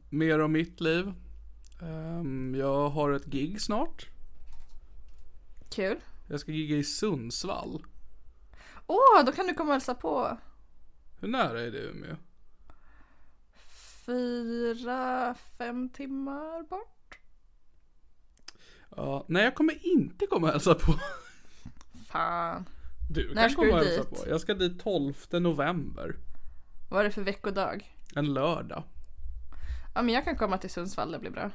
mer 0.08 0.38
om 0.38 0.52
mitt 0.52 0.80
liv. 0.80 1.12
Ehm, 1.82 2.54
jag 2.58 2.88
har 2.88 3.10
ett 3.12 3.24
gig 3.24 3.60
snart. 3.60 4.06
Kul. 5.70 6.00
Jag 6.28 6.40
ska 6.40 6.52
gigga 6.52 6.76
i 6.76 6.84
Sundsvall. 6.84 7.84
Åh, 8.86 9.24
då 9.26 9.32
kan 9.32 9.46
du 9.46 9.54
komma 9.54 9.68
och 9.68 9.74
hälsa 9.74 9.94
på. 9.94 10.38
Hur 11.20 11.28
nära 11.28 11.60
är 11.60 11.70
det 11.70 11.78
Umeå? 11.78 12.16
Fyra, 14.06 15.34
fem 15.58 15.88
timmar 15.88 16.62
bort. 16.62 17.18
Ja, 18.96 19.24
nej 19.28 19.44
jag 19.44 19.54
kommer 19.54 19.86
inte 19.86 20.26
komma 20.26 20.46
och 20.46 20.52
hälsa 20.52 20.74
på. 20.74 20.94
Fan. 22.08 22.64
Du 23.12 23.34
När 23.34 23.48
ska 23.48 23.62
du 23.62 23.80
dit? 23.80 24.10
på. 24.10 24.16
Jag 24.28 24.40
ska 24.40 24.54
dit 24.54 24.80
12 24.80 25.14
november. 25.32 26.16
Vad 26.90 27.00
är 27.00 27.04
det 27.04 27.10
för 27.10 27.22
veckodag? 27.22 27.96
En 28.14 28.34
lördag. 28.34 28.82
Ja 29.94 30.02
men 30.02 30.14
jag 30.14 30.24
kan 30.24 30.36
komma 30.36 30.58
till 30.58 30.70
Sundsvall, 30.70 31.12
det 31.12 31.18
blir 31.18 31.30
bra. 31.30 31.50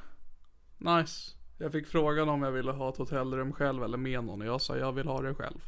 Nice. 0.78 1.32
Jag 1.58 1.72
fick 1.72 1.88
frågan 1.88 2.30
om 2.30 2.44
jag 2.44 2.52
ville 2.52 2.72
ha 2.72 2.90
ett 2.90 2.98
hotellrum 2.98 3.54
själv 3.54 3.84
eller 3.84 3.98
med 3.98 4.24
någon 4.24 4.42
och 4.42 4.48
jag 4.48 4.62
sa 4.62 4.78
jag 4.78 4.92
vill 4.92 5.08
ha 5.08 5.22
det 5.22 5.36
själv. 5.36 5.60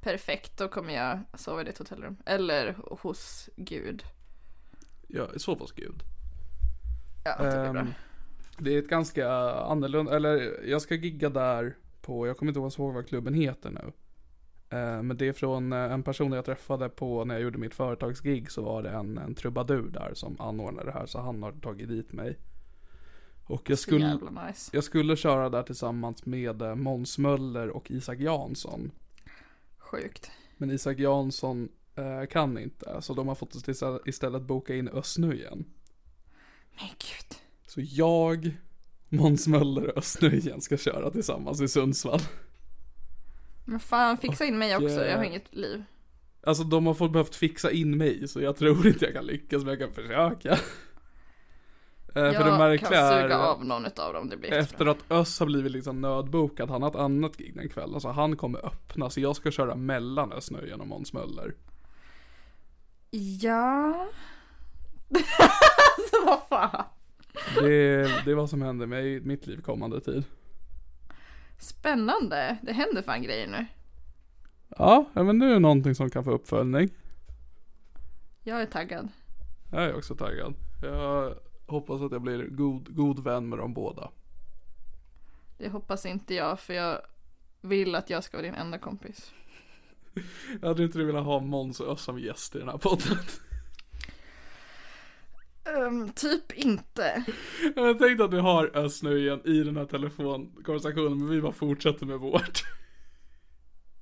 Perfekt, 0.00 0.58
då 0.58 0.68
kommer 0.68 0.94
jag 0.94 1.20
sova 1.34 1.60
i 1.60 1.64
ditt 1.64 1.78
hotellrum. 1.78 2.16
Eller 2.26 2.76
hos 3.00 3.48
Gud. 3.56 4.02
Jag 5.08 5.40
sov 5.40 5.58
hos 5.58 5.72
Gud. 5.72 6.02
Ja, 7.24 7.42
det 7.42 7.62
blir 7.62 7.72
bra. 7.72 7.80
Ehm, 7.80 7.94
det 8.58 8.74
är 8.74 8.78
ett 8.78 8.88
ganska 8.88 9.30
annorlunda, 9.50 10.16
eller 10.16 10.64
jag 10.68 10.82
ska 10.82 10.94
gigga 10.94 11.30
där 11.30 11.76
på, 12.00 12.26
jag 12.26 12.36
kommer 12.36 12.50
inte 12.50 12.80
ihåg 12.80 12.94
vad 12.94 13.08
klubben 13.08 13.34
heter 13.34 13.70
nu. 13.70 13.92
Eh, 14.70 15.02
Men 15.02 15.16
det 15.16 15.28
är 15.28 15.32
från 15.32 15.72
eh, 15.72 15.78
en 15.92 16.02
person 16.02 16.32
jag 16.32 16.44
träffade 16.44 16.88
på 16.88 17.24
när 17.24 17.34
jag 17.34 17.42
gjorde 17.42 17.58
mitt 17.58 17.74
företagsgig 17.74 18.50
så 18.50 18.62
var 18.62 18.82
det 18.82 18.90
en, 18.90 19.18
en 19.18 19.34
trubadur 19.34 19.90
där 19.90 20.14
som 20.14 20.40
anordnade 20.40 20.86
det 20.86 20.92
här 20.98 21.06
så 21.06 21.20
han 21.20 21.42
har 21.42 21.52
tagit 21.52 21.88
dit 21.88 22.12
mig. 22.12 22.38
Och 23.44 23.70
jag 23.70 23.78
skulle, 23.78 24.14
nice. 24.48 24.70
jag 24.72 24.84
skulle 24.84 25.16
köra 25.16 25.48
där 25.50 25.62
tillsammans 25.62 26.26
med 26.26 26.62
eh, 26.62 26.74
Måns 26.74 27.18
Möller 27.18 27.68
och 27.68 27.90
Isak 27.90 28.18
Jansson. 28.18 28.90
Sjukt. 29.78 30.30
Men 30.56 30.70
Isak 30.70 30.98
Jansson 30.98 31.68
eh, 31.94 32.26
kan 32.30 32.58
inte 32.58 33.02
så 33.02 33.14
de 33.14 33.28
har 33.28 33.34
fått 33.34 33.68
istället- 34.06 34.42
boka 34.42 34.74
in 34.74 34.88
Östnöjen. 34.88 35.64
Men 36.76 36.88
gud. 36.88 37.38
Så 37.66 37.80
jag, 37.84 38.56
Måns 39.08 39.46
Möller 39.46 39.90
och 39.90 39.98
Östnöjen 39.98 40.60
ska 40.60 40.76
köra 40.76 41.10
tillsammans 41.10 41.60
i 41.60 41.68
Sundsvall. 41.68 42.20
Men 43.68 43.80
fan, 43.80 44.16
fixa 44.18 44.44
in 44.44 44.58
mig 44.58 44.76
också, 44.76 45.00
eh, 45.00 45.10
jag 45.10 45.16
har 45.16 45.24
inget 45.24 45.54
liv. 45.54 45.84
Alltså 46.42 46.64
de 46.64 46.86
har 46.86 46.94
fått 46.94 47.12
behövt 47.12 47.34
fixa 47.34 47.70
in 47.70 47.98
mig 47.98 48.28
så 48.28 48.40
jag 48.40 48.56
tror 48.56 48.86
inte 48.86 49.04
jag 49.04 49.14
kan 49.14 49.26
lyckas 49.26 49.64
men 49.64 49.68
jag 49.68 49.78
kan 49.78 49.92
försöka. 49.92 50.50
Eh, 50.50 50.58
För 52.12 52.22
det 52.22 52.32
Jag 52.32 52.42
kan 52.42 52.58
märkliga 52.58 53.22
suga 53.22 53.38
av 53.38 53.64
någon 53.64 53.86
utav 53.86 54.12
dem, 54.12 54.28
det 54.28 54.36
blir 54.36 54.52
efter 54.52 54.86
att 54.86 55.10
Öss 55.10 55.40
har 55.40 55.46
blivit 55.46 55.72
liksom 55.72 56.00
nödbokad, 56.00 56.70
han 56.70 56.82
har 56.82 56.90
ett 56.90 56.96
annat 56.96 57.36
gig 57.36 57.56
den 57.56 57.68
kvällen 57.68 58.00
så 58.00 58.08
han 58.08 58.36
kommer 58.36 58.66
öppna 58.66 59.10
så 59.10 59.20
jag 59.20 59.36
ska 59.36 59.50
köra 59.50 59.74
mellan 59.74 60.32
Östnöjen 60.32 60.80
och 60.80 60.86
Måns 60.86 61.12
Möller. 61.12 61.54
Ja. 63.40 64.06
alltså 65.08 66.16
vad 66.26 66.40
fan. 66.48 66.84
Det, 67.54 68.02
det 68.24 68.30
är 68.30 68.34
vad 68.34 68.50
som 68.50 68.62
händer 68.62 68.98
i 68.98 69.20
mitt 69.20 69.46
liv 69.46 69.60
kommande 69.60 70.00
tid. 70.00 70.24
Spännande, 71.58 72.58
det 72.62 72.72
händer 72.72 73.02
fan 73.02 73.22
grejer 73.22 73.46
nu. 73.46 73.66
Ja, 74.68 75.06
men 75.14 75.38
det 75.38 75.46
är 75.46 75.60
någonting 75.60 75.94
som 75.94 76.10
kan 76.10 76.24
få 76.24 76.30
uppföljning. 76.30 76.88
Jag 78.42 78.62
är 78.62 78.66
taggad. 78.66 79.08
Jag 79.72 79.84
är 79.84 79.96
också 79.96 80.14
taggad. 80.14 80.54
Jag 80.82 81.34
hoppas 81.66 82.02
att 82.02 82.12
jag 82.12 82.22
blir 82.22 82.48
god, 82.48 82.96
god 82.96 83.24
vän 83.24 83.48
med 83.48 83.58
dem 83.58 83.74
båda. 83.74 84.10
Det 85.58 85.68
hoppas 85.68 86.06
inte 86.06 86.34
jag, 86.34 86.60
för 86.60 86.74
jag 86.74 87.00
vill 87.60 87.94
att 87.94 88.10
jag 88.10 88.24
ska 88.24 88.36
vara 88.36 88.46
din 88.46 88.54
enda 88.54 88.78
kompis. 88.78 89.32
Jag 90.60 90.68
hade 90.68 90.84
inte 90.84 90.98
velat 90.98 91.24
ha 91.24 91.40
Måns 91.40 91.80
och 91.80 91.92
Öss 91.92 92.02
som 92.02 92.18
gäst 92.18 92.56
i 92.56 92.58
den 92.58 92.68
här 92.68 92.78
podden. 92.78 93.16
Ehm, 95.76 96.12
typ 96.12 96.52
inte. 96.52 97.24
Jag 97.76 97.98
tänkte 97.98 98.24
att 98.24 98.32
vi 98.32 98.38
har 98.38 98.76
Öss 98.76 99.02
nu 99.02 99.18
igen 99.18 99.40
i 99.44 99.62
den 99.62 99.76
här 99.76 99.84
telefonkonversationen 99.84 101.18
men 101.18 101.28
vi 101.28 101.40
bara 101.40 101.52
fortsätter 101.52 102.06
med 102.06 102.18
vårt. 102.18 102.62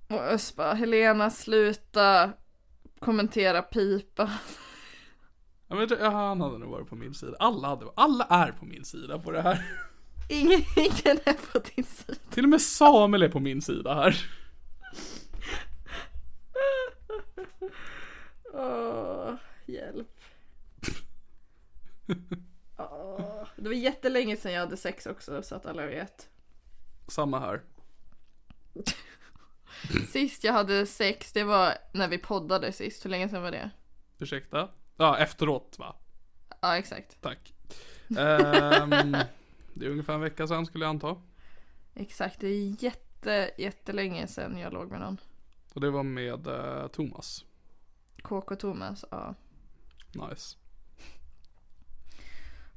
Och 0.08 0.20
Ös 0.24 0.56
bara, 0.56 0.74
Helena 0.74 1.30
sluta 1.30 2.32
kommentera 2.98 3.62
pipa. 3.62 4.30
Ja, 5.68 5.74
men 5.76 5.88
det- 5.88 5.98
ja, 6.00 6.10
han 6.10 6.40
hade 6.40 6.58
nog 6.58 6.70
varit 6.70 6.88
på 6.88 6.96
min 6.96 7.14
sida. 7.14 7.36
Alla, 7.38 7.68
hade, 7.68 7.86
alla 7.96 8.24
är 8.24 8.52
på 8.52 8.64
min 8.64 8.84
sida 8.84 9.18
på 9.18 9.30
det 9.30 9.42
här. 9.42 9.64
Ingen, 10.30 10.60
ingen 10.76 11.18
är 11.24 11.52
på 11.52 11.58
din 11.74 11.84
sida. 11.84 12.18
Till 12.30 12.44
och 12.44 12.50
med 12.50 12.60
Samuel 12.60 13.22
är 13.22 13.28
på 13.28 13.40
min 13.40 13.62
sida 13.62 13.94
här. 13.94 14.26
Åh, 18.54 19.34
hjälp. 19.66 20.15
Åh, 22.76 23.46
det 23.56 23.68
var 23.68 23.74
jättelänge 23.74 24.36
sedan 24.36 24.52
jag 24.52 24.60
hade 24.60 24.76
sex 24.76 25.06
också 25.06 25.42
så 25.42 25.54
att 25.54 25.66
alla 25.66 25.86
vet. 25.86 26.28
Samma 27.08 27.38
här. 27.40 27.62
Sist 30.08 30.44
jag 30.44 30.52
hade 30.52 30.86
sex 30.86 31.32
det 31.32 31.44
var 31.44 31.74
när 31.92 32.08
vi 32.08 32.18
poddade 32.18 32.72
sist. 32.72 33.04
Hur 33.04 33.10
länge 33.10 33.28
sedan 33.28 33.42
var 33.42 33.50
det? 33.50 33.70
Ursäkta? 34.18 34.68
Ja, 34.96 35.18
efteråt 35.18 35.76
va? 35.78 35.96
Ja 36.60 36.78
exakt. 36.78 37.20
Tack. 37.20 37.54
Ehm, 38.18 39.16
det 39.74 39.86
är 39.86 39.90
ungefär 39.90 40.14
en 40.14 40.20
vecka 40.20 40.46
sedan 40.46 40.66
skulle 40.66 40.84
jag 40.84 40.90
anta. 40.90 41.16
Exakt, 41.94 42.40
det 42.40 42.48
är 42.48 42.84
jätte, 42.84 43.50
jättelänge 43.58 44.26
sedan 44.26 44.58
jag 44.58 44.72
låg 44.72 44.90
med 44.90 45.00
någon. 45.00 45.20
Och 45.74 45.80
det 45.80 45.90
var 45.90 46.02
med 46.02 46.46
eh, 46.46 46.86
Thomas. 46.88 47.44
KK 48.22 48.56
Thomas, 48.56 49.04
ja. 49.10 49.34
Nice. 50.14 50.56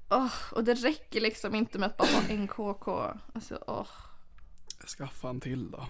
Åh, 0.09 0.33
och 0.51 0.63
det 0.63 0.73
räcker 0.73 1.21
liksom 1.21 1.55
inte 1.55 1.79
med 1.79 1.87
att 1.87 1.97
bara 1.97 2.07
ha 2.07 2.21
en 2.29 2.47
KK. 2.47 2.87
Alltså 3.33 3.63
åh. 3.67 3.87
Skaffa 4.97 5.29
en 5.29 5.39
till 5.39 5.71
då. 5.71 5.85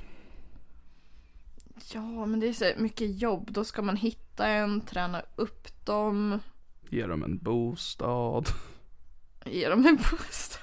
Ja, 1.94 2.26
men 2.26 2.40
det 2.40 2.48
är 2.48 2.54
så 2.54 2.72
mycket 2.78 3.22
jobb. 3.22 3.52
Då 3.52 3.64
ska 3.66 3.82
man 3.82 3.96
hitta 3.98 4.48
en, 4.48 4.82
träna 4.82 5.22
upp 5.36 5.86
dem, 5.86 6.40
Ge 6.90 7.08
dem 7.08 7.24
en 7.24 7.38
bostad. 7.38 8.48
ge 9.46 9.70
dem 9.70 9.86
en 9.88 9.96
bostad. 9.96 10.62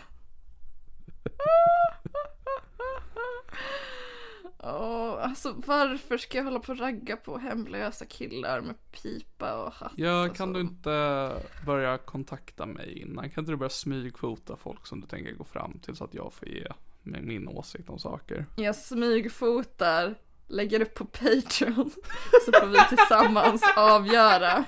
Åh, 4.59 5.16
alltså 5.27 5.55
varför 5.66 6.18
ska 6.18 6.39
jag 6.39 6.45
hålla 6.45 6.61
på 6.61 6.72
och 6.72 6.79
ragga 6.79 7.16
på 7.16 7.39
hemlösa 7.39 8.05
killar 8.05 8.61
med 8.61 8.74
pipa 8.93 9.64
och 9.64 9.72
hatt? 9.72 9.93
Ja, 9.97 10.29
kan 10.29 10.53
du 10.53 10.61
inte 10.61 11.33
börja 11.66 11.99
kontakta 11.99 12.66
mig 12.66 12.99
innan? 12.99 13.31
Kan 13.31 13.43
inte 13.43 13.53
du 13.53 13.57
börja 13.57 13.70
smygfota 13.70 14.57
folk 14.57 14.87
som 14.87 15.01
du 15.01 15.07
tänker 15.07 15.33
gå 15.33 15.45
fram 15.45 15.79
till 15.79 15.97
så 15.97 16.05
att 16.05 16.14
jag 16.14 16.33
får 16.33 16.49
ge 16.49 16.66
min 17.03 17.49
åsikt 17.49 17.91
om 17.91 17.99
saker? 17.99 18.47
Jag 18.57 18.77
smygfotar, 18.77 20.14
lägger 20.49 20.81
upp 20.83 20.95
på 20.95 21.05
Patreon, 21.05 21.91
så 22.45 22.53
får 22.53 22.66
vi 22.66 22.97
tillsammans 22.97 23.62
avgöra. 23.77 24.64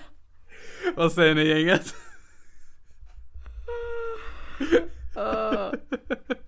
Vad 0.96 1.12
säger 1.12 1.34
ni 1.34 1.44
gänget? 1.48 1.94
Åh, 5.16 5.72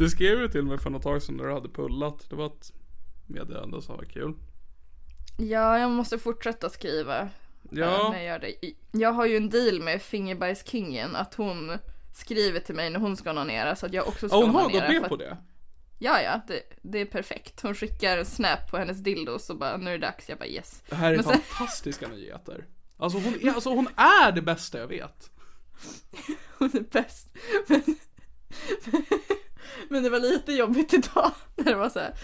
Du 0.00 0.08
skrev 0.10 0.38
ju 0.40 0.48
till 0.48 0.62
mig 0.62 0.78
för 0.78 0.90
något 0.90 1.02
tag 1.02 1.22
sedan 1.22 1.36
när 1.36 1.44
du 1.44 1.52
hade 1.52 1.68
pullat. 1.68 2.26
Det 2.30 2.36
var 2.36 2.46
ett 2.46 2.72
meddelande 3.26 3.82
som 3.82 3.96
var 3.96 4.04
kul. 4.04 4.34
Ja, 5.38 5.78
jag 5.78 5.90
måste 5.90 6.18
fortsätta 6.18 6.70
skriva. 6.70 7.20
eh, 7.20 7.26
Ja, 7.70 8.08
När 8.12 8.18
jag, 8.18 8.24
gör 8.26 8.38
det. 8.38 8.54
Jag 8.92 9.12
har 9.12 9.26
ju 9.26 9.36
en 9.36 9.50
deal 9.50 9.80
med 9.82 10.02
Fingerbajskingen 10.02 11.16
att 11.16 11.34
hon 11.34 11.78
skriver 12.14 12.60
till 12.60 12.74
mig 12.74 12.90
när 12.90 13.00
hon 13.00 13.16
ska 13.16 13.30
onanera 13.30 13.76
så 13.76 13.86
att 13.86 13.92
jag 13.92 14.08
också 14.08 14.28
ska 14.28 14.36
ja, 14.38 14.44
hon 14.46 14.54
har 14.54 14.64
onanera. 14.66 14.86
gått 14.92 15.00
med 15.00 15.08
på 15.08 15.16
det. 15.16 15.36
Ja, 15.98 16.22
ja, 16.22 16.40
det, 16.48 16.62
det 16.82 16.98
är 16.98 17.06
perfekt. 17.06 17.60
Hon 17.60 17.74
skickar 17.74 18.18
en 18.18 18.26
snap 18.26 18.70
på 18.70 18.76
hennes 18.78 18.98
dildos 18.98 19.50
och 19.50 19.58
bara 19.58 19.76
nu 19.76 19.90
är 19.94 19.98
det 19.98 20.06
dags. 20.06 20.28
Jag 20.28 20.38
bara 20.38 20.48
yes. 20.48 20.82
Det 20.88 20.94
här 20.96 21.12
är 21.12 21.16
Men 21.16 21.24
sen- 21.24 21.40
fantastiska 21.40 22.08
nyheter. 22.08 22.66
Alltså 22.96 23.18
hon, 23.18 23.34
är, 23.34 23.54
alltså 23.54 23.70
hon 23.74 23.88
är 23.96 24.32
det 24.32 24.42
bästa 24.42 24.78
jag 24.78 24.86
vet. 24.88 25.30
Hon 26.58 26.70
är 26.76 26.80
bäst. 26.92 27.28
Men, 27.66 27.82
men 29.88 30.02
det 30.02 30.10
var 30.10 30.18
lite 30.18 30.52
jobbigt 30.52 30.94
idag 30.94 31.30
när 31.56 31.64
det 31.64 31.74
var 31.74 31.88
så 31.88 31.98
här 31.98 32.14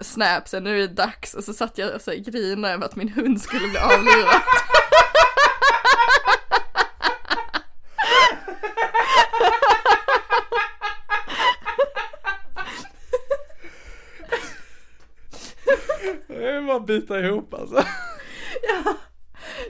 snap, 0.00 0.48
sen 0.48 0.64
nu 0.64 0.76
är 0.76 0.88
det 0.88 0.94
dags 0.94 1.34
och 1.34 1.44
så 1.44 1.52
satt 1.52 1.78
jag 1.78 1.94
och 1.94 2.00
så 2.00 2.10
här 2.10 2.18
grinade 2.18 2.74
över 2.74 2.84
att 2.84 2.96
min 2.96 3.08
hund 3.08 3.40
skulle 3.40 3.68
bli 3.68 3.78
avlivad. 3.78 4.40
Det 16.26 16.48
är 16.48 16.66
bara 16.66 16.76
att 16.76 16.86
bita 16.86 17.20
ihop 17.20 17.54
alltså. 17.54 17.84
Ja, 18.62 18.94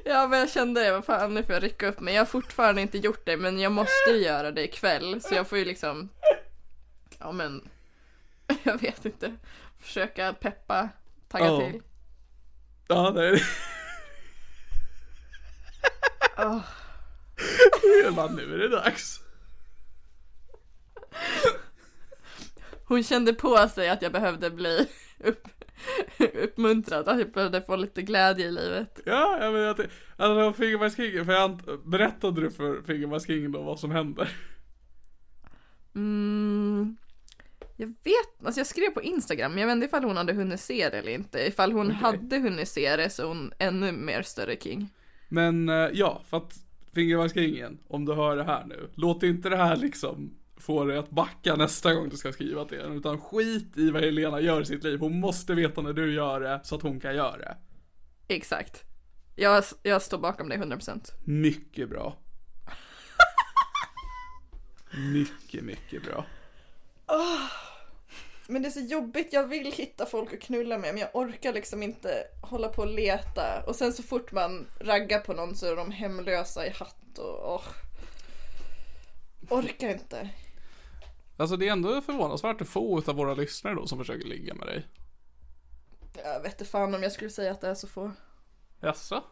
Ja 0.04 0.26
men 0.26 0.38
jag 0.38 0.50
kände 0.50 0.84
det, 0.84 0.92
vad 0.92 1.04
fan 1.04 1.34
nu 1.34 1.42
får 1.42 1.54
jag 1.54 1.62
rycka 1.62 1.86
upp 1.88 2.00
mig. 2.00 2.14
Jag 2.14 2.20
har 2.20 2.26
fortfarande 2.26 2.82
inte 2.82 2.98
gjort 2.98 3.22
det 3.26 3.36
men 3.36 3.58
jag 3.60 3.72
måste 3.72 4.10
ju 4.10 4.16
göra 4.18 4.50
det 4.50 4.64
ikväll 4.64 5.20
så 5.22 5.34
jag 5.34 5.48
får 5.48 5.58
ju 5.58 5.64
liksom 5.64 6.08
Ja 7.18 7.32
men 7.32 7.68
Jag 8.62 8.80
vet 8.80 9.04
inte 9.04 9.36
Försöka 9.78 10.32
peppa, 10.32 10.88
tagga 11.28 11.44
Ja. 11.46 11.70
till 11.70 11.82
Ja, 12.88 13.22
är 13.22 13.32
det. 13.32 13.40
Åh. 16.38 16.60
Jag 18.04 18.14
bara, 18.14 18.30
nu 18.32 18.54
är 18.54 18.58
det 18.58 18.68
dags. 18.68 19.20
Hon 22.84 23.02
kände 23.02 23.34
på 23.34 23.68
sig 23.68 23.88
att 23.88 24.02
jag 24.02 24.12
behövde 24.12 24.50
bli 24.50 24.88
upp, 25.18 25.48
uppmuntrad, 26.34 27.08
att 27.08 27.18
jag 27.18 27.32
behövde 27.32 27.62
få 27.62 27.76
lite 27.76 28.02
glädje 28.02 28.46
i 28.46 28.50
livet 28.50 29.00
Ja, 29.06 29.38
jag 29.44 29.52
menar 29.52 29.68
att 29.68 29.80
alltså 30.16 30.52
Fingerbergskingen, 30.62 31.24
för 31.26 31.32
jag 31.32 31.60
berättade 31.84 32.40
du 32.40 32.50
för 32.50 32.82
Fingerbergskingen 32.82 33.52
då 33.52 33.62
vad 33.62 33.80
som 33.80 33.90
händer? 33.90 34.28
Mm, 35.94 36.96
jag 37.80 37.86
vet, 37.86 38.44
alltså 38.44 38.60
jag 38.60 38.66
skrev 38.66 38.90
på 38.90 39.02
Instagram, 39.02 39.52
men 39.52 39.60
jag 39.60 39.66
vet 39.66 39.74
inte 39.74 39.86
ifall 39.86 40.04
hon 40.04 40.16
hade 40.16 40.32
hunnit 40.32 40.60
se 40.60 40.88
det 40.90 40.98
eller 40.98 41.12
inte. 41.12 41.46
Ifall 41.46 41.72
hon 41.72 41.90
hade 41.90 42.38
hunnit 42.38 42.68
se 42.68 42.96
det 42.96 43.10
så 43.10 43.26
hon 43.26 43.52
ännu 43.58 43.92
mer 43.92 44.22
större 44.22 44.56
king. 44.56 44.88
Men 45.28 45.68
eh, 45.68 45.88
ja, 45.92 46.22
för 46.26 46.36
att 46.36 46.54
Fingerbergskingen, 46.94 47.78
om 47.88 48.04
du 48.04 48.14
hör 48.14 48.36
det 48.36 48.44
här 48.44 48.64
nu, 48.64 48.90
låt 48.94 49.22
inte 49.22 49.48
det 49.48 49.56
här 49.56 49.76
liksom 49.76 50.34
få 50.56 50.84
dig 50.84 50.98
att 50.98 51.10
backa 51.10 51.56
nästa 51.56 51.94
gång 51.94 52.08
du 52.08 52.16
ska 52.16 52.32
skriva 52.32 52.64
till 52.64 52.80
henne, 52.80 52.94
utan 52.94 53.20
skit 53.20 53.78
i 53.78 53.90
vad 53.90 54.02
Helena 54.02 54.40
gör 54.40 54.60
i 54.60 54.64
sitt 54.64 54.84
liv. 54.84 55.00
Hon 55.00 55.20
måste 55.20 55.54
veta 55.54 55.82
när 55.82 55.92
du 55.92 56.14
gör 56.14 56.40
det, 56.40 56.60
så 56.64 56.74
att 56.74 56.82
hon 56.82 57.00
kan 57.00 57.16
göra 57.16 57.36
det. 57.36 57.56
Exakt. 58.28 58.84
Jag, 59.36 59.64
jag 59.82 60.02
står 60.02 60.18
bakom 60.18 60.48
dig 60.48 60.58
100%. 60.58 61.12
Mycket 61.24 61.90
bra. 61.90 62.16
mycket, 65.12 65.64
mycket 65.64 66.02
bra. 66.02 66.24
Men 68.50 68.62
det 68.62 68.68
är 68.68 68.70
så 68.70 68.80
jobbigt, 68.80 69.32
jag 69.32 69.46
vill 69.46 69.72
hitta 69.72 70.06
folk 70.06 70.32
att 70.32 70.40
knulla 70.40 70.78
med 70.78 70.94
men 70.94 71.00
jag 71.00 71.10
orkar 71.12 71.52
liksom 71.52 71.82
inte 71.82 72.24
hålla 72.42 72.68
på 72.68 72.82
och 72.82 72.88
leta. 72.88 73.62
Och 73.66 73.76
sen 73.76 73.92
så 73.92 74.02
fort 74.02 74.32
man 74.32 74.66
raggar 74.80 75.20
på 75.20 75.32
någon 75.32 75.56
så 75.56 75.66
är 75.66 75.76
de 75.76 75.90
hemlösa 75.90 76.66
i 76.66 76.70
hatt 76.70 77.18
och 77.18 77.54
åh. 77.54 77.64
Orkar 79.50 79.88
inte. 79.88 80.30
Alltså 81.36 81.56
det 81.56 81.68
är 81.68 81.72
ändå 81.72 82.00
förvånansvärt 82.00 82.60
att 82.60 82.68
få 82.68 83.02
av 83.06 83.16
våra 83.16 83.34
lyssnare 83.34 83.74
då 83.74 83.86
som 83.86 83.98
försöker 83.98 84.28
ligga 84.28 84.54
med 84.54 84.66
dig. 84.66 84.86
Jag 86.24 86.40
vet 86.40 86.52
inte 86.52 86.64
fan 86.64 86.94
om 86.94 87.02
jag 87.02 87.12
skulle 87.12 87.30
säga 87.30 87.52
att 87.52 87.60
det 87.60 87.68
är 87.68 87.74
så 87.74 87.86
få. 87.86 88.12
Jaså? 88.80 89.24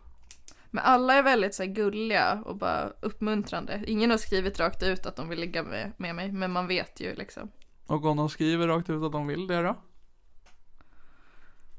Men 0.71 0.85
alla 0.85 1.15
är 1.15 1.23
väldigt 1.23 1.55
så 1.55 1.63
här, 1.63 1.71
gulliga 1.71 2.43
och 2.45 2.57
bara 2.57 2.93
uppmuntrande. 3.01 3.83
Ingen 3.87 4.11
har 4.11 4.19
skrivit 4.19 4.61
rakt 4.61 4.83
ut 4.83 5.07
att 5.07 5.17
de 5.17 5.29
vill 5.29 5.41
ligga 5.41 5.63
med, 5.63 5.93
med 5.97 6.15
mig, 6.15 6.33
men 6.33 6.53
man 6.53 6.67
vet 6.67 7.01
ju 7.01 7.15
liksom. 7.15 7.51
Och 7.87 8.05
om 8.05 8.17
de 8.17 8.29
skriver 8.29 8.69
rakt 8.69 8.91
ut 8.91 9.03
att 9.03 9.13
de 9.13 9.27
vill 9.27 9.47
det 9.47 9.63
då? 9.63 9.77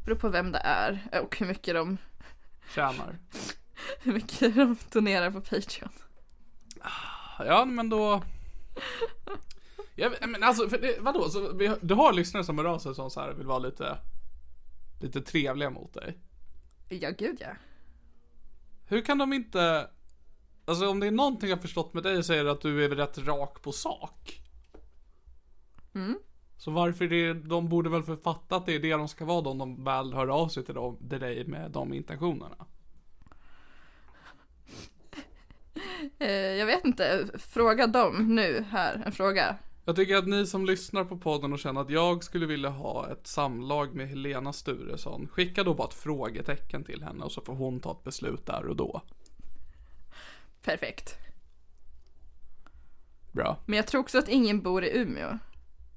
Beror 0.06 0.16
på 0.16 0.30
vem 0.30 0.52
det 0.52 0.60
är 0.60 1.22
och 1.24 1.38
hur 1.38 1.48
mycket 1.48 1.76
de, 1.76 1.98
Tjänar. 2.76 3.18
hur 4.02 4.14
mycket 4.14 4.56
de 4.56 4.78
donerar 4.92 5.32
på 5.32 5.42
Patreon. 5.42 5.92
Ja, 7.40 7.66
men 7.66 7.90
då... 7.90 8.24
Ja, 9.96 10.12
men 10.28 10.44
alltså, 10.44 10.70
för 10.70 10.78
det, 10.78 11.00
vadå? 11.00 11.30
Så 11.30 11.54
vi, 11.54 11.76
du 11.82 11.94
har 11.94 12.14
lyssnare 12.14 12.44
som 12.44 12.58
hör 12.58 12.66
av 12.66 12.80
sig 12.80 12.96
som 12.96 13.12
så 13.12 13.20
här 13.20 13.34
vill 13.34 13.48
vara 13.48 13.60
lite, 13.60 13.98
lite 15.02 15.22
trevliga 15.22 15.70
mot 15.70 15.94
dig. 15.94 16.18
Ja, 16.90 17.10
gud 17.18 17.38
ja. 17.40 17.56
Hur 18.86 19.02
kan 19.02 19.18
de 19.18 19.34
inte... 19.34 19.90
Alltså 20.66 20.90
om 20.90 21.00
det 21.00 21.08
är 21.08 21.12
någonting 21.12 21.50
jag 21.50 21.62
förstått 21.62 21.94
med 21.94 22.04
dig 22.04 22.24
så 22.24 22.34
är 22.34 22.44
det 22.44 22.52
att 22.52 22.62
du 22.62 22.86
är 22.86 22.90
rätt 22.90 23.18
rak 23.18 23.62
på 23.62 23.72
sak. 23.72 24.42
Mm. 25.98 26.20
Så 26.58 26.72
varför 26.72 27.08
det, 27.08 27.34
de 27.34 27.70
borde 27.70 27.90
väl 27.90 28.04
författa 28.04 28.56
att 28.56 28.66
det 28.66 28.76
är 28.76 28.80
det 28.80 28.92
de 28.92 29.08
ska 29.08 29.26
vara 29.26 29.42
då 29.42 29.50
om 29.50 29.58
de 29.58 29.84
väl 29.84 30.14
hör 30.14 30.28
av 30.28 30.48
sig 30.48 30.66
till, 30.66 30.76
dem, 30.76 31.10
till 31.10 31.20
dig 31.20 31.48
med 31.48 31.72
de 31.72 31.94
intentionerna. 31.94 32.66
Eh, 36.20 36.32
jag 36.32 36.66
vet 36.66 36.86
inte, 36.86 37.28
fråga 37.38 37.88
dem 37.88 38.36
nu 38.36 38.66
här, 38.70 39.04
en 39.06 39.12
fråga. 39.12 39.58
Jag 39.86 39.96
tycker 39.96 40.16
att 40.16 40.28
ni 40.28 40.46
som 40.46 40.66
lyssnar 40.66 41.04
på 41.06 41.18
podden 41.18 41.54
och 41.54 41.60
känner 41.60 41.82
att 41.82 41.90
jag 41.90 42.24
skulle 42.24 42.46
vilja 42.46 42.70
ha 42.70 43.12
ett 43.12 43.28
samlag 43.28 43.96
med 43.96 44.10
Helena 44.10 44.54
Sturesson, 44.54 45.28
skicka 45.28 45.64
då 45.64 45.74
bara 45.74 45.88
ett 45.88 45.94
frågetecken 45.94 46.84
till 46.84 47.04
henne 47.04 47.24
och 47.24 47.32
så 47.32 47.42
får 47.42 47.54
hon 47.54 47.80
ta 47.80 47.92
ett 47.92 48.04
beslut 48.04 48.46
där 48.46 48.68
och 48.68 48.76
då. 48.76 49.02
Perfekt. 50.64 51.16
Bra. 53.32 53.58
Men 53.66 53.78
jag 53.78 53.88
tror 53.88 54.02
också 54.02 54.18
att 54.18 54.30
ingen 54.30 54.62
bor 54.62 54.84
i 54.84 54.98
Umeå. 54.98 55.38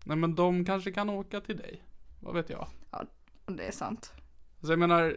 Nej 0.04 0.16
men 0.16 0.34
de 0.34 0.64
kanske 0.64 0.92
kan 0.92 1.10
åka 1.10 1.40
till 1.40 1.56
dig. 1.56 1.82
Vad 2.20 2.34
vet 2.34 2.50
jag. 2.50 2.66
Ja, 2.90 3.04
det 3.46 3.64
är 3.66 3.72
sant. 3.72 4.12
Så 4.62 4.72
jag 4.72 4.78
menar, 4.78 5.16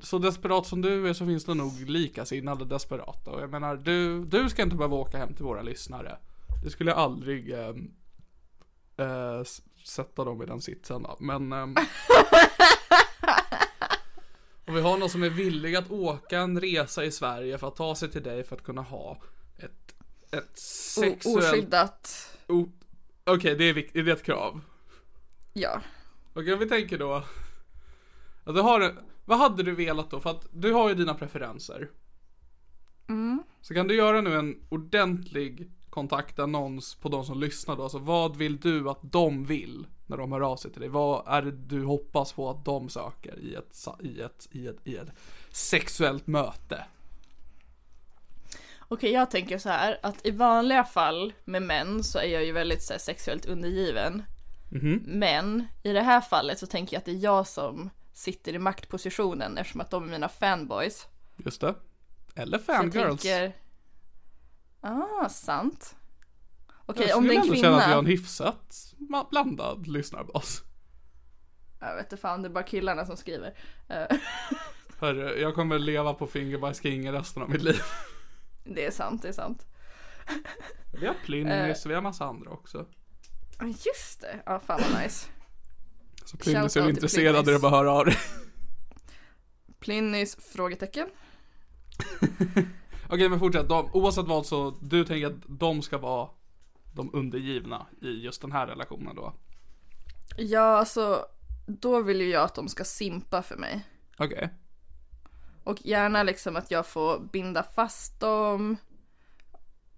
så 0.00 0.18
desperat 0.18 0.66
som 0.66 0.80
du 0.82 1.08
är 1.08 1.12
så 1.12 1.26
finns 1.26 1.44
det 1.44 1.54
nog 1.54 1.80
likasinnade 1.90 2.64
desperata. 2.64 3.30
Och 3.30 3.42
jag 3.42 3.50
menar, 3.50 3.76
du, 3.76 4.24
du 4.24 4.48
ska 4.50 4.62
inte 4.62 4.76
behöva 4.76 4.96
åka 4.96 5.18
hem 5.18 5.34
till 5.34 5.44
våra 5.44 5.62
lyssnare. 5.62 6.18
Det 6.64 6.70
skulle 6.70 6.90
jag 6.90 6.98
aldrig 6.98 7.50
ehm, 7.52 7.94
eh, 8.96 9.40
s- 9.40 9.62
sätta 9.84 10.24
dem 10.24 10.42
i 10.42 10.46
den 10.46 10.60
sitsen. 10.60 11.06
Men 11.20 11.52
ehm, 11.52 11.74
om 14.66 14.74
vi 14.74 14.80
har 14.80 14.98
någon 14.98 15.10
som 15.10 15.22
är 15.22 15.30
villig 15.30 15.76
att 15.76 15.90
åka 15.90 16.38
en 16.38 16.60
resa 16.60 17.04
i 17.04 17.10
Sverige 17.12 17.58
för 17.58 17.68
att 17.68 17.76
ta 17.76 17.94
sig 17.94 18.10
till 18.10 18.22
dig 18.22 18.44
för 18.44 18.56
att 18.56 18.62
kunna 18.62 18.82
ha 18.82 19.18
ett, 19.56 19.94
ett 20.30 20.58
sexuellt... 20.58 21.26
oskyddat. 21.54 22.30
O- 22.48 22.68
Okej, 23.26 23.54
det 23.56 23.64
är 23.64 23.74
viktigt, 23.74 23.96
är 23.96 24.02
det 24.02 24.12
ett 24.12 24.22
krav? 24.22 24.60
Ja. 25.52 25.80
Okej, 26.34 26.52
om 26.52 26.58
vi 26.58 26.68
tänker 26.68 26.98
då. 26.98 27.22
Att 28.44 28.54
du 28.54 28.60
har, 28.60 28.94
vad 29.24 29.38
hade 29.38 29.62
du 29.62 29.74
velat 29.74 30.10
då? 30.10 30.20
För 30.20 30.30
att 30.30 30.46
du 30.52 30.72
har 30.72 30.88
ju 30.88 30.94
dina 30.94 31.14
preferenser. 31.14 31.90
Så 33.60 33.74
kan 33.74 33.88
du 33.88 33.96
göra 33.96 34.20
nu 34.20 34.38
en 34.38 34.66
ordentlig 34.68 35.70
kontaktannons 35.90 36.94
på 36.94 37.08
de 37.08 37.24
som 37.24 37.40
lyssnar 37.40 37.76
då? 37.76 37.82
Alltså 37.82 37.98
vad 37.98 38.36
vill 38.36 38.60
du 38.60 38.90
att 38.90 39.00
de 39.02 39.44
vill 39.44 39.86
när 40.06 40.16
de 40.16 40.32
hör 40.32 40.40
av 40.40 40.56
sig 40.56 40.72
till 40.72 40.80
dig? 40.80 40.90
Vad 40.90 41.22
är 41.26 41.42
det 41.42 41.50
du 41.50 41.84
hoppas 41.84 42.32
på 42.32 42.50
att 42.50 42.64
de 42.64 42.88
söker 42.88 43.38
i 43.38 43.54
ett, 43.54 43.86
i 44.00 44.20
ett, 44.20 44.48
i 44.52 44.66
ett, 44.66 44.78
i 44.84 44.96
ett 44.96 45.08
sexuellt 45.50 46.26
möte? 46.26 46.84
Okej, 48.88 49.12
jag 49.12 49.30
tänker 49.30 49.58
så 49.58 49.68
här 49.68 49.98
att 50.02 50.26
i 50.26 50.30
vanliga 50.30 50.84
fall 50.84 51.32
med 51.44 51.62
män 51.62 52.04
så 52.04 52.18
är 52.18 52.26
jag 52.28 52.44
ju 52.44 52.52
väldigt 52.52 52.82
så 52.82 52.92
här, 52.92 53.00
sexuellt 53.00 53.46
undergiven. 53.46 54.22
Men 55.04 55.66
i 55.82 55.92
det 55.92 56.02
här 56.02 56.20
fallet 56.20 56.58
så 56.58 56.66
tänker 56.66 56.94
jag 56.94 56.98
att 56.98 57.04
det 57.04 57.10
är 57.10 57.24
jag 57.24 57.46
som 57.46 57.90
sitter 58.12 58.54
i 58.54 58.58
maktpositionen 58.58 59.58
eftersom 59.58 59.80
att 59.80 59.90
de 59.90 60.04
är 60.04 60.08
mina 60.08 60.28
fanboys. 60.28 61.06
Just 61.36 61.60
det. 61.60 61.74
Eller 62.34 62.58
Så 62.58 62.64
jag 62.72 62.76
fangirls. 62.76 63.22
tänker... 63.22 63.52
Ah, 64.80 65.28
sant. 65.28 65.96
Okej, 66.86 67.06
jag 67.08 67.18
om 67.18 67.26
det 67.26 67.34
är 67.34 67.36
en 67.36 67.42
skulle 67.44 67.66
ändå 67.66 67.80
känna 67.80 67.82
att 67.82 67.88
vi 67.88 67.92
har 67.92 67.98
en 67.98 68.04
kvinna... 68.04 68.20
hyfsat 68.20 68.94
blandad 69.30 69.86
lyssnarbas. 69.86 70.62
Jag 71.80 71.96
vet 71.96 72.04
inte 72.04 72.16
fan, 72.16 72.42
det 72.42 72.48
är 72.48 72.50
bara 72.50 72.64
killarna 72.64 73.06
som 73.06 73.16
skriver. 73.16 73.54
Eh, 73.88 74.16
Hörru, 74.98 75.40
jag 75.40 75.54
kommer 75.54 75.78
leva 75.78 76.14
på 76.14 76.26
Fingerbergsking 76.26 77.12
resten 77.12 77.42
av 77.42 77.50
mitt 77.50 77.62
liv. 77.62 77.80
Det 78.64 78.86
är 78.86 78.90
sant, 78.90 79.22
det 79.22 79.28
är 79.28 79.32
sant. 79.32 79.66
Vi 81.00 81.06
har 81.06 81.14
Plynnis, 81.24 81.86
vi 81.86 81.94
har 81.94 82.02
massa 82.02 82.24
andra 82.24 82.50
också. 82.50 82.86
Just 83.62 84.20
det. 84.20 84.42
Ja, 84.46 84.60
fan 84.60 84.80
vad 84.90 85.02
nice. 85.02 85.28
Så 86.24 86.36
Plynnis 86.36 86.76
är 86.76 86.88
intresserad 86.88 87.44
det 87.44 87.58
bara 87.58 87.66
att 87.66 87.72
höra 87.72 87.92
av 87.92 88.04
dig. 88.04 88.16
Plynnis? 89.80 90.36
Frågetecken. 90.52 91.08
Okej 93.08 93.28
men 93.28 93.38
fortsätt, 93.38 93.68
de, 93.68 93.90
oavsett 93.92 94.26
vad 94.26 94.46
så, 94.46 94.70
du 94.80 95.04
tänker 95.04 95.26
att 95.26 95.42
de 95.46 95.82
ska 95.82 95.98
vara 95.98 96.28
de 96.92 97.10
undergivna 97.14 97.86
i 98.02 98.08
just 98.08 98.42
den 98.42 98.52
här 98.52 98.66
relationen 98.66 99.16
då? 99.16 99.34
Ja, 100.36 100.78
alltså 100.78 101.26
då 101.66 102.02
vill 102.02 102.20
ju 102.20 102.28
jag 102.28 102.42
att 102.42 102.54
de 102.54 102.68
ska 102.68 102.84
simpa 102.84 103.42
för 103.42 103.56
mig. 103.56 103.86
Okej. 104.18 104.50
Och 105.64 105.86
gärna 105.86 106.22
liksom 106.22 106.56
att 106.56 106.70
jag 106.70 106.86
får 106.86 107.18
binda 107.32 107.62
fast 107.62 108.20
dem. 108.20 108.76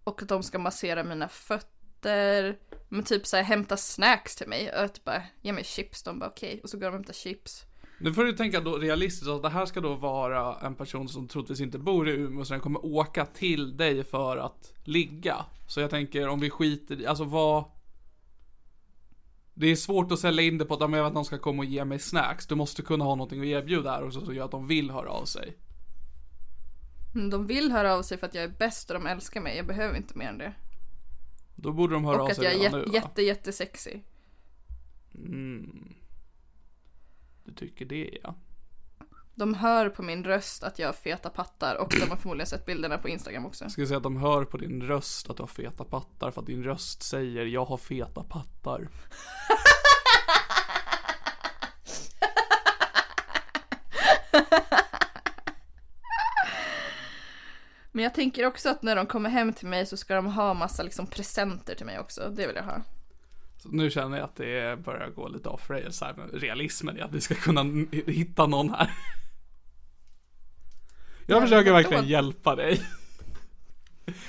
Och 0.05 0.23
att 0.23 0.29
de 0.29 0.43
ska 0.43 0.59
massera 0.59 1.05
mina 1.05 1.29
fötter. 1.29 2.59
Men 2.89 3.03
typ 3.03 3.27
såhär 3.27 3.45
hämta 3.45 3.77
snacks 3.77 4.37
till 4.37 4.49
mig. 4.49 4.73
Och 4.73 4.81
att 4.85 5.05
bara 5.05 5.23
ge 5.43 5.53
mig 5.53 5.64
chips. 5.64 6.03
De 6.03 6.19
bara 6.19 6.31
okej. 6.31 6.61
Och 6.62 6.71
så 6.71 6.77
går 6.77 6.83
de 6.83 6.89
och 6.89 6.93
hämtar 6.93 7.12
chips. 7.12 7.64
Nu 7.99 8.14
får 8.14 8.25
du 8.25 8.33
tänka 8.33 8.61
då 8.61 8.79
realistiskt 8.79 9.31
att 9.31 9.43
det 9.43 9.49
här 9.49 9.67
ska 9.67 9.81
då 9.81 9.95
vara 9.95 10.57
en 10.62 10.75
person 10.75 11.09
som 11.09 11.29
troligtvis 11.29 11.61
inte 11.61 11.79
bor 11.79 12.09
i 12.09 12.12
Umeå 12.12 12.45
så 12.45 12.55
den 12.55 12.61
kommer 12.61 12.87
åka 12.87 13.27
till 13.27 13.77
dig 13.77 14.05
för 14.05 14.37
att 14.37 14.73
ligga. 14.85 15.37
Så 15.67 15.81
jag 15.81 15.91
tänker 15.91 16.29
om 16.29 16.41
vi 16.41 16.51
skiter 16.51 17.01
i, 17.01 17.07
alltså 17.07 17.25
vad 17.25 17.64
det 19.59 19.67
är 19.67 19.77
svårt 19.77 20.13
att 20.13 20.19
sälja 20.19 20.43
in 20.43 20.59
det 20.59 20.65
på 20.65 20.75
att 20.75 20.81
"Ja, 20.81 20.87
men 20.87 20.99
jag 20.99 21.05
vet 21.05 21.11
att 21.11 21.15
någon 21.15 21.25
ska 21.25 21.39
komma 21.39 21.59
och 21.59 21.65
ge 21.65 21.85
mig 21.85 21.99
snacks. 21.99 22.47
Du 22.47 22.55
måste 22.55 22.83
kunna 22.83 23.05
ha 23.05 23.15
någonting 23.15 23.41
att 23.41 23.47
erbjuda 23.47 23.91
här 23.91 24.07
också 24.07 24.21
som 24.21 24.35
gör 24.35 24.45
att 24.45 24.51
de 24.51 24.67
vill 24.67 24.91
höra 24.91 25.09
av 25.11 25.25
sig. 25.25 25.57
Men 27.15 27.31
de 27.31 27.47
vill 27.47 27.73
höra 27.73 27.95
av 27.95 28.03
sig 28.03 28.19
för 28.19 28.27
att 28.27 28.35
jag 28.35 28.45
är 28.45 28.49
bäst 28.49 28.91
och 28.91 28.95
de 28.95 29.07
älskar 29.07 29.41
mig. 29.41 29.57
Jag 29.57 29.67
behöver 29.67 29.97
inte 29.97 30.19
mer 30.19 30.29
än 30.29 30.39
det. 30.39 30.53
Då 31.55 31.73
borde 31.73 31.95
de 31.95 32.05
höra 32.05 32.17
och 32.17 32.23
av 32.23 32.31
att 32.31 32.37
sig 32.37 32.45
jag 32.45 32.53
är 32.55 32.59
redan 32.59 32.65
jätte, 32.65 32.77
nu 32.79 32.85
va? 32.85 32.95
jätte, 32.95 33.23
jättesexig. 33.23 34.05
Mm. 35.15 35.95
Du 37.45 37.53
tycker 37.53 37.85
det 37.85 38.19
ja. 38.23 38.35
De 39.39 39.55
hör 39.55 39.89
på 39.89 40.03
min 40.03 40.24
röst 40.24 40.62
att 40.64 40.78
jag 40.78 40.89
har 40.89 40.93
feta 40.93 41.30
pattar 41.30 41.74
och 41.74 41.89
de 42.01 42.11
har 42.11 42.16
förmodligen 42.16 42.47
sett 42.47 42.66
bilderna 42.66 42.99
på 42.99 43.09
Instagram 43.09 43.47
också. 43.47 43.64
Jag 43.64 43.72
skulle 43.72 43.87
säga 43.87 43.97
att 43.97 44.03
de 44.03 44.16
hör 44.16 44.45
på 44.45 44.57
din 44.57 44.82
röst 44.82 45.30
att 45.30 45.37
du 45.37 45.43
har 45.43 45.49
feta 45.49 45.84
pattar 45.84 46.30
för 46.30 46.41
att 46.41 46.47
din 46.47 46.64
röst 46.64 47.03
säger 47.03 47.47
jag 47.47 47.64
har 47.64 47.76
feta 47.76 48.22
pattar. 48.22 48.89
Men 57.93 58.05
jag 58.05 58.14
tänker 58.14 58.47
också 58.47 58.68
att 58.68 58.82
när 58.82 58.97
de 58.97 59.07
kommer 59.07 59.30
hem 59.30 59.53
till 59.53 59.68
mig 59.68 59.87
så 59.87 59.97
ska 59.97 60.14
de 60.14 60.26
ha 60.26 60.55
massa 60.55 60.82
liksom 60.82 61.07
presenter 61.07 61.74
till 61.74 61.87
mig 61.87 61.99
också. 61.99 62.32
Det 62.37 62.47
vill 62.47 62.57
jag 62.57 62.64
ha. 62.64 62.82
Så 63.57 63.68
nu 63.68 63.91
känner 63.91 64.16
jag 64.16 64.24
att 64.24 64.37
det 64.37 64.84
börjar 64.84 65.09
gå 65.09 65.28
lite 65.28 65.49
off 65.49 65.70
rails 65.70 66.01
här 66.01 66.14
med 66.14 66.41
realismen 66.41 66.99
i 66.99 67.01
att 67.01 67.12
vi 67.12 67.20
ska 67.20 67.34
kunna 67.34 67.87
hitta 68.07 68.47
någon 68.47 68.70
här. 68.70 68.91
Jag 71.27 71.37
Ja, 71.37 71.41
försöker 71.41 71.72
verkligen 71.72 72.03
då- 72.05 72.11
hjälpa 72.11 72.55
dig. 72.57 72.83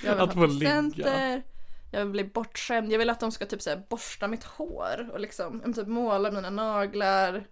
Jag 0.04 0.12
vill 0.16 0.22
Att 0.24 0.34
få 0.34 0.46
ligga. 0.46 1.42
Jag 1.92 2.00
vill 2.00 2.10
bli 2.12 2.24
bortskämd. 2.24 2.92
Jag 2.92 3.00
vill 3.00 3.10
att 3.10 3.20
de 3.20 3.32
ska 3.32 3.46
typ 3.46 3.62
så 3.62 3.70
här 3.70 3.84
borsta 3.90 4.28
mitt 4.28 4.44
hår 4.44 5.10
och 5.14 5.20
liksom 5.20 5.74
typ 5.74 5.88
måla 5.88 6.32
mina 6.32 6.50
naglar. 6.50 7.48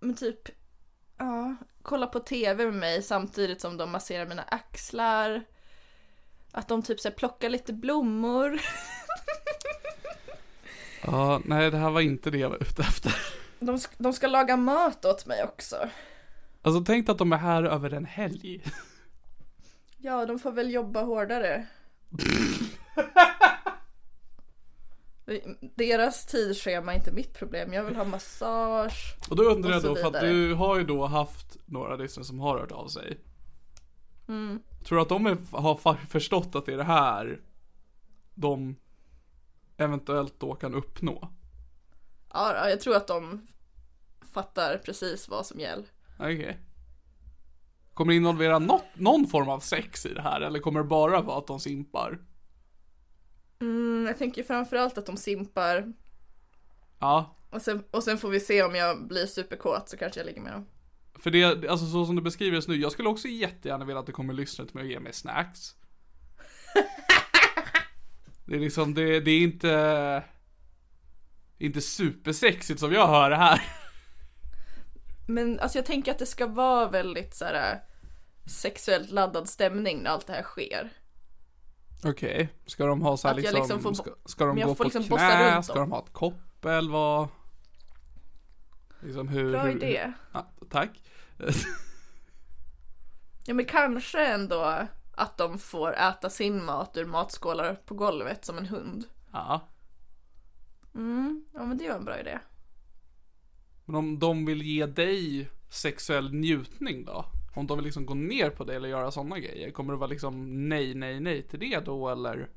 Men 0.00 0.14
typ, 0.14 0.48
ja, 1.18 1.56
kolla 1.82 2.06
på 2.06 2.18
tv 2.20 2.64
med 2.64 2.74
mig 2.74 3.02
samtidigt 3.02 3.60
som 3.60 3.76
de 3.76 3.90
masserar 3.90 4.26
mina 4.26 4.42
axlar. 4.42 5.44
Att 6.52 6.68
de 6.68 6.82
typ 6.82 7.00
så 7.00 7.08
här 7.08 7.16
plockar 7.16 7.48
lite 7.48 7.72
blommor. 7.72 8.60
Ja, 11.02 11.40
nej 11.44 11.70
det 11.70 11.76
här 11.76 11.90
var 11.90 12.00
inte 12.00 12.30
det 12.30 12.38
jag 12.38 12.50
var 12.50 12.56
ute 12.56 12.82
efter. 12.82 13.14
De, 13.60 13.78
de 13.98 14.12
ska 14.12 14.26
laga 14.26 14.56
mat 14.56 15.04
åt 15.04 15.26
mig 15.26 15.44
också. 15.44 15.88
Alltså 16.62 16.84
tänk 16.84 17.08
att 17.08 17.18
de 17.18 17.32
är 17.32 17.36
här 17.36 17.62
över 17.62 17.90
en 17.90 18.04
helg. 18.04 18.64
Ja, 19.96 20.26
de 20.26 20.38
får 20.38 20.52
väl 20.52 20.70
jobba 20.70 21.02
hårdare. 21.02 21.66
Deras 25.74 26.26
tidsschema 26.26 26.92
är 26.92 26.96
inte 26.96 27.12
mitt 27.12 27.34
problem. 27.34 27.72
Jag 27.72 27.84
vill 27.84 27.96
ha 27.96 28.04
massage. 28.04 29.16
Och 29.30 29.36
då 29.36 29.42
undrar 29.42 29.70
Och 29.70 29.76
jag 29.76 29.82
då, 29.82 29.96
för 29.96 30.06
att 30.06 30.20
du 30.20 30.54
har 30.54 30.78
ju 30.78 30.84
då 30.84 31.06
haft 31.06 31.56
några 31.66 31.96
lyssnare 31.96 32.24
som 32.24 32.40
har 32.40 32.58
hört 32.58 32.72
av 32.72 32.88
sig. 32.88 33.18
Mm. 34.28 34.62
Tror 34.84 34.96
du 34.96 35.02
att 35.02 35.08
de 35.08 35.26
är, 35.26 35.36
har 35.50 35.94
förstått 36.06 36.54
att 36.54 36.66
det 36.66 36.72
är 36.72 36.76
det 36.76 36.84
här 36.84 37.40
de 38.34 38.76
eventuellt 39.76 40.40
då 40.40 40.54
kan 40.54 40.74
uppnå? 40.74 41.28
Ja, 42.32 42.68
jag 42.68 42.80
tror 42.80 42.96
att 42.96 43.06
de 43.06 43.46
fattar 44.32 44.78
precis 44.78 45.28
vad 45.28 45.46
som 45.46 45.60
gäller. 45.60 45.86
Okej. 46.18 46.58
Kommer 47.94 48.12
det 48.12 48.16
involvera 48.16 48.58
något, 48.58 48.84
någon 48.94 49.26
form 49.26 49.48
av 49.48 49.60
sex 49.60 50.06
i 50.06 50.14
det 50.14 50.22
här 50.22 50.40
eller 50.40 50.58
kommer 50.60 50.80
det 50.80 50.86
bara 50.86 51.20
vara 51.22 51.38
att 51.38 51.46
de 51.46 51.60
simpar? 51.60 52.18
Mm, 53.60 54.04
jag 54.06 54.18
tänker 54.18 54.42
framförallt 54.42 54.98
att 54.98 55.06
de 55.06 55.16
simpar. 55.16 55.92
Ja, 56.98 57.36
Och 57.50 57.62
sen, 57.62 57.84
och 57.90 58.04
sen 58.04 58.18
får 58.18 58.28
vi 58.30 58.40
se 58.40 58.62
om 58.62 58.74
jag 58.74 59.08
blir 59.08 59.26
superkåt 59.26 59.88
så 59.88 59.96
kanske 59.96 60.20
jag 60.20 60.26
ligger 60.26 60.40
med 60.40 60.52
dem. 60.52 60.66
för 61.18 61.30
det, 61.30 61.44
alltså 61.68 61.86
så 61.86 62.06
som 62.06 62.16
det 62.16 62.22
beskrivs 62.22 62.68
nu, 62.68 62.76
jag 62.76 62.92
skulle 62.92 63.08
också 63.08 63.28
jättegärna 63.28 63.84
vilja 63.84 64.00
att 64.00 64.06
det 64.06 64.12
kommer 64.12 64.34
lyssnare 64.34 64.68
till 64.68 64.76
mig 64.76 64.84
och 64.84 64.90
ge 64.90 65.00
mig 65.00 65.12
snacks. 65.12 65.74
Det 68.44 68.54
är 68.56 68.60
liksom, 68.60 68.94
det, 68.94 69.20
det 69.20 69.30
är 69.30 69.40
inte, 69.40 70.24
inte 71.58 71.80
supersexigt 71.80 72.80
som 72.80 72.92
jag 72.92 73.06
hör 73.06 73.30
det 73.30 73.36
här. 73.36 73.62
Men 75.30 75.60
alltså 75.60 75.78
jag 75.78 75.86
tänker 75.86 76.12
att 76.12 76.18
det 76.18 76.26
ska 76.26 76.46
vara 76.46 76.88
väldigt 76.88 77.34
så 77.34 77.44
här 77.44 77.80
sexuellt 78.46 79.10
laddad 79.10 79.48
stämning 79.48 80.02
när 80.02 80.10
allt 80.10 80.26
det 80.26 80.32
här 80.32 80.42
sker. 80.42 80.92
Okej, 82.04 82.48
ska 82.66 82.86
de 82.86 83.02
ha 83.02 83.16
så 83.16 83.28
här 83.28 83.34
Att 83.34 83.40
liksom, 83.40 83.58
liksom 83.58 83.82
får- 83.82 83.94
ska, 83.94 84.10
ska 84.24 84.44
de 84.44 84.60
gå 84.60 84.74
på 84.74 84.84
liksom 84.84 85.04
knä, 85.04 85.62
ska 85.62 85.74
de 85.74 85.92
ha 85.92 86.02
ett 86.04 86.12
koppel, 86.12 86.90
vad? 86.90 87.28
Liksom 89.00 89.28
hur, 89.28 89.52
Bra 89.52 89.62
hur, 89.62 89.70
idé. 89.76 90.12
Ja, 90.32 90.50
tack. 90.70 91.02
Ja 93.46 93.54
men 93.54 93.64
kanske 93.64 94.26
ändå 94.26 94.86
att 95.16 95.36
de 95.38 95.58
får 95.58 95.92
äta 95.96 96.30
sin 96.30 96.64
mat 96.64 96.96
ur 96.96 97.04
matskålar 97.04 97.74
på 97.74 97.94
golvet 97.94 98.44
som 98.44 98.58
en 98.58 98.66
hund. 98.66 99.04
ja. 99.32 99.68
Mm, 100.94 101.44
ja 101.54 101.64
men 101.64 101.78
det 101.78 101.88
var 101.88 101.96
en 101.96 102.04
bra 102.04 102.20
idé. 102.20 102.38
Men 103.88 103.96
om 103.96 104.18
de 104.18 104.46
vill 104.46 104.62
ge 104.62 104.86
dig 104.86 105.48
sexuell 105.68 106.32
njutning 106.34 107.04
då? 107.04 107.24
Om 107.54 107.66
de 107.66 107.78
vill 107.78 107.84
liksom 107.84 108.06
gå 108.06 108.14
ner 108.14 108.50
på 108.50 108.64
det 108.64 108.74
eller 108.76 108.88
göra 108.88 109.10
sådana 109.10 109.38
grejer, 109.38 109.70
kommer 109.70 109.92
det 109.92 109.98
vara 109.98 110.10
liksom 110.10 110.68
nej, 110.68 110.94
nej, 110.94 111.20
nej 111.20 111.42
till 111.42 111.58
det 111.60 111.84
då 111.84 112.08
eller? 112.08 112.48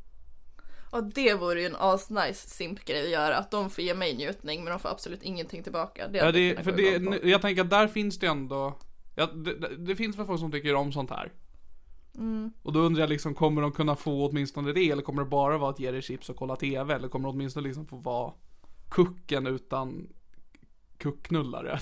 Och 0.91 1.03
det 1.03 1.33
vore 1.33 1.59
ju 1.61 1.65
en 1.65 1.75
asnice 1.79 2.49
simpgrej 2.49 3.03
att 3.03 3.09
göra, 3.09 3.37
att 3.37 3.51
de 3.51 3.69
får 3.69 3.83
ge 3.83 3.93
mig 3.93 4.15
njutning 4.15 4.63
men 4.63 4.71
de 4.71 4.79
får 4.79 4.89
absolut 4.89 5.23
ingenting 5.23 5.63
tillbaka. 5.63 6.07
Det 6.07 6.17
Ja, 6.17 6.31
det, 6.31 6.63
för 6.63 6.71
det, 6.71 7.29
jag 7.29 7.41
tänker 7.41 7.61
att 7.61 7.69
där 7.69 7.87
finns 7.87 8.19
det 8.19 8.27
ändå, 8.27 8.77
ja, 9.15 9.25
det, 9.25 9.53
det- 9.59 9.75
det 9.77 9.95
finns 9.95 10.17
väl 10.17 10.25
folk 10.25 10.39
som 10.39 10.51
tycker 10.51 10.75
om 10.75 10.91
sånt 10.91 11.09
här. 11.09 11.31
Mm. 12.17 12.51
Och 12.63 12.73
då 12.73 12.79
undrar 12.79 13.01
jag 13.01 13.09
liksom, 13.09 13.33
kommer 13.33 13.61
de 13.61 13.71
kunna 13.71 13.95
få 13.95 14.29
åtminstone 14.29 14.71
det 14.73 14.89
eller 14.91 15.03
kommer 15.03 15.23
det 15.23 15.29
bara 15.29 15.57
vara 15.57 15.69
att 15.69 15.79
ge 15.79 15.91
dig 15.91 16.01
chips 16.01 16.29
och 16.29 16.35
kolla 16.35 16.55
TV 16.55 16.93
eller 16.93 17.07
kommer 17.07 17.27
det 17.29 17.33
åtminstone 17.33 17.67
liksom 17.67 17.85
få 17.87 17.95
vara 17.95 18.33
kucken 18.89 19.47
utan 19.47 20.07
kuckknullare? 21.01 21.79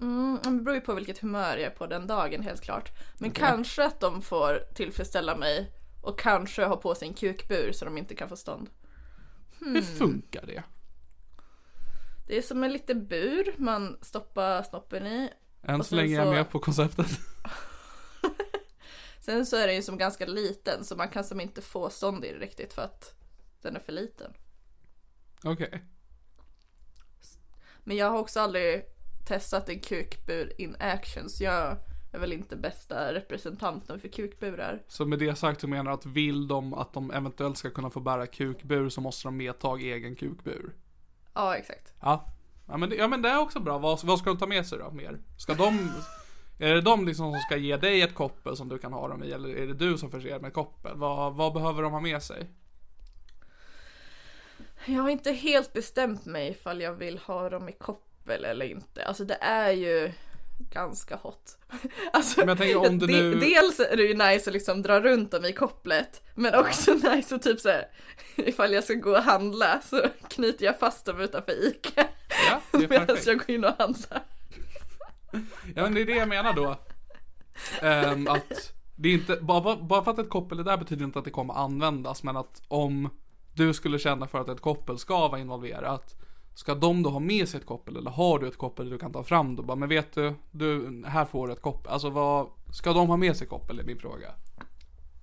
Mm, 0.00 0.38
det 0.44 0.50
beror 0.50 0.74
ju 0.74 0.80
på 0.80 0.94
vilket 0.94 1.18
humör 1.18 1.56
jag 1.56 1.60
är 1.60 1.70
på 1.70 1.86
den 1.86 2.06
dagen 2.06 2.42
helt 2.42 2.60
klart. 2.60 2.90
Men 3.18 3.30
kanske 3.30 3.84
att 3.84 4.00
de 4.00 4.22
får 4.22 4.58
tillfredsställa 4.74 5.36
mig 5.36 5.72
och 6.02 6.18
kanske 6.20 6.64
ha 6.64 6.76
på 6.76 6.94
sig 6.94 7.08
en 7.08 7.14
kukbur 7.14 7.72
så 7.72 7.84
de 7.84 7.98
inte 7.98 8.14
kan 8.14 8.28
få 8.28 8.36
stånd. 8.36 8.70
Hur 9.58 9.82
funkar 9.82 10.46
det? 10.46 10.62
Det 12.26 12.38
är 12.38 12.42
som 12.42 12.64
en 12.64 12.72
liten 12.72 13.06
bur 13.06 13.54
man 13.58 13.98
stoppar 14.02 14.62
snoppen 14.62 15.06
i. 15.06 15.30
Än 15.62 15.84
så 15.84 15.94
länge 15.94 16.14
jag 16.14 16.22
är 16.22 16.26
så- 16.26 16.32
med 16.32 16.50
på 16.50 16.58
konceptet. 16.58 17.06
Sen 19.20 19.46
så 19.46 19.56
är 19.56 19.66
den 19.66 19.76
ju 19.76 19.82
som 19.82 19.98
ganska 19.98 20.26
liten 20.26 20.84
så 20.84 20.96
man 20.96 21.08
kan 21.08 21.24
som 21.24 21.40
inte 21.40 21.62
få 21.62 21.90
stånd 21.90 22.24
i 22.24 22.32
det 22.32 22.38
riktigt 22.38 22.72
för 22.72 22.82
att 22.82 23.14
den 23.62 23.76
är 23.76 23.80
för 23.80 23.92
liten. 23.92 24.32
Okej. 25.44 25.84
Men 27.90 27.96
jag 27.96 28.10
har 28.10 28.18
också 28.18 28.40
aldrig 28.40 28.82
testat 29.26 29.68
en 29.68 29.80
kukbur 29.80 30.52
in 30.58 30.76
action 30.78 31.28
så 31.28 31.44
jag 31.44 31.76
är 32.12 32.18
väl 32.18 32.32
inte 32.32 32.56
bästa 32.56 33.14
representanten 33.14 34.00
för 34.00 34.08
kukburar. 34.08 34.82
Så 34.88 35.06
med 35.06 35.18
det 35.18 35.34
sagt 35.34 35.60
så 35.60 35.68
menar 35.68 35.90
du 35.90 35.94
att 35.94 36.06
vill 36.06 36.48
de 36.48 36.74
att 36.74 36.92
de 36.92 37.10
eventuellt 37.10 37.58
ska 37.58 37.70
kunna 37.70 37.90
få 37.90 38.00
bära 38.00 38.26
kukbur 38.26 38.88
så 38.88 39.00
måste 39.00 39.28
de 39.28 39.36
medta 39.36 39.76
egen 39.78 40.16
kukbur? 40.16 40.74
Ja, 41.34 41.56
exakt. 41.56 41.94
Ja. 42.00 42.34
Ja 42.68 42.76
men, 42.76 42.90
det, 42.90 42.96
ja 42.96 43.08
men 43.08 43.22
det 43.22 43.28
är 43.28 43.38
också 43.38 43.60
bra. 43.60 43.78
Vad, 43.78 44.04
vad 44.04 44.18
ska 44.18 44.30
de 44.30 44.38
ta 44.38 44.46
med 44.46 44.66
sig 44.66 44.78
då 44.78 44.90
mer? 44.90 45.18
Ska 45.38 45.54
de... 45.54 45.92
Är 46.58 46.74
det 46.74 46.80
de 46.80 47.06
liksom 47.06 47.32
som 47.32 47.40
ska 47.40 47.56
ge 47.56 47.76
dig 47.76 48.02
ett 48.02 48.14
koppel 48.14 48.56
som 48.56 48.68
du 48.68 48.78
kan 48.78 48.92
ha 48.92 49.08
dem 49.08 49.24
i 49.24 49.32
eller 49.32 49.48
är 49.48 49.66
det 49.66 49.74
du 49.74 49.98
som 49.98 50.10
förser 50.10 50.40
med 50.40 50.52
koppel? 50.52 50.96
Vad, 50.96 51.34
vad 51.34 51.52
behöver 51.52 51.82
de 51.82 51.92
ha 51.92 52.00
med 52.00 52.22
sig? 52.22 52.50
Jag 54.86 55.02
har 55.02 55.08
inte 55.10 55.32
helt 55.32 55.72
bestämt 55.72 56.26
mig 56.26 56.48
ifall 56.50 56.80
jag 56.80 56.92
vill 56.92 57.18
ha 57.18 57.48
dem 57.50 57.68
i 57.68 57.72
koppel 57.72 58.44
eller 58.44 58.66
inte. 58.66 59.04
Alltså 59.04 59.24
det 59.24 59.38
är 59.40 59.70
ju 59.72 60.12
ganska 60.72 61.16
hot. 61.16 61.58
Alltså, 62.12 62.40
tänker 62.56 63.06
nu- 63.06 63.34
Dels 63.34 63.80
är 63.80 63.96
det 63.96 64.02
ju 64.02 64.14
nice 64.14 64.50
att 64.50 64.54
liksom 64.54 64.82
dra 64.82 65.00
runt 65.00 65.30
dem 65.30 65.44
i 65.44 65.52
kopplet. 65.52 66.22
Men 66.34 66.54
också 66.54 66.94
nice 67.14 67.34
att 67.34 67.42
typ 67.42 67.60
såhär, 67.60 67.84
ifall 68.36 68.72
jag 68.72 68.84
ska 68.84 68.94
gå 68.94 69.10
och 69.10 69.22
handla 69.22 69.80
så 69.80 70.02
knyter 70.28 70.64
jag 70.64 70.78
fast 70.78 71.06
dem 71.06 71.20
utanför 71.20 71.66
ICA. 71.66 72.08
Ja, 72.50 72.78
Medan 72.78 73.16
jag 73.26 73.38
går 73.38 73.50
in 73.50 73.64
och 73.64 73.74
handlar. 73.78 74.22
Ja 75.74 75.82
men 75.82 75.94
det 75.94 76.00
är 76.00 76.06
det 76.06 76.16
jag 76.16 76.28
menar 76.28 76.52
då. 76.52 76.76
Ehm, 77.82 78.28
att 78.28 78.72
det 78.96 79.08
är 79.08 79.12
inte, 79.12 79.36
bara, 79.36 79.76
bara 79.76 80.04
för 80.04 80.10
att 80.10 80.18
ett 80.18 80.28
koppel 80.30 80.58
är 80.58 80.64
där 80.64 80.76
betyder 80.76 81.04
inte 81.04 81.18
att 81.18 81.24
det 81.24 81.30
kommer 81.30 81.54
användas. 81.54 82.22
Men 82.22 82.36
att 82.36 82.62
om 82.68 83.08
du 83.54 83.74
skulle 83.74 83.98
känna 83.98 84.26
för 84.26 84.40
att 84.40 84.48
ett 84.48 84.60
koppel 84.60 84.98
ska 84.98 85.28
vara 85.28 85.40
involverat. 85.40 86.16
Ska 86.54 86.74
de 86.74 87.02
då 87.02 87.10
ha 87.10 87.18
med 87.20 87.48
sig 87.48 87.60
ett 87.60 87.66
koppel 87.66 87.96
eller 87.96 88.10
har 88.10 88.38
du 88.38 88.48
ett 88.48 88.58
koppel 88.58 88.90
du 88.90 88.98
kan 88.98 89.12
ta 89.12 89.24
fram 89.24 89.56
då? 89.56 89.62
Bara, 89.62 89.76
men 89.76 89.88
vet 89.88 90.12
du, 90.12 90.34
du, 90.50 91.02
här 91.06 91.24
får 91.24 91.46
du 91.46 91.52
ett 91.52 91.62
koppel. 91.62 91.92
Alltså 91.92 92.10
vad, 92.10 92.46
ska 92.72 92.92
de 92.92 93.08
ha 93.08 93.16
med 93.16 93.36
sig 93.36 93.46
koppel 93.46 93.78
är 93.78 93.84
min 93.84 93.98
fråga. 93.98 94.34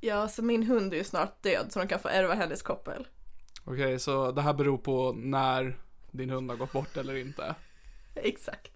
Ja, 0.01 0.28
så 0.28 0.43
min 0.43 0.63
hund 0.63 0.93
är 0.93 0.97
ju 0.97 1.03
snart 1.03 1.43
död 1.43 1.65
så 1.69 1.80
de 1.80 1.88
kan 1.88 1.99
få 1.99 2.07
ärva 2.07 2.34
hennes 2.34 2.61
koppel. 2.61 3.07
Okej, 3.63 3.99
så 3.99 4.32
det 4.32 4.41
här 4.41 4.53
beror 4.53 4.78
på 4.78 5.13
när 5.17 5.78
din 6.11 6.30
hund 6.30 6.49
har 6.51 6.57
gått 6.57 6.71
bort 6.71 6.97
eller 6.97 7.15
inte. 7.15 7.55
Exakt. 8.15 8.71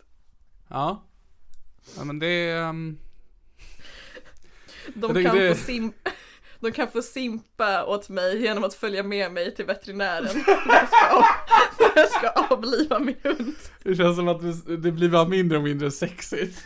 Ja. 0.67 1.03
Ja 1.97 2.03
men 2.03 2.19
det 2.19 2.51
ehm, 2.51 2.97
De 4.95 5.23
kan, 5.23 5.35
det- 5.35 5.55
få 5.55 5.71
sim- 5.71 5.93
de 6.61 6.71
kan 6.71 6.87
få 6.91 7.01
simpa 7.01 7.85
åt 7.85 8.09
mig 8.09 8.41
genom 8.41 8.63
att 8.63 8.73
följa 8.73 9.03
med 9.03 9.31
mig 9.31 9.55
till 9.55 9.65
veterinären 9.65 10.43
när 10.65 10.75
jag 10.75 10.87
ska, 10.87 11.15
av- 11.15 11.23
när 11.79 11.91
jag 12.01 12.09
ska 12.11 12.29
avliva 12.29 12.99
min 12.99 13.15
hund. 13.23 13.55
Det 13.83 13.95
känns 13.95 14.15
som 14.15 14.27
att 14.27 14.41
det, 14.83 14.91
blir 14.91 15.09
bara 15.09 15.27
mindre 15.27 15.57
och 15.57 15.63
mindre 15.63 15.91
sexigt. 15.91 16.59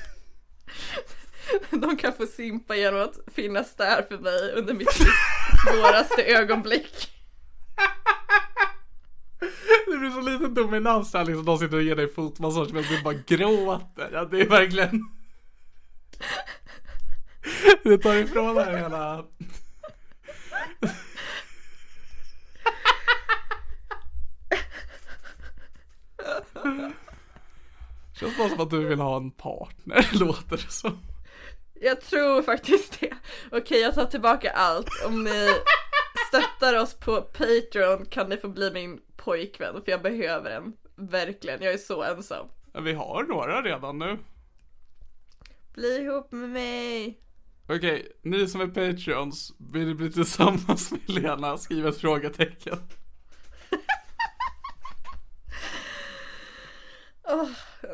De 1.69 1.97
kan 1.97 2.13
få 2.13 2.25
simpa 2.27 2.75
genom 2.75 3.01
att 3.01 3.19
finnas 3.35 3.75
där 3.75 4.01
för 4.09 4.17
mig 4.17 4.51
under 4.55 4.73
mitt 4.73 4.91
svåraste 5.65 6.23
ögonblick. 6.23 7.11
Det 9.87 9.97
blir 9.97 10.09
så 10.11 10.21
lite 10.21 10.47
dominans 10.61 11.13
här 11.13 11.25
liksom. 11.25 11.45
De 11.45 11.57
sitter 11.57 11.77
och 11.77 11.83
ger 11.83 11.95
dig 11.95 12.13
fotmassage 12.13 12.73
men 12.73 12.83
du 12.83 13.01
bara 13.03 13.13
gråter. 13.13 14.09
Ja, 14.13 14.25
det 14.25 14.41
är 14.41 14.49
verkligen. 14.49 15.09
Det 17.83 17.97
tar 17.97 18.13
ifrån 18.15 18.57
här 18.57 18.77
hela. 18.77 19.25
Känns 28.19 28.37
bara 28.37 28.49
som 28.49 28.59
att 28.59 28.69
du 28.69 28.87
vill 28.87 28.99
ha 28.99 29.17
en 29.17 29.31
partner, 29.31 30.09
låter 30.19 30.57
det 30.57 30.71
som. 30.71 30.99
Jag 31.81 32.01
tror 32.01 32.41
faktiskt 32.41 32.99
det. 32.99 33.13
Okej, 33.51 33.81
jag 33.81 33.95
tar 33.95 34.05
tillbaka 34.05 34.51
allt. 34.51 34.89
Om 35.05 35.23
ni 35.23 35.49
stöttar 36.27 36.81
oss 36.81 36.93
på 36.93 37.21
Patreon 37.21 38.05
kan 38.05 38.29
ni 38.29 38.37
få 38.37 38.47
bli 38.47 38.71
min 38.71 39.01
pojkvän 39.15 39.81
för 39.83 39.91
jag 39.91 40.01
behöver 40.01 40.51
en. 40.51 40.73
Verkligen, 40.95 41.61
jag 41.61 41.73
är 41.73 41.77
så 41.77 42.03
ensam. 42.03 42.47
Vi 42.83 42.93
har 42.93 43.23
några 43.23 43.61
redan 43.61 43.99
nu. 43.99 44.17
Bli 45.73 45.97
ihop 45.97 46.31
med 46.31 46.49
mig. 46.49 47.19
Okej, 47.69 48.11
ni 48.21 48.47
som 48.47 48.61
är 48.61 48.67
Patreons, 48.67 49.53
vill 49.73 49.87
ni 49.87 49.93
bli 49.93 50.11
tillsammans 50.11 50.91
med 50.91 51.09
Lena? 51.09 51.57
Skriv 51.57 51.87
ett 51.87 51.97
frågetecken. 51.97 52.77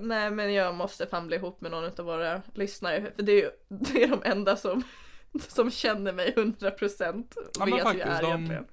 Nej 0.01 0.31
men 0.31 0.53
jag 0.53 0.75
måste 0.75 1.07
fan 1.07 1.27
bli 1.27 1.35
ihop 1.37 1.61
med 1.61 1.71
någon 1.71 1.99
av 1.99 2.05
våra 2.05 2.41
lyssnare. 2.53 3.11
För 3.15 3.23
det 3.23 3.31
är 3.31 3.41
ju 3.41 3.51
det 3.67 4.03
är 4.03 4.07
de 4.07 4.21
enda 4.23 4.55
som, 4.55 4.83
som 5.47 5.71
känner 5.71 6.13
mig 6.13 6.33
100% 6.35 7.37
och 7.37 7.51
Ja, 7.59 7.65
vet 7.65 7.73
hur 7.73 7.77
jag 7.77 7.83
faktiskt, 7.83 8.07
är 8.07 8.21
de- 8.21 8.27
egentligen. 8.27 8.67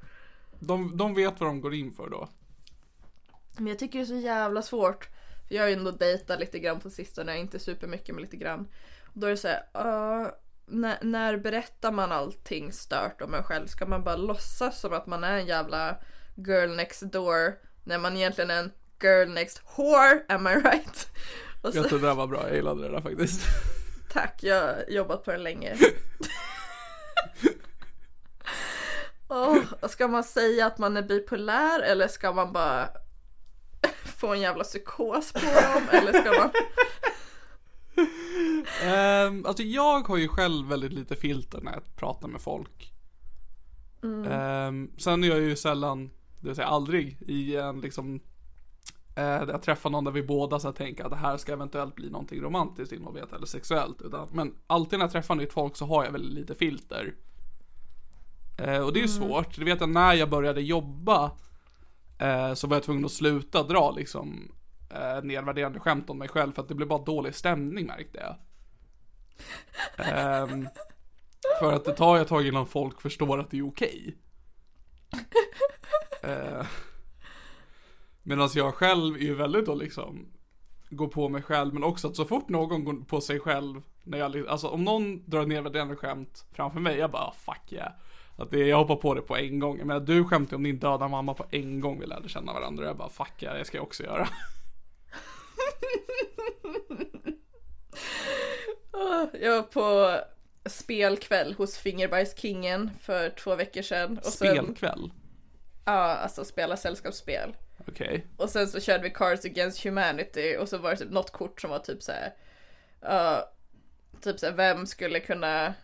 De, 0.61 0.97
de 0.97 1.15
vet 1.15 1.41
vad 1.41 1.49
de 1.49 1.61
går 1.61 1.75
in 1.75 1.93
för 1.93 2.11
då. 2.11 2.29
Men 3.57 3.67
jag 3.67 3.79
tycker 3.79 3.99
det 3.99 4.05
är 4.05 4.07
så 4.07 4.15
jävla 4.15 4.63
svårt. 4.63 5.09
För 5.49 5.55
jag 5.55 5.63
har 5.63 5.69
ju 5.69 5.75
ändå 5.75 5.91
dejtat 5.91 6.41
lite 6.41 6.59
grann 6.59 6.81
på 6.81 6.91
sistone, 6.91 7.39
inte 7.39 7.59
supermycket 7.59 8.15
men 8.15 8.23
lite 8.23 8.37
grann. 8.37 8.69
Och 9.05 9.21
då 9.21 9.27
är 9.27 9.31
det 9.31 9.37
såhär, 9.37 9.63
uh, 9.77 10.29
när, 10.67 10.99
när 11.03 11.37
berättar 11.37 11.93
man 11.93 12.13
allting 12.13 12.73
stört 12.73 13.23
om 13.23 13.35
en 13.35 13.43
själv? 13.43 13.67
Ska 13.67 13.87
man 13.87 14.05
bara 14.05 14.17
låtsas 14.17 14.81
som 14.81 14.93
att 14.93 15.07
man 15.07 15.25
är 15.25 15.39
en 15.39 15.47
jävla 15.47 15.97
girl 16.35 16.77
next 16.77 17.03
door 17.03 17.59
när 17.85 17.99
man 17.99 18.17
egentligen 18.17 18.51
är 18.51 18.59
en 18.59 18.73
girl 19.01 19.29
next 19.29 19.63
whore, 19.77 20.23
am 20.29 20.47
I 20.47 20.55
right? 20.55 21.11
Och 21.63 21.77
Jag 21.77 21.83
så, 21.83 21.89
tror 21.89 21.99
det 21.99 22.07
där 22.07 22.15
var 22.15 22.27
bra, 22.27 22.47
jag 22.47 22.57
gillade 22.57 22.83
det 22.83 22.89
där 22.89 23.01
faktiskt. 23.01 23.41
tack, 24.13 24.39
jag 24.43 24.63
har 24.63 24.85
jobbat 24.89 25.25
på 25.25 25.31
det 25.31 25.39
länge. 25.39 25.77
Åh, 29.29 29.59
ska 29.89 30.09
man 30.09 30.25
säga 30.25 30.67
att 30.67 30.79
man 30.79 30.97
är 30.97 31.03
bipolär 31.03 31.81
eller 31.81 32.09
ska 32.09 32.33
man 32.33 32.53
bara 32.53 32.89
få 34.05 34.35
en 34.35 34.41
jävla 34.41 34.65
psykos 34.65 35.33
på 35.33 35.41
dem? 35.41 35.83
Eller 35.93 36.13
ska 36.13 36.33
man... 36.33 36.51
Um, 38.85 39.47
alltså 39.47 39.63
jag 39.63 40.09
har 40.09 40.17
ju 40.17 40.29
själv 40.29 40.69
väldigt 40.69 40.93
lite 40.93 41.17
filter 41.17 41.61
när 41.61 41.73
jag 41.73 41.97
pratar 41.97 42.29
med 42.29 42.41
folk. 42.41 42.93
Ehm, 44.03 44.91
sen 44.99 45.25
är 45.25 45.29
jag 45.29 45.41
ju 45.41 45.57
sällan, 45.57 46.11
det 46.41 46.47
vill 46.47 46.57
säga 46.57 46.67
aldrig, 46.67 47.19
i 47.21 47.57
en 47.57 47.81
liksom 47.81 48.21
jag 49.23 49.63
träffar 49.63 49.91
någon 49.91 50.05
där 50.05 50.13
vi 50.13 50.23
båda 50.23 50.61
så 50.61 50.73
tänker 50.73 51.05
att 51.05 51.11
det 51.11 51.17
här 51.17 51.37
ska 51.37 51.53
eventuellt 51.53 51.95
bli 51.95 52.11
någonting 52.11 52.43
romantiskt 52.43 52.93
involverat 52.93 53.33
eller 53.33 53.47
sexuellt. 53.47 54.03
Utan, 54.03 54.29
men 54.33 54.55
alltid 54.67 54.99
när 54.99 55.05
jag 55.05 55.13
träffar 55.13 55.35
nytt 55.35 55.53
folk 55.53 55.77
så 55.77 55.87
har 55.87 56.05
jag 56.05 56.13
väldigt 56.13 56.33
lite 56.33 56.55
filter. 56.55 57.15
Eh, 58.59 58.81
och 58.81 58.93
det 58.93 59.01
är 59.01 59.03
ju 59.03 59.09
svårt. 59.09 59.57
Det 59.59 59.65
vet 59.65 59.81
jag 59.81 59.91
när 59.91 60.15
jag 60.15 60.31
började 60.31 60.61
jobba 60.61 61.31
eh, 62.19 62.55
så 62.55 62.67
var 62.67 62.77
jag 62.77 62.83
tvungen 62.83 63.05
att 63.05 63.13
sluta 63.13 63.63
dra 63.63 63.91
liksom 63.91 64.53
eh, 64.91 65.23
nedvärderande 65.23 65.81
skämt 65.81 66.11
om 66.11 66.19
mig 66.19 66.29
själv 66.29 66.53
för 66.53 66.63
att 66.63 66.69
det 66.69 66.75
blev 66.75 66.89
bara 66.89 67.05
dålig 67.05 67.35
stämning 67.35 67.87
märkte 67.87 68.19
jag. 68.19 68.37
Ehm, 69.97 70.69
för 71.61 71.73
att 71.73 71.85
det 71.85 71.93
tar 71.93 72.19
ett 72.19 72.29
tag 72.29 72.47
innan 72.47 72.67
folk 72.67 73.01
förstår 73.01 73.41
att 73.41 73.51
det 73.51 73.59
är 73.59 73.69
okej. 73.69 74.17
Eh, 76.23 76.67
Medan 78.29 78.49
jag 78.55 78.75
själv 78.75 79.15
är 79.17 79.21
ju 79.21 79.35
väldigt 79.35 79.67
då 79.67 79.75
liksom 79.75 80.29
Går 80.91 81.09
på 81.09 81.29
mig 81.29 81.43
själv 81.43 81.75
men 81.75 81.85
också 81.85 82.09
att 82.09 82.17
så 82.17 82.25
fort 82.25 82.49
någon 82.49 82.85
går 82.85 83.05
på 83.05 83.21
sig 83.21 83.41
själv 83.41 83.83
när 84.03 84.19
jag, 84.19 84.49
Alltså 84.49 84.69
om 84.69 84.85
någon 84.85 85.31
drar 85.31 85.47
nedvärderande 85.47 85.97
skämt 85.97 86.47
framför 86.53 86.81
mig, 86.81 86.97
jag 86.99 87.11
bara 87.11 87.23
"Ah, 87.23 87.35
fuck 87.39 87.73
yeah 87.73 87.93
Att 88.37 88.51
det, 88.51 88.59
jag 88.67 88.77
hoppar 88.77 88.97
på 88.97 89.15
det 89.15 89.23
på 89.23 89.37
en 89.37 89.59
gång. 89.59 89.81
Men 89.87 90.05
du 90.05 90.25
skämtade 90.25 90.57
om 90.57 90.63
din 90.63 90.79
döda 90.79 91.09
mamma 91.09 91.35
på 91.35 91.45
en 91.51 91.81
gång 91.81 92.01
vi 92.01 92.07
lärde 92.07 92.29
känna 92.29 92.53
varandra. 92.53 92.85
Jag 92.87 92.97
bara 92.97 93.09
fuck 93.09 93.43
yeah, 93.43 93.59
det 93.59 93.65
ska 93.65 93.77
jag 93.77 93.85
också 93.85 94.03
göra. 94.03 94.29
Åh, 98.93 99.25
Jag 99.43 99.57
var 99.57 99.63
på 99.63 100.17
spelkväll 100.69 101.55
hos 101.59 101.79
Fingerbajskingen 101.79 102.91
för 103.01 103.31
två 103.31 103.55
veckor 103.55 103.83
sedan. 103.83 104.19
Och 104.19 104.25
sen, 104.25 104.49
Spelkväll. 104.57 105.13
Ja, 105.85 105.93
alltså 106.17 106.45
spela 106.45 106.77
sällskapsspel. 106.77 107.55
Okej. 107.89 108.27
Och 108.37 108.51
sen 108.51 108.69
så 108.69 108.81
körde 108.81 109.03
vi 109.03 109.11
Cards 109.11 109.45
Against 109.45 109.85
Humanity 109.85 110.57
och 110.57 110.69
så 110.69 110.79
var 110.79 110.91
det 110.91 110.97
typ 110.97 111.11
något 111.11 111.31
kort 111.31 111.61
som 111.61 111.71
var 111.71 111.79
typ 111.79 112.03
så 112.03 112.13
här. 112.13 112.33
ja, 113.01 113.51
typ 114.23 114.39
så 114.39 114.47
här, 114.47 114.53
vem 114.53 114.87
skulle 114.87 115.21
kunna 115.21 115.75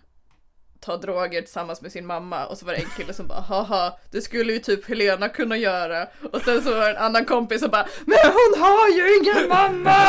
ta 0.80 0.96
droger 0.96 1.40
tillsammans 1.40 1.82
med 1.82 1.92
sin 1.92 2.06
mamma 2.06 2.46
och 2.46 2.58
så 2.58 2.66
var 2.66 2.72
det 2.72 2.78
en 2.78 2.90
kille 2.96 3.12
som 3.12 3.26
bara 3.26 3.40
haha 3.40 3.98
det 4.10 4.20
skulle 4.20 4.52
ju 4.52 4.58
typ 4.58 4.88
Helena 4.88 5.28
kunna 5.28 5.56
göra 5.56 6.08
och 6.32 6.40
sen 6.40 6.62
så 6.62 6.74
var 6.74 6.80
det 6.80 6.90
en 6.90 6.96
annan 6.96 7.24
kompis 7.24 7.60
som 7.60 7.70
bara 7.70 7.86
men 8.06 8.18
hon 8.22 8.62
har 8.62 8.88
ju 8.88 9.16
ingen 9.16 9.48
mamma! 9.48 9.94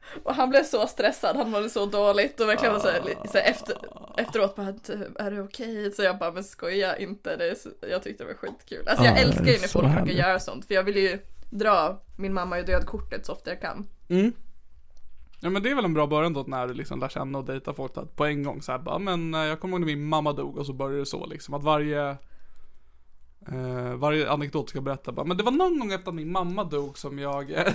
och 0.23 0.35
han 0.35 0.49
blev 0.49 0.63
så 0.63 0.87
stressad, 0.87 1.35
han 1.35 1.49
mådde 1.51 1.69
så 1.69 1.85
dåligt 1.85 2.39
och 2.39 2.47
verkligen 2.47 2.73
var 2.73 2.79
så 2.81 2.87
här, 2.87 3.01
så 3.31 3.37
här 3.37 3.45
efter, 3.51 3.75
efteråt 4.17 4.55
bara 4.55 4.71
"Du, 4.71 5.13
är 5.19 5.31
det 5.31 5.41
okej? 5.41 5.91
Så 5.91 6.03
jag 6.03 6.17
bara 6.19 6.31
men 6.31 6.43
skoja 6.43 6.97
inte, 6.97 7.35
det 7.37 7.59
så, 7.59 7.69
jag 7.89 8.03
tyckte 8.03 8.23
det 8.23 8.27
var 8.27 8.33
skitkul. 8.35 8.87
Alltså 8.87 9.05
jag 9.05 9.17
Ja, 9.17 9.21
älskar 9.21 9.45
ju 9.45 9.51
när 9.59 9.67
folk 9.67 9.85
brukar 9.85 9.99
härligt. 9.99 10.17
göra 10.17 10.39
sånt 10.39 10.65
för 10.65 10.73
jag 10.73 10.83
vill 10.83 10.97
ju 10.97 11.19
dra 11.49 12.01
min 12.17 12.33
mamma 12.33 12.59
är 12.59 12.63
död 12.63 12.85
kortet 12.85 13.25
så 13.25 13.31
ofta 13.33 13.49
jag 13.49 13.61
kan. 13.61 13.87
Mm. 14.09 14.33
Ja 15.43 15.49
men 15.49 15.63
det 15.63 15.71
är 15.71 15.75
väl 15.75 15.85
en 15.85 15.93
bra 15.93 16.07
början 16.07 16.33
då 16.33 16.43
när 16.47 16.67
du 16.67 16.73
liksom 16.73 16.99
lär 16.99 17.09
känna 17.09 17.37
och 17.37 17.45
dejta 17.45 17.73
folk 17.73 17.97
att 17.97 18.15
på 18.15 18.25
en 18.25 18.43
gång 18.43 18.61
så 18.61 18.71
här 18.71 18.79
bara, 18.79 18.99
men 18.99 19.33
eh, 19.33 19.39
jag 19.41 19.59
kommer 19.59 19.73
ihåg 19.73 19.79
när 19.81 19.85
min 19.95 20.05
mamma 20.05 20.33
dog 20.33 20.57
och 20.57 20.65
så 20.65 20.73
började 20.73 20.99
det 20.99 21.05
så 21.05 21.25
liksom 21.25 21.53
att 21.53 21.63
varje 21.63 22.09
eh, 23.47 23.93
varje 23.95 24.29
anekdot 24.31 24.69
ska 24.69 24.77
jag 24.77 24.83
berätta 24.83 25.11
bara, 25.11 25.25
men 25.25 25.37
det 25.37 25.43
var 25.43 25.51
någon 25.51 25.79
gång 25.79 25.91
efter 25.93 26.09
att 26.09 26.15
min 26.15 26.31
mamma 26.31 26.63
dog 26.63 26.97
som 26.97 27.19
jag 27.19 27.51
eh, 27.51 27.73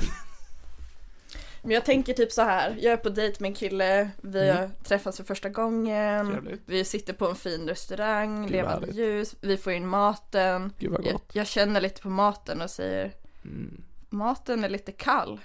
Men 1.66 1.74
jag 1.74 1.84
tänker 1.84 2.12
typ 2.12 2.32
så 2.32 2.42
här, 2.42 2.76
jag 2.80 2.92
är 2.92 2.96
på 2.96 3.08
dejt 3.08 3.36
med 3.40 3.48
en 3.48 3.54
kille, 3.54 4.10
vi 4.22 4.50
har 4.50 4.70
träffats 4.84 5.16
för 5.16 5.24
första 5.24 5.48
gången, 5.48 6.20
Mm. 6.20 6.32
Trevligt. 6.32 6.62
vi 6.66 6.84
sitter 6.84 7.12
på 7.12 7.28
en 7.28 7.34
fin 7.36 7.68
restaurang, 7.68 8.42
Gud, 8.42 8.50
levande 8.50 8.80
härligt. 8.86 8.96
ljus, 8.96 9.34
vi 9.40 9.56
får 9.56 9.72
in 9.72 9.86
maten. 9.86 10.72
Gud 10.78 10.90
vad 10.92 11.04
Jag, 11.06 11.12
gott. 11.12 11.30
jag 11.32 11.46
känner 11.46 11.80
lite 11.80 12.02
på 12.02 12.08
maten 12.10 12.60
och 12.62 12.70
säger 12.70 13.12
Mm. 13.44 13.82
Maten 14.10 14.64
är 14.64 14.68
lite 14.68 14.92
kall. 14.92 15.40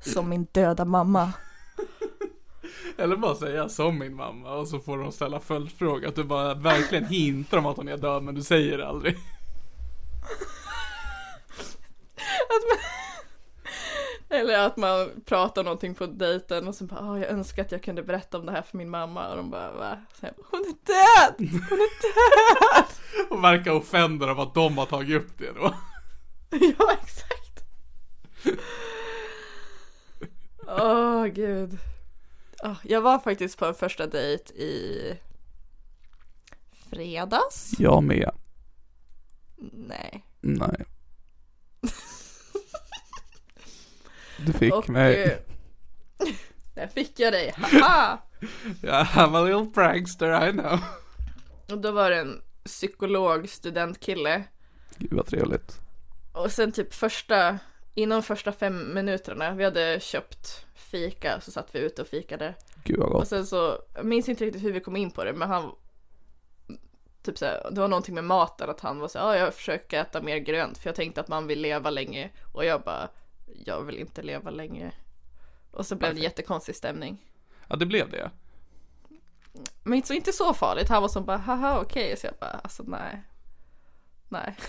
Som 0.00 0.28
min 0.28 0.46
döda 0.52 0.84
mamma. 0.84 1.32
Eller 2.98 3.16
bara 3.16 3.34
säga 3.34 3.68
som 3.68 3.98
min 3.98 4.14
mamma 4.14 4.54
och 4.54 4.68
så 4.68 4.78
får 4.78 4.98
de 4.98 5.12
ställa 5.12 5.40
följdfråga. 5.40 6.08
Att 6.08 6.14
du 6.14 6.24
bara 6.24 6.54
verkligen 6.54 7.04
hintar 7.04 7.58
om 7.58 7.66
att 7.66 7.76
hon 7.76 7.88
är 7.88 7.96
död 7.96 8.22
men 8.22 8.34
du 8.34 8.42
säger 8.42 8.78
det 8.78 8.86
aldrig. 8.86 9.16
Eller 14.28 14.66
att 14.66 14.76
man 14.76 15.10
pratar 15.24 15.64
någonting 15.64 15.94
på 15.94 16.06
dejten 16.06 16.68
och 16.68 16.74
så 16.74 16.84
bara 16.84 17.10
"Åh, 17.10 17.20
jag 17.20 17.30
önskar 17.30 17.62
att 17.62 17.72
jag 17.72 17.82
kunde 17.82 18.02
berätta 18.02 18.38
om 18.38 18.46
det 18.46 18.52
här 18.52 18.62
för 18.62 18.76
min 18.78 18.90
mamma 18.90 19.28
och 19.30 19.36
de 19.36 19.50
bara 19.50 19.72
va? 19.72 19.98
Så 20.14 20.20
bara, 20.20 20.32
Hon 20.50 20.60
är 20.60 20.86
död! 20.86 21.50
Hon 21.68 21.78
är 21.78 22.02
död! 22.02 22.86
Och 23.30 23.44
verkar 23.44 23.70
offended 23.72 24.28
av 24.28 24.40
att 24.40 24.54
de 24.54 24.78
har 24.78 24.86
tagit 24.86 25.22
upp 25.22 25.38
det 25.38 25.52
då. 25.52 25.74
ja 26.78 26.92
exakt. 27.02 27.64
Åh 30.68 31.26
gud. 31.26 31.78
Åh, 32.64 32.76
jag 32.82 33.00
var 33.00 33.18
faktiskt 33.18 33.58
på 33.58 33.66
en 33.66 33.74
första 33.74 34.06
dejt 34.06 34.54
i 34.54 35.18
fredags. 36.90 37.72
Jag 37.78 38.02
med. 38.02 38.30
Nej. 39.72 40.26
Nej. 40.40 40.84
Du 44.38 44.52
fick 44.52 44.74
Och 44.74 44.88
mig. 44.88 45.22
eh, 45.22 45.38
där 46.74 46.86
fick 46.86 47.20
jag 47.20 47.32
dig, 47.32 47.54
haha! 47.56 48.18
Yeah, 48.82 49.18
I'm 49.18 49.36
a 49.36 49.40
little 49.42 49.66
prankster, 49.74 50.48
I 50.48 50.52
know. 50.52 50.78
Och 51.70 51.78
då 51.78 51.92
var 51.92 52.10
det 52.10 52.16
en 52.16 52.42
psykolog, 52.64 53.48
studentkille. 53.48 54.44
Gud 54.96 55.12
vad 55.12 55.26
trevligt. 55.26 55.80
Och 56.32 56.52
sen 56.52 56.72
typ 56.72 56.94
första, 56.94 57.58
inom 57.94 58.22
första 58.22 58.52
fem 58.52 58.94
minuterna, 58.94 59.54
vi 59.54 59.64
hade 59.64 60.00
köpt 60.00 60.66
fika, 60.74 61.40
så 61.40 61.50
satt 61.50 61.68
vi 61.74 61.78
ute 61.78 62.02
och 62.02 62.08
fikade. 62.08 62.54
Gud 62.84 62.98
vad 62.98 63.08
Och 63.08 63.12
gott. 63.14 63.28
sen 63.28 63.46
så, 63.46 63.78
jag 63.94 64.04
minns 64.04 64.28
inte 64.28 64.44
riktigt 64.44 64.64
hur 64.64 64.72
vi 64.72 64.80
kom 64.80 64.96
in 64.96 65.10
på 65.10 65.24
det, 65.24 65.32
men 65.32 65.48
han 65.48 65.72
Typ 67.22 67.38
såhär, 67.38 67.68
det 67.70 67.80
var 67.80 67.88
någonting 67.88 68.14
med 68.14 68.24
maten, 68.24 68.70
att 68.70 68.80
han 68.80 68.98
var 68.98 69.08
såhär, 69.08 69.26
ja 69.26 69.36
jag 69.36 69.54
försöker 69.54 70.00
äta 70.00 70.22
mer 70.22 70.36
grönt 70.38 70.78
för 70.78 70.88
jag 70.88 70.96
tänkte 70.96 71.20
att 71.20 71.28
man 71.28 71.46
vill 71.46 71.60
leva 71.60 71.90
länge 71.90 72.30
och 72.52 72.64
jag 72.64 72.82
bara, 72.82 73.08
jag 73.46 73.82
vill 73.82 73.96
inte 73.98 74.22
leva 74.22 74.50
länge. 74.50 74.92
Och 75.70 75.86
så 75.86 75.96
blev 75.96 76.14
det 76.14 76.20
jättekonstig 76.20 76.76
stämning. 76.76 77.32
Ja, 77.68 77.76
det 77.76 77.86
blev 77.86 78.10
det. 78.10 78.30
Men 79.82 80.02
så 80.02 80.14
inte 80.14 80.32
så 80.32 80.54
farligt, 80.54 80.88
han 80.88 81.02
var 81.02 81.08
som 81.08 81.24
bara, 81.24 81.36
haha 81.36 81.80
okej, 81.80 82.16
så 82.16 82.26
jag 82.26 82.34
bara, 82.40 82.50
alltså 82.50 82.82
nej. 82.82 83.22
Nej. 84.28 84.56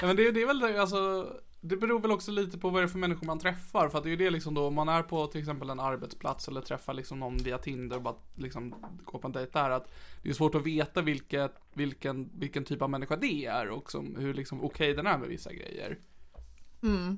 Ja, 0.00 0.06
men 0.06 0.16
det, 0.16 0.30
det 0.30 0.42
är 0.42 0.46
väl 0.46 0.58
det, 0.60 0.80
alltså 0.80 1.32
det 1.66 1.76
beror 1.76 2.00
väl 2.00 2.10
också 2.10 2.30
lite 2.30 2.58
på 2.58 2.70
vad 2.70 2.82
det 2.82 2.86
är 2.86 2.88
för 2.88 2.98
människor 2.98 3.26
man 3.26 3.38
träffar. 3.38 3.88
För 3.88 3.98
att 3.98 4.04
det 4.04 4.08
är 4.08 4.10
ju 4.10 4.16
det 4.16 4.30
liksom 4.30 4.54
då, 4.54 4.66
om 4.66 4.74
man 4.74 4.88
är 4.88 5.02
på 5.02 5.26
till 5.26 5.40
exempel 5.40 5.70
en 5.70 5.80
arbetsplats 5.80 6.48
eller 6.48 6.60
träffar 6.60 6.94
liksom 6.94 7.20
någon 7.20 7.36
via 7.36 7.58
Tinder 7.58 7.96
och 7.96 8.02
bara 8.02 8.14
liksom 8.34 8.74
går 9.04 9.18
på 9.18 9.26
en 9.28 9.32
dejt 9.32 9.50
där. 9.52 9.70
Att 9.70 9.90
det 10.22 10.28
är 10.28 10.32
svårt 10.32 10.54
att 10.54 10.66
veta 10.66 11.02
vilket, 11.02 11.52
vilken, 11.72 12.30
vilken 12.34 12.64
typ 12.64 12.82
av 12.82 12.90
människa 12.90 13.16
det 13.16 13.46
är 13.46 13.68
och 13.68 13.90
som, 13.90 14.16
hur 14.18 14.34
liksom 14.34 14.64
okej 14.64 14.94
den 14.94 15.06
är 15.06 15.18
med 15.18 15.28
vissa 15.28 15.52
grejer. 15.52 15.98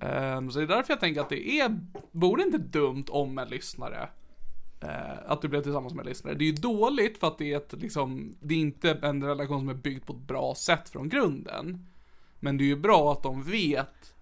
Ehm, 0.03 0.51
så 0.51 0.59
det 0.59 0.64
är 0.64 0.68
därför 0.68 0.92
jag 0.92 1.01
tänker 1.01 1.20
att 1.20 1.28
det 1.28 1.61
är, 1.61 1.80
vore 2.12 2.42
inte 2.42 2.59
dumt 2.59 3.05
om 3.09 3.38
en 3.38 3.49
lyssnare 3.49 4.09
eh, 4.80 5.18
att 5.26 5.42
du 5.42 5.49
blev 5.49 5.62
tillsammans 5.62 5.94
med 5.94 6.03
en 6.03 6.09
lyssnare. 6.09 6.34
Det 6.34 6.44
är 6.44 6.46
ju 6.46 6.53
dåligt 6.53 7.18
för 7.18 7.26
att 7.26 7.38
det 7.38 7.53
är 7.53 7.57
ett 7.57 7.72
liksom, 7.72 8.36
det 8.40 8.55
är 8.55 8.59
inte 8.59 8.90
en 8.90 9.24
relation 9.24 9.61
som 9.61 9.68
är 9.68 9.74
byggd 9.74 10.07
på 10.07 10.12
ett 10.12 10.18
bra 10.18 10.55
sätt 10.55 10.88
från 10.88 11.09
grunden. 11.09 11.86
Men 12.40 12.57
det 12.57 12.64
är 12.64 12.66
ju 12.66 12.76
bra 12.76 13.12
att 13.12 13.22
de 13.22 13.42
vet 13.42 14.14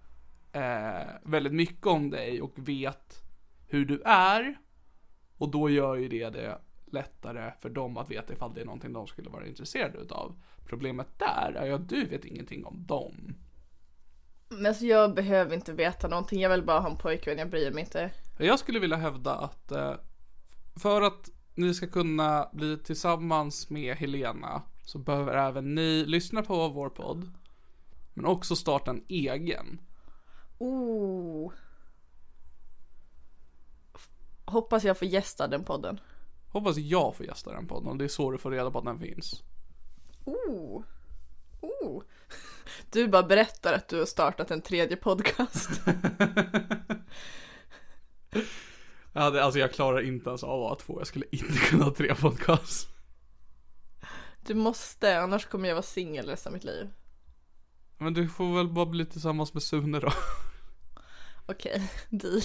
eh, 0.51 1.13
väldigt 1.23 1.53
mycket 1.53 1.87
om 1.87 2.09
dig 2.09 2.41
och 2.41 2.53
vet 2.55 3.23
hur 3.67 3.85
du 3.85 4.01
är. 4.05 4.57
Och 5.37 5.51
då 5.51 5.69
gör 5.69 5.95
ju 5.95 6.07
det 6.07 6.29
det 6.29 6.61
lättare 6.91 7.53
för 7.61 7.69
dem 7.69 7.97
att 7.97 8.11
veta 8.11 8.33
ifall 8.33 8.53
det 8.53 8.61
är 8.61 8.65
någonting 8.65 8.93
de 8.93 9.07
skulle 9.07 9.29
vara 9.29 9.47
intresserade 9.47 9.97
utav. 9.97 10.35
Problemet 10.65 11.19
där 11.19 11.53
är 11.55 11.65
ju 11.65 11.73
att 11.73 11.89
du 11.89 12.05
vet 12.05 12.25
ingenting 12.25 12.65
om 12.65 12.85
dem. 12.85 13.35
Men 14.49 14.65
alltså 14.65 14.85
jag 14.85 15.15
behöver 15.15 15.55
inte 15.55 15.73
veta 15.73 16.07
någonting, 16.07 16.41
jag 16.41 16.49
vill 16.49 16.63
bara 16.63 16.79
ha 16.79 16.89
en 16.89 16.97
pojkvän, 16.97 17.37
jag 17.37 17.49
bryr 17.49 17.71
mig 17.71 17.83
inte. 17.83 18.11
Jag 18.39 18.59
skulle 18.59 18.79
vilja 18.79 18.97
hävda 18.97 19.35
att 19.35 19.71
eh, 19.71 19.95
för 20.75 21.01
att 21.01 21.29
ni 21.55 21.73
ska 21.73 21.87
kunna 21.87 22.49
bli 22.53 22.77
tillsammans 22.77 23.69
med 23.69 23.95
Helena 23.95 24.61
så 24.83 24.99
behöver 24.99 25.33
även 25.33 25.75
ni 25.75 26.05
lyssna 26.05 26.41
på 26.41 26.69
vår 26.69 26.89
podd. 26.89 27.31
Men 28.13 28.25
också 28.25 28.55
starta 28.55 28.91
en 28.91 29.03
egen. 29.07 29.81
Oh. 30.57 31.51
Hoppas 34.45 34.83
jag 34.83 34.97
får 34.97 35.07
gästa 35.07 35.47
den 35.47 35.63
podden. 35.63 35.99
Hoppas 36.47 36.77
jag 36.77 37.15
får 37.15 37.25
gästa 37.25 37.51
den 37.51 37.67
podden 37.67 37.87
och 37.87 37.97
det 37.97 38.03
är 38.03 38.09
så 38.09 38.31
du 38.31 38.37
får 38.37 38.51
reda 38.51 38.71
på 38.71 38.79
att 38.79 38.85
den 38.85 38.99
finns. 38.99 39.43
Oh. 40.25 40.83
Oh. 41.61 42.03
Du 42.89 43.07
bara 43.07 43.23
berättar 43.23 43.73
att 43.73 43.87
du 43.87 43.99
har 43.99 44.05
startat 44.05 44.51
en 44.51 44.61
tredje 44.61 44.97
podcast. 44.97 45.69
Jag 49.17 49.21
hade, 49.21 49.43
alltså 49.43 49.59
jag 49.59 49.71
klarar 49.71 50.01
inte 50.01 50.29
ens 50.29 50.43
av 50.43 50.63
att 50.63 50.79
två, 50.79 50.99
jag 50.99 51.07
skulle 51.07 51.25
inte 51.31 51.59
kunna 51.59 51.83
ha 51.83 51.93
tre 51.93 52.15
podcast. 52.15 52.87
Du 54.45 54.53
måste, 54.53 55.19
annars 55.19 55.45
kommer 55.45 55.67
jag 55.67 55.75
vara 55.75 55.83
singel 55.83 56.25
resten 56.25 56.49
av 56.49 56.53
mitt 56.53 56.63
liv. 56.63 56.89
Men 57.97 58.13
du 58.13 58.29
får 58.29 58.55
väl 58.55 58.67
bara 58.67 58.85
bli 58.85 59.05
tillsammans 59.05 59.53
med 59.53 59.63
Sune 59.63 59.99
då. 59.99 60.11
Okej, 61.45 61.91
deal. 62.09 62.41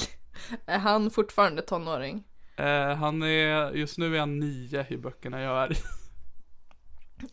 Är 0.67 0.79
han 0.79 1.11
fortfarande 1.11 1.63
tonåring? 1.63 2.25
Eh, 2.57 2.95
han 2.95 3.23
är, 3.23 3.71
just 3.73 3.99
nu 3.99 4.17
är 4.17 4.21
han 4.21 4.39
nio 4.39 4.87
i 4.89 4.97
böckerna 4.97 5.41
jag 5.41 5.63
är 5.63 5.73
i. 5.73 5.77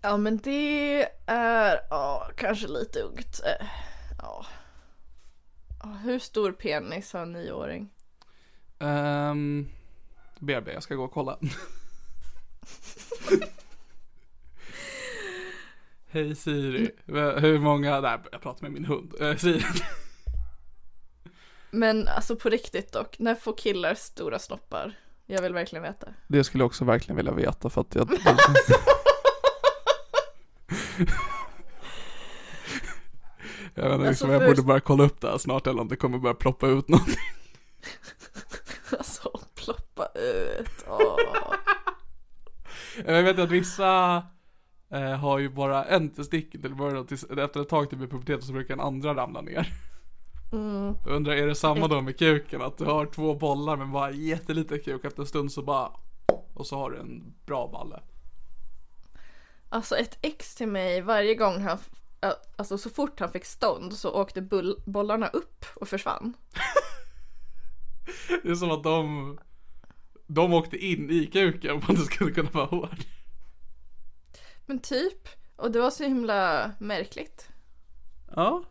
Ja 0.01 0.17
men 0.17 0.37
det 0.37 1.03
är, 1.25 1.79
ja 1.89 2.29
kanske 2.35 2.67
lite 2.67 2.99
ungt. 2.99 3.41
Eh, 3.45 3.67
Ja. 4.21 4.45
Hur 6.03 6.19
stor 6.19 6.51
penis 6.51 7.13
har 7.13 7.21
en 7.21 7.31
nioåring? 7.33 7.89
Um, 8.79 9.69
BRB, 10.39 10.67
jag 10.67 10.83
ska 10.83 10.95
gå 10.95 11.03
och 11.03 11.11
kolla. 11.11 11.39
Hej 16.11 16.35
Siri, 16.35 16.91
hur 17.37 17.59
många, 17.59 18.01
nej 18.01 18.19
jag 18.31 18.41
pratar 18.41 18.61
med 18.61 18.71
min 18.71 18.85
hund. 18.85 19.13
Eh, 19.21 19.35
Siri. 19.35 19.61
Men 21.71 22.07
alltså 22.07 22.35
på 22.35 22.49
riktigt 22.49 22.91
dock, 22.91 23.19
när 23.19 23.35
får 23.35 23.57
killar 23.57 23.95
stora 23.95 24.39
snoppar? 24.39 24.99
Jag 25.25 25.41
vill 25.41 25.53
verkligen 25.53 25.83
veta. 25.83 26.07
Det 26.27 26.43
skulle 26.43 26.61
jag 26.61 26.65
också 26.65 26.85
verkligen 26.85 27.17
vilja 27.17 27.31
veta 27.31 27.69
för 27.69 27.81
att 27.81 27.95
jag... 27.95 28.09
jag 33.75 33.83
vet 33.89 33.93
inte 33.93 33.93
Alltså, 33.93 34.09
liksom, 34.09 34.29
jag 34.31 34.41
först- 34.41 34.55
borde 34.55 34.67
börja 34.67 34.79
kolla 34.79 35.03
upp 35.03 35.21
det 35.21 35.29
här 35.29 35.37
snart 35.37 35.67
eller 35.67 35.81
om 35.81 35.87
det 35.87 35.95
kommer 35.95 36.17
börja 36.17 36.33
ploppa 36.35 36.67
ut 36.67 36.87
någonting. 36.87 37.15
Alltså 38.97 39.39
ploppa 39.55 40.05
ut. 40.05 40.85
Åh. 40.87 41.17
Jag 43.05 43.23
vet 43.23 43.39
att 43.39 43.49
vissa 43.51 44.23
eh, 44.91 45.15
har 45.15 45.39
ju 45.39 45.49
bara 45.49 45.85
en 45.85 46.09
testikel 46.09 46.61
till 46.61 46.75
början 46.75 46.97
och 46.97 47.11
efter 47.39 47.61
ett 47.61 47.69
tag 47.69 47.89
till 47.89 47.97
vid 47.97 48.11
puberteten 48.11 48.41
så 48.41 48.53
brukar 48.53 48.75
den 48.75 48.85
andra 48.85 49.15
ramla 49.15 49.41
ner. 49.41 49.73
Mm. 50.51 50.95
Jag 51.05 51.15
undrar, 51.15 51.33
är 51.33 51.47
det 51.47 51.55
samma 51.55 51.87
då 51.87 52.01
med 52.01 52.17
kuken? 52.17 52.61
Att 52.61 52.77
du 52.77 52.85
har 52.85 53.05
två 53.05 53.35
bollar 53.35 53.77
men 53.77 53.91
bara 53.91 54.11
jätteliten 54.11 54.79
kuk 54.79 55.05
efter 55.05 55.21
en 55.21 55.27
stund 55.27 55.51
så 55.51 55.61
bara 55.61 55.91
och 56.53 56.67
så 56.67 56.77
har 56.77 56.91
du 56.91 56.97
en 56.97 57.33
bra 57.45 57.67
balle. 57.67 57.99
Alltså 59.69 59.95
ett 59.95 60.17
ex 60.21 60.55
till 60.55 60.67
mig, 60.67 61.01
varje 61.01 61.35
gång 61.35 61.61
han, 61.61 61.77
alltså 62.55 62.77
så 62.77 62.89
fort 62.89 63.19
han 63.19 63.31
fick 63.31 63.45
stånd 63.45 63.93
så 63.93 64.11
åkte 64.11 64.41
bull, 64.41 64.81
bollarna 64.85 65.27
upp 65.27 65.65
och 65.75 65.87
försvann. 65.87 66.33
Det 68.43 68.49
är 68.49 68.55
som 68.55 68.71
att 68.71 68.83
de 68.83 69.37
de 70.27 70.53
åkte 70.53 70.77
in 70.77 71.09
i 71.09 71.25
kuken 71.25 71.81
för 71.81 71.93
att 71.93 71.99
det 71.99 72.05
skulle 72.05 72.31
kunna 72.31 72.49
vara 72.49 72.65
hård. 72.65 73.05
Men 74.69 74.79
typ, 74.79 75.27
och 75.55 75.71
det 75.71 75.79
var 75.79 75.89
så 75.89 76.03
himla 76.03 76.71
märkligt. 76.79 77.49
Ja. 78.35 78.63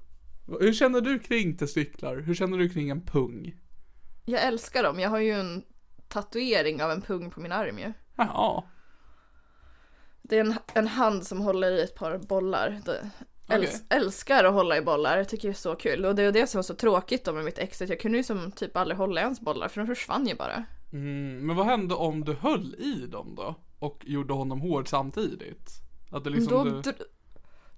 Hur 0.61 0.73
känner 0.73 1.01
du 1.01 1.19
kring 1.19 1.57
testiklar? 1.57 2.17
Hur 2.17 2.35
känner 2.35 2.59
du 2.59 2.69
kring 2.69 2.91
en 2.91 3.01
pung? 3.01 3.57
Jag 4.25 4.43
älskar 4.43 4.83
dem, 4.83 5.01
jag 5.01 5.11
har 5.11 5.19
ju 5.19 5.33
en 5.33 5.65
tatuering 6.09 6.83
av 6.83 6.91
en 6.91 7.03
pung 7.03 7.31
på 7.31 7.41
min 7.41 7.53
arm 7.53 7.79
ju. 7.79 7.93
Jaha. 8.17 8.63
Det 10.23 10.37
är 10.37 10.41
en, 10.41 10.55
en 10.75 10.87
hand 10.87 11.27
som 11.27 11.41
håller 11.41 11.73
i 11.73 11.83
ett 11.83 11.95
par 11.95 12.19
bollar. 12.19 12.81
Det, 12.85 13.11
Okej. 13.49 13.83
Älskar 13.89 14.45
att 14.45 14.55
hålla 14.55 14.77
i 14.77 14.83
bollar, 14.83 15.17
jag 15.17 15.29
tycker 15.29 15.49
det 15.49 15.53
är 15.53 15.55
så 15.55 15.75
kul. 15.75 16.05
Och 16.05 16.15
det 16.15 16.23
är 16.23 16.33
det 16.33 16.47
som 16.47 16.59
var 16.59 16.63
så 16.63 16.75
tråkigt 16.75 17.25
då 17.25 17.33
med 17.33 17.45
mitt 17.45 17.59
ex, 17.59 17.83
att 17.83 17.89
jag 17.89 18.01
kunde 18.01 18.19
ju 18.19 18.25
som 18.25 18.53
typ 18.53 18.77
aldrig 18.77 18.99
hålla 18.99 19.21
i 19.21 19.25
hans 19.25 19.41
bollar 19.41 19.69
för 19.69 19.81
de 19.81 19.87
försvann 19.87 20.27
ju 20.27 20.35
bara. 20.35 20.65
Mm, 20.93 21.47
men 21.47 21.57
vad 21.57 21.67
hände 21.67 21.95
om 21.95 22.25
du 22.25 22.33
höll 22.33 22.75
i 22.75 23.07
dem 23.07 23.35
då? 23.35 23.55
Och 23.79 24.05
gjorde 24.07 24.33
honom 24.33 24.61
hård 24.61 24.89
samtidigt? 24.89 25.88
Att 26.11 26.25
det 26.25 26.31
liksom 26.31 26.53
då, 26.53 26.65
du... 26.65 26.93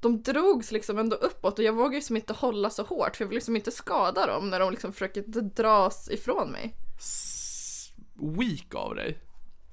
de 0.00 0.22
drogs 0.22 0.72
liksom 0.72 0.98
ändå 0.98 1.16
uppåt 1.16 1.58
och 1.58 1.64
jag 1.64 1.72
vågar 1.72 1.94
ju 1.94 2.00
som 2.00 2.16
inte 2.16 2.32
hålla 2.32 2.70
så 2.70 2.82
hårt 2.82 3.16
för 3.16 3.24
jag 3.24 3.28
vill 3.28 3.34
liksom 3.36 3.56
inte 3.56 3.70
skada 3.70 4.26
dem 4.26 4.50
när 4.50 4.60
de 4.60 4.70
liksom 4.70 4.92
försöker 4.92 5.22
dras 5.42 6.10
ifrån 6.10 6.50
mig. 6.50 6.76
S- 6.96 7.92
Weak 8.14 8.74
av 8.74 8.94
dig. 8.94 9.18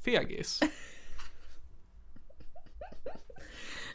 Fegis. 0.05 0.59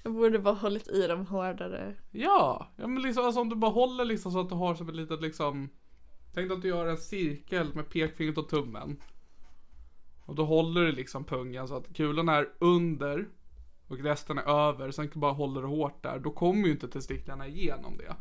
Jag 0.04 0.14
borde 0.14 0.38
bara 0.38 0.54
hållit 0.54 0.88
i 0.88 1.06
dem 1.06 1.26
hårdare. 1.26 1.94
Ja, 2.10 2.70
ja 2.76 2.86
men 2.86 3.02
liksom 3.02 3.24
alltså 3.24 3.40
om 3.40 3.48
du 3.48 3.56
bara 3.56 3.70
håller 3.70 4.04
liksom 4.04 4.32
så 4.32 4.40
att 4.40 4.48
du 4.48 4.54
har 4.54 4.74
som 4.74 4.88
ett 4.88 4.94
litet 4.94 5.22
liksom 5.22 5.68
Tänk 6.34 6.48
dig 6.48 6.56
att 6.56 6.62
du 6.62 6.68
gör 6.68 6.86
en 6.86 6.96
cirkel 6.96 7.74
med 7.74 7.88
pekfingret 7.90 8.38
och 8.38 8.48
tummen. 8.48 9.02
Och 10.24 10.34
då 10.34 10.44
håller 10.44 10.80
du 10.80 10.92
liksom 10.92 11.24
pungen 11.24 11.68
så 11.68 11.76
att 11.76 11.94
kulan 11.96 12.28
är 12.28 12.48
under 12.58 13.28
och 13.92 13.98
resten 13.98 14.38
är 14.38 14.68
över. 14.68 14.90
Sen 14.90 15.10
bara 15.14 15.32
håller 15.32 15.62
du 15.62 15.68
hårt 15.68 16.02
där. 16.02 16.18
Då 16.18 16.30
kommer 16.30 16.66
ju 16.66 16.72
inte 16.72 16.88
testiklarna 16.88 17.46
igenom 17.46 17.96
det. 17.96 18.16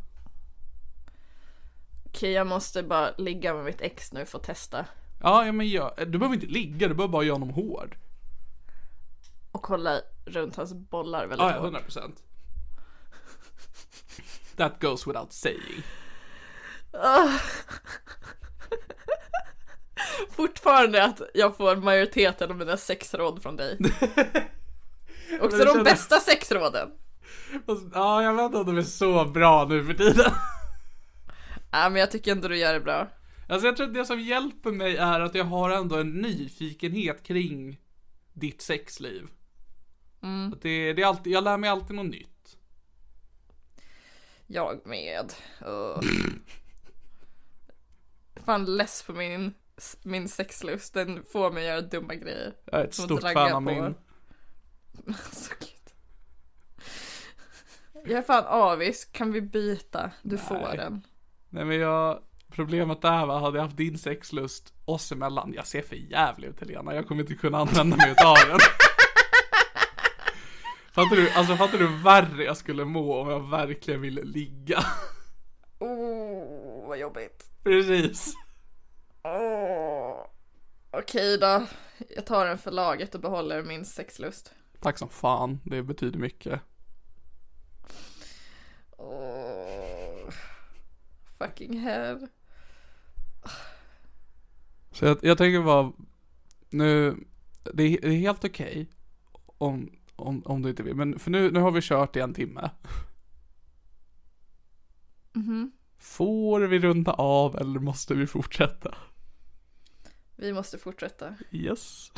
Okej, 2.06 2.32
jag 2.32 2.48
måste 2.48 2.84
bara 2.84 3.12
ligga 3.18 3.54
med 3.54 3.66
mitt 3.66 3.82
ex 3.82 4.14
nu 4.14 4.26
för 4.26 4.38
att 4.38 4.44
testa. 4.44 4.86
Ja, 5.22 5.46
ja 5.46 5.52
men 5.52 5.70
ja, 5.70 5.94
du 5.98 6.18
behöver 6.18 6.36
inte 6.36 6.48
ligga, 6.48 6.88
du 6.88 6.94
behöver 6.94 7.12
bara 7.12 7.24
göra 7.24 7.36
honom 7.36 7.50
hård. 7.50 7.98
Och 9.52 9.62
kolla 9.62 10.02
runt 10.26 10.56
hans 10.56 10.74
bollar 10.74 11.28
väldigt 11.28 11.40
Ja, 11.40 11.56
ja, 11.56 11.60
hårt. 11.60 11.74
100%. 11.74 12.12
That 14.56 14.82
goes 14.82 15.08
without 15.08 15.34
saying. 15.34 15.84
fortfarande 20.30 21.04
att 21.04 21.22
jag 21.34 21.58
får 21.58 21.76
majoriteten 21.76 22.52
av 22.52 22.58
mina 22.58 22.78
sexråd 22.78 23.42
från 23.42 23.56
dig. 23.56 23.78
Också 25.40 25.58
de 25.58 25.66
känner- 25.66 25.84
bästa 25.84 26.20
sexråden. 26.20 26.90
Ja, 27.94 28.24
jag 28.24 28.34
vet 28.34 28.46
inte 28.46 28.58
om 28.58 28.66
de 28.66 28.78
är 28.78 28.82
så 28.84 29.26
bra 29.26 29.66
nu 29.70 29.86
för 29.86 29.94
tiden. 29.94 30.32
Ja 31.74 31.90
men 31.90 32.00
jag 32.00 32.12
tycker 32.12 32.32
ändå 32.32 32.48
du 32.48 32.58
gör 32.58 32.74
det 32.74 32.80
bra. 32.80 33.08
Alltså 33.50 33.68
jag 33.68 33.78
tror 33.78 33.88
att 33.88 33.94
det 33.94 34.06
som 34.06 34.20
hjälper 34.20 34.72
mig 34.72 34.98
är 34.98 35.20
att 35.20 35.36
jag 35.36 35.46
har 35.46 35.70
ändå 35.70 35.96
en 35.96 36.10
nyfikenhet 36.10 37.24
kring 37.24 37.80
ditt 38.34 38.62
sexliv. 38.62 39.28
Att 40.54 40.62
det, 40.62 40.94
det 40.94 41.02
är 41.02 41.06
alltid, 41.06 41.34
jag 41.34 41.44
lär 41.44 41.58
mig 41.58 41.70
alltid 41.70 41.96
något 41.96 42.06
nytt. 42.06 42.58
Jag 44.48 44.82
med. 44.86 45.34
Uh. 45.68 46.00
Fan 48.46 48.66
less 48.66 49.04
på 49.04 49.14
min, 49.14 49.54
min 50.04 50.28
sexlust. 50.28 50.94
Den 50.94 51.24
får 51.32 51.52
mig 51.52 51.64
att 51.64 51.70
göra 51.70 51.82
dumma 51.82 52.16
grejer. 52.16 52.54
Jag 52.66 52.82
är 52.82 52.86
ett 52.86 52.94
stort 52.94 53.22
fan 53.22 53.38
av 53.38 53.52
på. 53.52 53.60
min. 53.60 53.96
Så 55.32 55.54
gud. 55.60 55.94
Jag 58.06 58.18
är 58.18 58.22
fan 58.22 58.46
avis. 58.46 59.06
Kan 59.06 59.32
vi 59.32 59.42
byta? 59.42 60.12
Du 60.22 60.38
får 60.38 60.78
den. 60.78 61.02
Nej 61.50 61.66
men 61.66 61.80
jag, 61.80 62.20
problemet 62.52 63.04
är 63.04 63.26
va, 63.26 63.40
hade 63.40 63.58
jag 63.58 63.64
haft 63.64 63.78
din 63.78 63.98
sexlust 63.98 64.74
oss 64.86 65.12
emellan, 65.12 65.54
jag 65.56 65.68
ser 65.68 65.82
för 65.82 65.96
jävlig 65.96 66.48
ut 66.48 66.60
Helena, 66.60 66.96
jag 66.96 67.08
kommer 67.08 67.22
inte 67.22 67.36
kunna 67.36 67.58
använda 67.58 67.98
mig 67.98 68.12
utav 68.12 68.36
den. 68.48 68.60
Fattar 70.94 71.16
du, 71.16 71.30
alltså 71.30 71.56
fattar 71.56 71.78
du 71.78 71.88
hur 71.88 72.04
värre 72.04 72.44
jag 72.44 72.58
skulle 72.58 72.86
må 72.86 73.22
om 73.22 73.30
jag 73.30 73.50
verkligen 73.50 74.02
ville 74.02 74.24
ligga? 74.24 74.84
Oh, 75.80 76.88
vad 76.88 76.98
jobbigt. 77.00 77.50
Precis. 77.64 78.34
Oh. 79.24 80.26
Okej 80.92 81.38
då. 81.38 81.66
Jag 82.16 82.26
tar 82.26 82.46
den 82.46 82.58
för 82.58 82.72
laget 82.72 83.16
och 83.16 83.22
behåller 83.22 83.64
min 83.64 83.86
sexlust. 83.86 84.54
Tack 84.82 84.98
som 84.98 85.10
fan, 85.10 85.60
det 85.64 85.84
betyder 85.84 86.20
mycket. 86.20 86.62
Oh. 88.98 90.30
Fucking 91.38 91.80
hell. 91.80 92.28
Så 94.92 95.06
jag, 95.06 95.18
jag 95.22 95.38
tänker 95.38 95.62
bara, 95.62 95.92
nu, 96.70 97.18
det 97.74 97.84
är, 97.84 98.02
det 98.02 98.08
är 98.08 98.20
helt 98.20 98.46
okej 98.46 98.90
om, 99.46 99.92
om, 100.16 100.44
om 100.46 100.62
du 100.62 100.70
inte 100.70 100.84
vill, 100.84 100.96
men 100.96 101.20
för 101.20 101.32
nu, 101.32 101.52
nu 101.52 101.60
har 101.60 101.72
vi 101.72 101.82
kört 101.82 102.16
i 102.16 102.20
en 102.20 102.34
timme. 102.34 102.72
Får 105.98 106.62
vi 106.62 106.80
runda 106.80 107.14
av 107.14 107.58
eller 107.58 107.80
måste 107.80 108.14
vi 108.14 108.28
fortsätta? 108.28 108.96
Vi 110.36 110.54
måste 110.54 110.78
fortsätta. 110.78 111.36
Yes. 111.52 112.12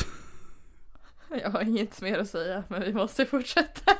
Jag 1.41 1.49
har 1.49 1.61
inget 1.61 2.01
mer 2.01 2.19
att 2.19 2.29
säga, 2.29 2.63
men 2.67 2.81
vi 2.81 2.93
måste 2.93 3.25
fortsätta. 3.25 3.91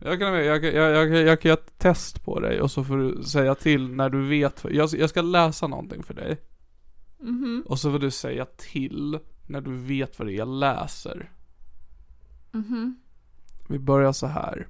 Jag 0.00 0.18
kan, 0.18 0.44
jag, 0.44 0.62
kan- 0.62 0.72
jag, 0.74 0.90
jag, 0.90 1.08
jag 1.26 1.40
kan 1.40 1.48
göra 1.48 1.60
ett 1.60 1.78
test 1.78 2.24
på 2.24 2.40
dig 2.40 2.60
och 2.60 2.70
så 2.70 2.84
får 2.84 2.96
du 2.96 3.22
säga 3.22 3.54
till 3.54 3.88
när 3.88 4.10
du 4.10 4.26
vet, 4.28 4.64
jag, 4.70 4.88
jag 4.94 5.10
ska 5.10 5.22
läsa 5.22 5.66
någonting 5.66 6.02
för 6.02 6.14
dig. 6.14 6.36
Och 7.66 7.78
så 7.78 7.92
får 7.92 7.98
du 7.98 8.10
säga 8.10 8.44
till 8.56 9.18
när 9.46 9.60
du 9.60 9.74
vet 9.74 10.18
vad 10.18 10.28
det 10.28 10.32
är 10.34 10.38
jag 10.38 10.48
läser. 10.48 11.32
Vi 13.68 13.78
börjar 13.78 14.12
så 14.12 14.26
här. 14.26 14.68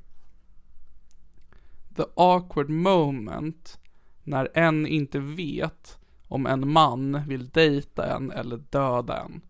The 1.97 2.03
awkward 2.17 2.71
moment 2.71 3.79
när 4.25 4.49
en 4.55 4.87
inte 4.87 5.19
vet 5.19 5.99
om 6.29 6.47
en 6.47 6.69
man 6.73 7.23
vill 7.29 7.49
dejta 7.49 8.17
en 8.17 8.31
eller 8.31 8.57
döda 8.57 9.21
en. 9.21 9.41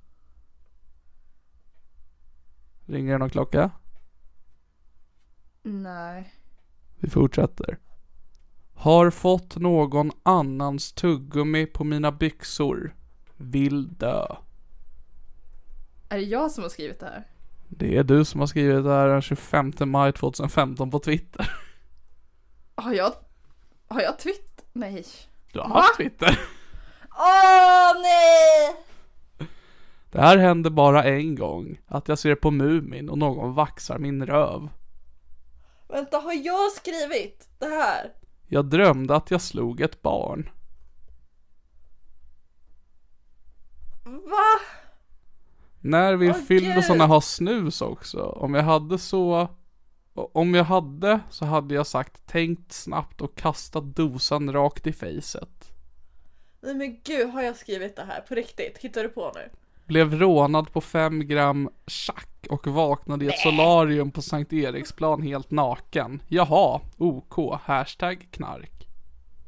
Ringer 2.88 3.12
det 3.12 3.18
någon 3.18 3.30
klocka? 3.30 3.70
Nej. 5.62 6.32
Vi 6.96 7.10
fortsätter. 7.10 7.78
Har 8.74 9.10
fått 9.10 9.56
någon 9.56 10.10
annans 10.22 10.92
tuggummi 10.92 11.66
på 11.66 11.84
mina 11.84 12.12
byxor. 12.12 12.94
Vill 13.36 13.94
dö. 13.94 14.26
Är 16.08 16.16
det 16.16 16.24
jag 16.24 16.50
som 16.50 16.62
har 16.62 16.70
skrivit 16.70 17.00
det 17.00 17.06
här? 17.06 17.24
Det 17.68 17.96
är 17.96 18.04
du 18.04 18.24
som 18.24 18.40
har 18.40 18.46
skrivit 18.46 18.84
det 18.84 18.90
här 18.90 19.08
den 19.08 19.22
25 19.22 19.72
maj 19.78 20.12
2015 20.12 20.90
på 20.90 20.98
Twitter. 20.98 21.50
Har 22.74 22.92
jag... 22.92 23.12
Har 23.88 24.00
jag 24.00 24.18
twitt? 24.18 24.64
Nej. 24.72 25.04
Du 25.52 25.60
har 25.60 25.68
haft 25.68 25.96
Twitter. 25.96 26.40
Åh 27.10 28.02
nej! 28.02 28.87
Det 30.10 30.20
här 30.20 30.38
händer 30.38 30.70
bara 30.70 31.04
en 31.04 31.34
gång. 31.34 31.80
Att 31.86 32.08
jag 32.08 32.18
ser 32.18 32.34
på 32.34 32.50
Mumin 32.50 33.08
och 33.08 33.18
någon 33.18 33.54
vaxar 33.54 33.98
min 33.98 34.26
röv. 34.26 34.68
Vänta, 35.88 36.18
har 36.18 36.32
jag 36.32 36.72
skrivit 36.72 37.48
det 37.58 37.66
här? 37.66 38.12
Jag 38.46 38.64
drömde 38.64 39.16
att 39.16 39.30
jag 39.30 39.42
slog 39.42 39.80
ett 39.80 40.02
barn. 40.02 40.50
Va? 44.04 44.60
När 45.80 46.16
vill 46.16 46.30
Åh, 46.30 46.36
fyllosarna 46.36 47.04
gud. 47.04 47.08
ha 47.08 47.20
snus 47.20 47.80
också? 47.82 48.22
Om 48.22 48.54
jag 48.54 48.62
hade 48.62 48.98
så... 48.98 49.48
Om 50.14 50.54
jag 50.54 50.64
hade 50.64 51.20
så 51.30 51.44
hade 51.44 51.74
jag 51.74 51.86
sagt 51.86 52.26
tänkt 52.26 52.72
snabbt 52.72 53.20
och 53.20 53.36
kastat 53.36 53.84
dosan 53.96 54.52
rakt 54.52 54.86
i 54.86 54.92
facet. 54.92 55.72
Nej 56.60 56.74
men 56.74 57.00
gud, 57.04 57.30
har 57.30 57.42
jag 57.42 57.56
skrivit 57.56 57.96
det 57.96 58.02
här 58.04 58.20
på 58.20 58.34
riktigt? 58.34 58.78
Hittar 58.78 59.02
du 59.02 59.08
på 59.08 59.32
nu? 59.34 59.50
Blev 59.88 60.14
rånad 60.14 60.72
på 60.72 60.80
5 60.80 61.26
gram 61.26 61.70
tjack 61.86 62.46
och 62.50 62.66
vaknade 62.66 63.24
i 63.24 63.28
ett 63.28 63.38
solarium 63.38 64.10
på 64.10 64.22
Sankt 64.22 64.52
Eriksplan 64.52 65.22
helt 65.22 65.50
naken. 65.50 66.22
Jaha, 66.28 66.80
OK, 66.96 67.60
hashtag 67.62 68.28
knark. 68.30 68.88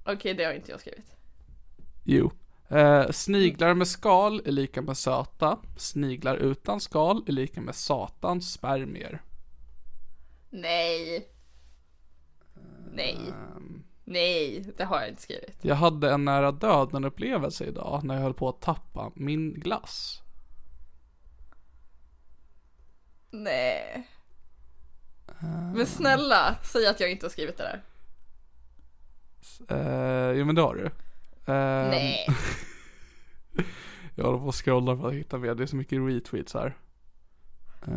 Okej, 0.05 0.35
det 0.35 0.45
har 0.45 0.53
inte 0.53 0.71
jag 0.71 0.81
skrivit. 0.81 1.17
Jo. 2.05 2.31
Eh, 2.69 3.11
sniglar 3.11 3.75
med 3.75 3.89
skal 3.89 4.43
är 4.47 4.53
lika 4.53 4.83
med 4.83 4.97
söta. 4.97 5.59
Sniglar 5.77 6.37
utan 6.37 6.81
skal 6.81 7.23
är 7.27 7.33
lika 7.33 7.61
med 7.61 7.75
satans 7.75 8.53
spermier. 8.53 9.23
Nej. 10.51 11.29
Nej. 12.93 13.19
Nej, 14.05 14.65
det 14.77 14.85
har 14.85 15.01
jag 15.01 15.09
inte 15.09 15.23
skrivit. 15.23 15.59
Jag 15.63 15.75
hade 15.75 16.11
en 16.11 16.25
nära 16.25 16.53
döden 16.53 17.05
upplevelse 17.05 17.65
idag 17.65 18.05
när 18.05 18.15
jag 18.15 18.23
höll 18.23 18.35
på 18.35 18.49
att 18.49 18.61
tappa 18.61 19.13
min 19.15 19.55
glass. 19.55 20.23
Nej. 23.31 24.09
Men 25.75 25.87
snälla, 25.87 26.57
säg 26.63 26.87
att 26.87 27.01
jag 27.01 27.11
inte 27.11 27.27
har 27.27 27.31
skrivit 27.31 27.57
det 27.57 27.63
där. 27.63 27.83
Eh, 29.69 30.39
jo 30.39 30.45
men 30.45 30.55
det 30.55 30.63
har 30.63 30.75
du. 30.75 30.85
Eh, 31.53 31.91
Nej. 31.91 32.27
Jag 34.15 34.25
håller 34.25 34.39
på 34.39 34.49
att 34.49 34.55
scrolla 34.55 34.97
för 34.97 35.09
att 35.09 35.15
hitta 35.15 35.39
mer, 35.39 35.55
det 35.55 35.63
är 35.63 35.67
så 35.67 35.77
mycket 35.77 35.99
retweets 35.99 36.55
här. 36.55 36.77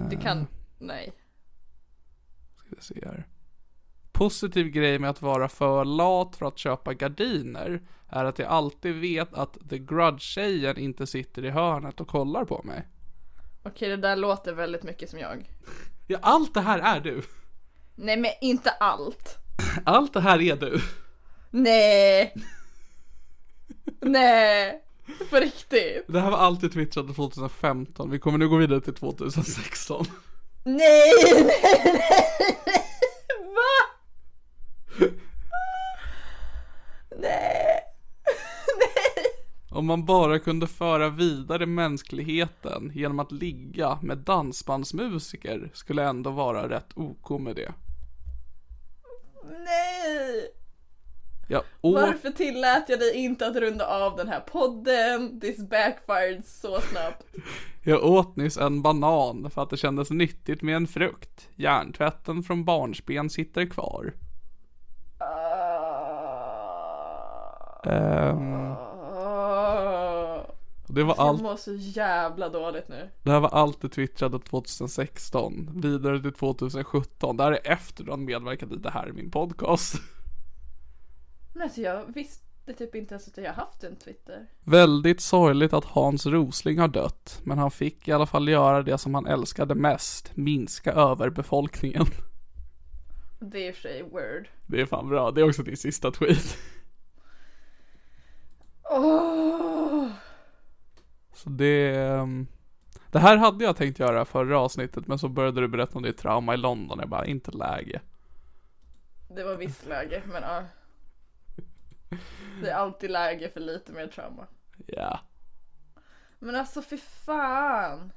Du 0.09 0.17
kan... 0.17 0.47
Nej. 0.79 1.13
Ska 2.57 2.67
vi 2.69 2.81
se 2.81 3.05
här. 3.05 3.27
Positiv 4.11 4.67
grej 4.67 4.99
med 4.99 5.09
att 5.09 5.21
vara 5.21 5.49
för 5.49 5.85
lat 5.85 6.35
för 6.35 6.45
att 6.45 6.57
köpa 6.57 6.93
gardiner 6.93 7.81
är 8.09 8.25
att 8.25 8.39
jag 8.39 8.47
alltid 8.47 8.95
vet 8.95 9.33
att 9.33 9.57
the 9.69 9.77
grudge-tjejen 9.77 10.77
inte 10.77 11.07
sitter 11.07 11.45
i 11.45 11.49
hörnet 11.49 12.01
och 12.01 12.07
kollar 12.07 12.45
på 12.45 12.61
mig. 12.63 12.87
Okej, 13.65 13.89
det 13.89 13.97
där 13.97 14.15
låter 14.15 14.53
väldigt 14.53 14.83
mycket 14.83 15.09
som 15.09 15.19
jag. 15.19 15.49
Ja, 16.07 16.19
allt 16.21 16.53
det 16.53 16.61
här 16.61 16.79
är 16.79 16.99
du. 16.99 17.21
Nej, 17.95 18.17
men 18.17 18.31
inte 18.41 18.69
allt. 18.71 19.37
Allt 19.85 20.13
det 20.13 20.21
här 20.21 20.41
är 20.41 20.55
du. 20.55 20.81
Nej. 21.49 22.33
Nej. 24.01 24.81
På 25.29 25.35
riktigt. 25.35 26.05
Det 26.07 26.19
här 26.19 26.31
var 26.31 26.37
alltid 26.37 26.73
twittrade 26.73 27.13
2015, 27.13 28.11
vi 28.11 28.19
kommer 28.19 28.37
nu 28.37 28.49
gå 28.49 28.57
vidare 28.57 28.81
till 28.81 28.93
2016. 28.93 30.05
Nej, 30.63 31.11
nej, 31.33 31.43
nej. 31.85 32.83
Va? 33.39 33.83
Nej. 37.19 37.79
Nej. 38.79 39.25
Om 39.73 39.85
man 39.85 40.05
bara 40.05 40.39
kunde 40.39 40.67
föra 40.67 41.09
vidare 41.09 41.65
mänskligheten 41.65 42.91
genom 42.95 43.19
att 43.19 43.31
ligga 43.31 43.99
med 44.01 44.17
dansbandsmusiker 44.17 45.69
skulle 45.73 46.03
ändå 46.03 46.29
vara 46.29 46.69
rätt 46.69 46.87
OK 46.95 47.29
med 47.41 47.55
det. 47.55 47.73
Nej. 49.43 50.51
Jag 51.47 51.63
åt, 51.81 51.93
Varför 51.93 52.29
tillät 52.29 52.85
jag 52.87 52.99
dig 52.99 53.15
inte 53.15 53.47
att 53.47 53.55
runda 53.55 53.85
av 53.87 54.15
den 54.15 54.27
här 54.27 54.39
podden? 54.39 55.39
This 55.39 55.69
backfired 55.69 56.45
så 56.45 56.81
snabbt. 56.81 57.25
jag 57.83 58.03
åt 58.03 58.35
nyss 58.35 58.57
en 58.57 58.81
banan 58.81 59.49
för 59.49 59.63
att 59.63 59.69
det 59.69 59.77
kändes 59.77 60.09
nyttigt 60.09 60.61
med 60.61 60.75
en 60.75 60.87
frukt. 60.87 61.49
Hjärntvätten 61.55 62.43
från 62.43 62.65
barnsben 62.65 63.29
sitter 63.29 63.65
kvar. 63.65 64.13
Ah. 65.17 65.63
Ehm, 67.85 68.75
Och 70.87 70.93
det 70.93 71.03
var 71.03 71.15
Jag 71.17 71.27
allt, 71.27 71.41
mår 71.41 71.55
så 71.55 71.73
jävla 71.75 72.49
dåligt 72.49 72.87
nu. 72.87 73.09
det 73.23 73.31
här 73.31 73.39
var 73.39 73.49
allt 73.49 73.81
du 73.81 73.89
twittrade 73.89 74.39
2016. 74.39 75.69
Vidare 75.81 76.21
till 76.21 76.33
2017. 76.33 77.37
Det 77.37 77.43
här 77.43 77.51
är 77.51 77.71
efter 77.71 78.03
du 78.03 78.11
har 78.11 78.17
medverkat 78.17 78.71
i 78.71 78.75
det 78.75 78.89
här 78.89 79.09
i 79.09 79.11
min 79.11 79.31
podcast. 79.31 79.95
Men 81.53 81.63
alltså 81.63 81.81
jag 81.81 82.13
visste 82.13 82.73
typ 82.77 82.95
inte 82.95 83.13
ens 83.13 83.27
att 83.27 83.37
jag 83.37 83.53
haft 83.53 83.83
en 83.83 83.95
Twitter. 83.95 84.47
Väldigt 84.63 85.21
sorgligt 85.21 85.73
att 85.73 85.85
Hans 85.85 86.25
Rosling 86.25 86.79
har 86.79 86.87
dött, 86.87 87.41
men 87.43 87.57
han 87.57 87.71
fick 87.71 88.07
i 88.07 88.11
alla 88.11 88.25
fall 88.25 88.49
göra 88.49 88.83
det 88.83 88.97
som 88.97 89.15
han 89.15 89.25
älskade 89.25 89.75
mest, 89.75 90.31
minska 90.35 90.91
överbefolkningen. 90.93 92.05
Det 93.39 93.57
är 93.57 93.69
i 93.69 93.71
och 93.71 93.75
för 93.75 93.81
sig 93.81 94.03
word. 94.03 94.47
Det 94.65 94.81
är 94.81 94.85
fan 94.85 95.09
bra, 95.09 95.31
det 95.31 95.41
är 95.41 95.47
också 95.49 95.63
din 95.63 95.77
sista 95.77 96.11
tweet. 96.11 96.57
Åh! 98.93 100.07
Så 101.33 101.49
det... 101.49 101.95
ehm, 101.95 102.47
Det 103.11 103.19
här 103.19 103.37
hade 103.37 103.63
jag 103.65 103.75
tänkt 103.77 103.99
göra 103.99 104.25
förra 104.25 104.59
avsnittet, 104.59 105.07
men 105.07 105.19
så 105.19 105.29
började 105.29 105.61
du 105.61 105.67
berätta 105.67 105.97
om 105.97 106.03
ditt 106.03 106.17
trauma 106.17 106.53
i 106.53 106.57
London, 106.57 106.99
jag 106.99 107.09
bara, 107.09 107.25
inte 107.25 107.51
läge. 107.51 108.01
Det 109.29 109.43
var 109.43 109.55
visst 109.55 109.85
läge, 109.87 110.23
men 110.25 110.41
ja. 110.43 110.63
Det 112.61 112.69
är 112.69 112.75
alltid 112.75 113.11
läge 113.11 113.49
för 113.49 113.59
lite 113.59 113.91
mer 113.91 114.07
trauma. 114.07 114.47
Ja. 114.85 115.19
Men 116.39 116.55
alltså 116.55 116.81
fy 116.81 116.97
fan. 116.97 118.11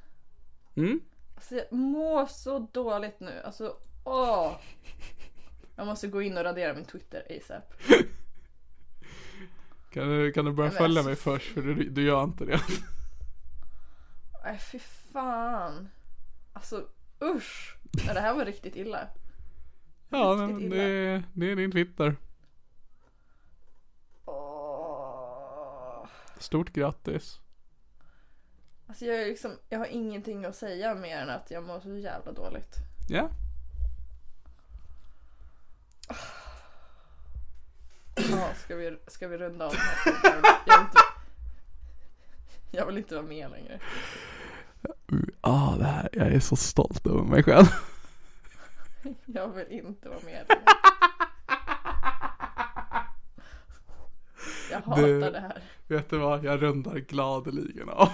Mm? 0.76 1.00
Alltså 1.34 1.54
jag 1.54 1.72
mår 1.72 2.26
så 2.26 2.58
dåligt 2.72 3.20
nu. 3.20 3.42
Alltså 3.44 3.76
åh. 4.04 4.52
Jag 5.76 5.86
måste 5.86 6.08
gå 6.08 6.22
in 6.22 6.36
och 6.38 6.44
radera 6.44 6.74
min 6.74 6.84
Twitter 6.84 7.22
ASAP. 7.30 7.74
Kan 9.96 10.08
du, 10.08 10.32
kan 10.32 10.44
du 10.44 10.52
börja 10.52 10.70
Men 10.70 10.78
följa 10.78 11.00
alltså- 11.00 11.08
mig 11.08 11.16
först, 11.16 11.54
för 11.54 11.62
du, 11.62 11.74
du 11.90 12.02
gör 12.02 12.24
inte 12.24 12.44
det. 12.44 12.60
Nej 14.44 14.58
fy 14.58 14.78
fan. 15.12 15.88
Alltså 16.52 16.88
usch. 17.22 17.76
Nej, 18.06 18.14
det 18.14 18.20
här 18.20 18.34
var 18.34 18.44
riktigt 18.44 18.76
illa. 18.76 19.08
Ja, 20.08 20.18
Riktigt 20.18 20.70
men 20.70 20.72
illa. 20.72 20.74
det, 20.84 21.22
det 21.32 21.50
är 21.52 21.56
din 21.56 21.72
Twitter. 21.72 22.16
Åh. 24.24 26.06
Stort 26.38 26.72
grattis. 26.72 27.40
Alltså 28.86 29.04
jag, 29.04 29.22
är 29.22 29.26
liksom, 29.26 29.52
jag 29.68 29.78
har 29.78 29.86
ingenting 29.86 30.44
att 30.44 30.56
säga 30.56 30.94
mer 30.94 31.16
än 31.18 31.30
att 31.30 31.50
jag 31.50 31.64
mår 31.64 31.80
så 31.80 31.96
jävla 31.96 32.32
dåligt. 32.32 32.76
Ja. 33.08 33.30
Ja, 38.36 38.48
ska 38.64 38.76
vi, 38.76 38.96
ska 39.06 39.28
vi 39.28 39.38
runda 39.38 39.66
av 39.66 39.74
här 39.74 40.12
jag, 40.24 40.76
vill 40.76 40.80
inte, 40.80 40.98
jag 42.70 42.86
vill 42.86 42.98
inte 42.98 43.14
vara 43.14 43.26
med 43.26 43.50
längre. 43.50 43.80
Ah, 45.40 45.76
det 45.76 45.84
här, 45.84 46.08
jag 46.12 46.26
är 46.26 46.40
så 46.40 46.56
stolt 46.56 47.06
över 47.06 47.22
mig 47.22 47.42
själv. 47.42 47.66
Jag 49.26 49.48
vill 49.48 49.66
inte 49.70 50.08
vara 50.08 50.18
med 50.24 50.46
längre. 50.48 50.62
Jag 54.70 54.80
hatar 54.80 55.02
Det- 55.02 55.30
det 55.30 55.40
här. 55.40 55.62
Vet 55.88 56.10
du 56.10 56.18
vad, 56.18 56.44
jag 56.44 56.62
rundar 56.62 56.94
gladeligen 56.98 57.88
av. 57.88 58.08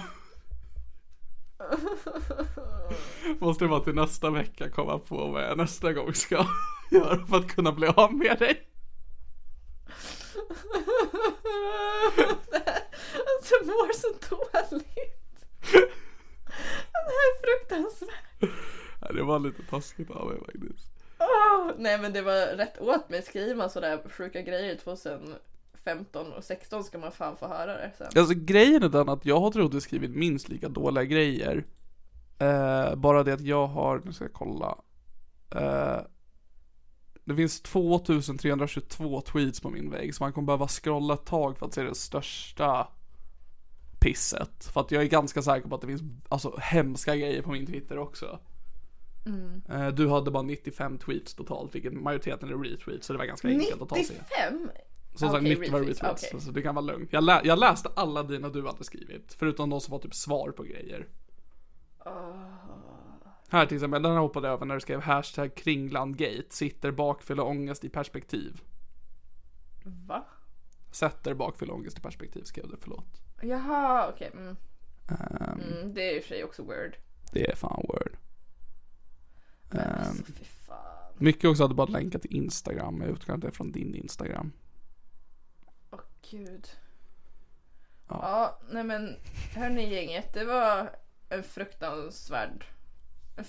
Måste 3.39 3.67
bara 3.67 3.79
till 3.79 3.95
nästa 3.95 4.29
vecka 4.29 4.69
komma 4.69 4.99
på 4.99 5.27
vad 5.31 5.43
jag 5.43 5.57
nästa 5.57 5.93
gång 5.93 6.13
ska 6.13 6.45
göra 6.91 7.25
för 7.25 7.37
att 7.37 7.47
kunna 7.47 7.71
bli 7.71 7.87
av 7.87 8.13
med 8.13 8.39
dig. 8.39 8.67
Alltså 13.27 13.55
mår 13.65 13.93
så 13.93 14.07
dåligt. 14.29 15.45
Det 16.91 17.11
här 17.13 17.27
är 17.29 17.41
fruktansvärt. 17.41 18.51
Ja, 19.01 19.11
Det 19.13 19.23
var 19.23 19.39
lite 19.39 19.63
taskigt 19.69 20.11
av 20.11 20.27
mig 20.27 20.37
faktiskt. 20.45 20.89
Åh, 21.19 21.71
nej 21.77 21.97
men 21.97 22.13
det 22.13 22.21
var 22.21 22.57
rätt 22.57 22.79
åt 22.81 23.09
mig. 23.09 23.21
Skriver 23.21 23.55
man 23.55 23.69
sådär 23.69 23.99
sjuka 24.09 24.41
grejer 24.41 24.75
2015 24.75 26.33
och 26.37 26.43
16 26.43 26.83
ska 26.83 26.97
man 26.97 27.11
fan 27.11 27.37
få 27.37 27.47
höra 27.47 27.73
det 27.77 27.91
sen. 27.97 28.07
Alltså 28.15 28.33
grejen 28.37 28.83
är 28.83 28.89
den 28.89 29.09
att 29.09 29.25
jag 29.25 29.39
har 29.39 29.51
troligtvis 29.51 29.83
skrivit 29.83 30.11
minst 30.11 30.49
lika 30.49 30.69
dåliga 30.69 31.03
grejer. 31.03 31.65
Eh, 32.39 32.95
bara 32.95 33.23
det 33.23 33.33
att 33.33 33.41
jag 33.41 33.67
har, 33.67 34.01
nu 34.05 34.13
ska 34.13 34.23
jag 34.23 34.33
kolla. 34.33 34.77
Eh, 35.55 35.99
det 37.25 37.35
finns 37.35 37.61
2322 37.61 39.21
tweets 39.21 39.59
på 39.61 39.69
min 39.69 39.89
vägg, 39.89 40.15
så 40.15 40.23
man 40.23 40.33
kommer 40.33 40.45
behöva 40.45 40.67
scrolla 40.67 41.13
ett 41.13 41.25
tag 41.25 41.57
för 41.57 41.65
att 41.65 41.73
se 41.73 41.83
det 41.83 41.95
största 41.95 42.87
pisset. 43.99 44.65
För 44.73 44.81
att 44.81 44.91
jag 44.91 45.03
är 45.03 45.07
ganska 45.07 45.41
säker 45.41 45.69
på 45.69 45.75
att 45.75 45.81
det 45.81 45.87
finns 45.87 46.01
alltså 46.29 46.57
hemska 46.61 47.15
grejer 47.15 47.41
på 47.41 47.51
min 47.51 47.65
Twitter 47.65 47.97
också. 47.97 48.39
Eh, 49.69 49.87
du 49.87 50.09
hade 50.09 50.31
bara 50.31 50.43
95 50.43 50.97
tweets 50.97 51.33
totalt, 51.33 51.75
vilket 51.75 51.93
majoriteten 51.93 52.49
är 52.49 52.57
retweets, 52.57 53.07
så 53.07 53.13
det 53.13 53.19
var 53.19 53.25
ganska 53.25 53.47
enkelt 53.47 53.81
att 53.81 53.89
ta 53.89 53.95
sig. 53.95 54.21
95? 54.49 54.69
Som 55.15 55.29
sagt, 55.29 55.41
Okej, 55.41 55.55
90 55.59 55.71
var 55.71 55.79
retweets, 55.79 56.23
okej. 56.31 56.41
så 56.41 56.51
du 56.51 56.61
kan 56.61 56.75
vara 56.75 56.85
lugn. 56.85 57.07
Jag, 57.11 57.23
lä- 57.23 57.41
jag 57.43 57.59
läste 57.59 57.89
alla 57.95 58.23
dina 58.23 58.49
du 58.49 58.65
hade 58.67 58.83
skrivit, 58.83 59.35
förutom 59.39 59.69
de 59.69 59.81
som 59.81 59.91
var 59.91 59.99
typ 59.99 60.13
svar 60.15 60.51
på 60.51 60.63
grejer. 60.63 61.07
Här 63.53 63.65
till 63.65 63.77
exempel, 63.77 64.01
den 64.01 64.11
här 64.11 64.19
hoppade 64.19 64.49
över 64.49 64.65
när 64.65 64.75
du 64.75 64.81
skrev 64.81 65.01
hashtag 65.01 65.55
kringlandgate, 65.55 66.45
sitter 66.49 66.91
bakfylla 66.91 67.43
ångest 67.43 67.83
i 67.83 67.89
perspektiv. 67.89 68.61
Va? 69.83 70.25
Sätter 70.91 71.33
bakfylla 71.33 71.73
ångest 71.73 71.97
i 71.97 72.01
perspektiv 72.01 72.43
skrev 72.43 72.67
du, 72.69 72.77
förlåt. 72.81 73.21
Jaha, 73.41 74.09
okej. 74.09 74.31
Mm. 74.33 74.55
Ehm, 75.09 75.59
Mm, 75.61 75.93
det 75.93 76.01
är 76.01 76.15
i 76.15 76.19
och 76.19 76.23
för 76.23 76.29
sig 76.29 76.43
också 76.43 76.63
word. 76.63 76.97
det 77.31 77.51
är 77.51 77.55
fan 77.55 77.85
word. 77.87 78.17
Men 79.69 79.99
alltså 79.99 80.23
fy 80.23 80.43
fan. 80.43 81.13
mycket 81.17 81.49
också 81.49 81.63
hade 81.63 81.75
bara 81.75 81.87
länkat 81.87 82.21
till 82.21 82.35
Instagram, 82.35 83.01
jag 83.01 83.09
utgår 83.09 83.35
inte 83.35 83.51
från 83.51 83.71
din 83.71 83.95
Instagram. 83.95 84.51
Åh 85.91 85.99
gud. 86.31 86.67
Ja. 88.07 88.19
Ja. 88.21 88.59
nej 88.71 88.83
men 88.83 89.15
hörni 89.55 89.93
gänget, 89.93 90.33
det 90.33 90.45
var 90.45 90.95
en 91.29 91.43
fruktansvärd... 91.43 92.65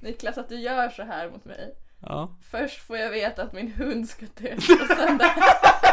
Niklas, 0.00 0.38
att 0.38 0.48
du 0.48 0.56
gör 0.56 0.88
så 0.88 1.02
här 1.02 1.30
mot 1.30 1.44
mig. 1.44 1.74
Ja. 2.00 2.36
Först 2.50 2.78
får 2.78 2.96
jag 2.96 3.10
veta 3.10 3.42
att 3.42 3.52
min 3.52 3.72
hund 3.72 4.08
ska 4.08 4.26
dö 4.34 4.54
och 4.54 4.62
sen 4.96 5.18
det 5.18 5.24
här. 5.24 5.86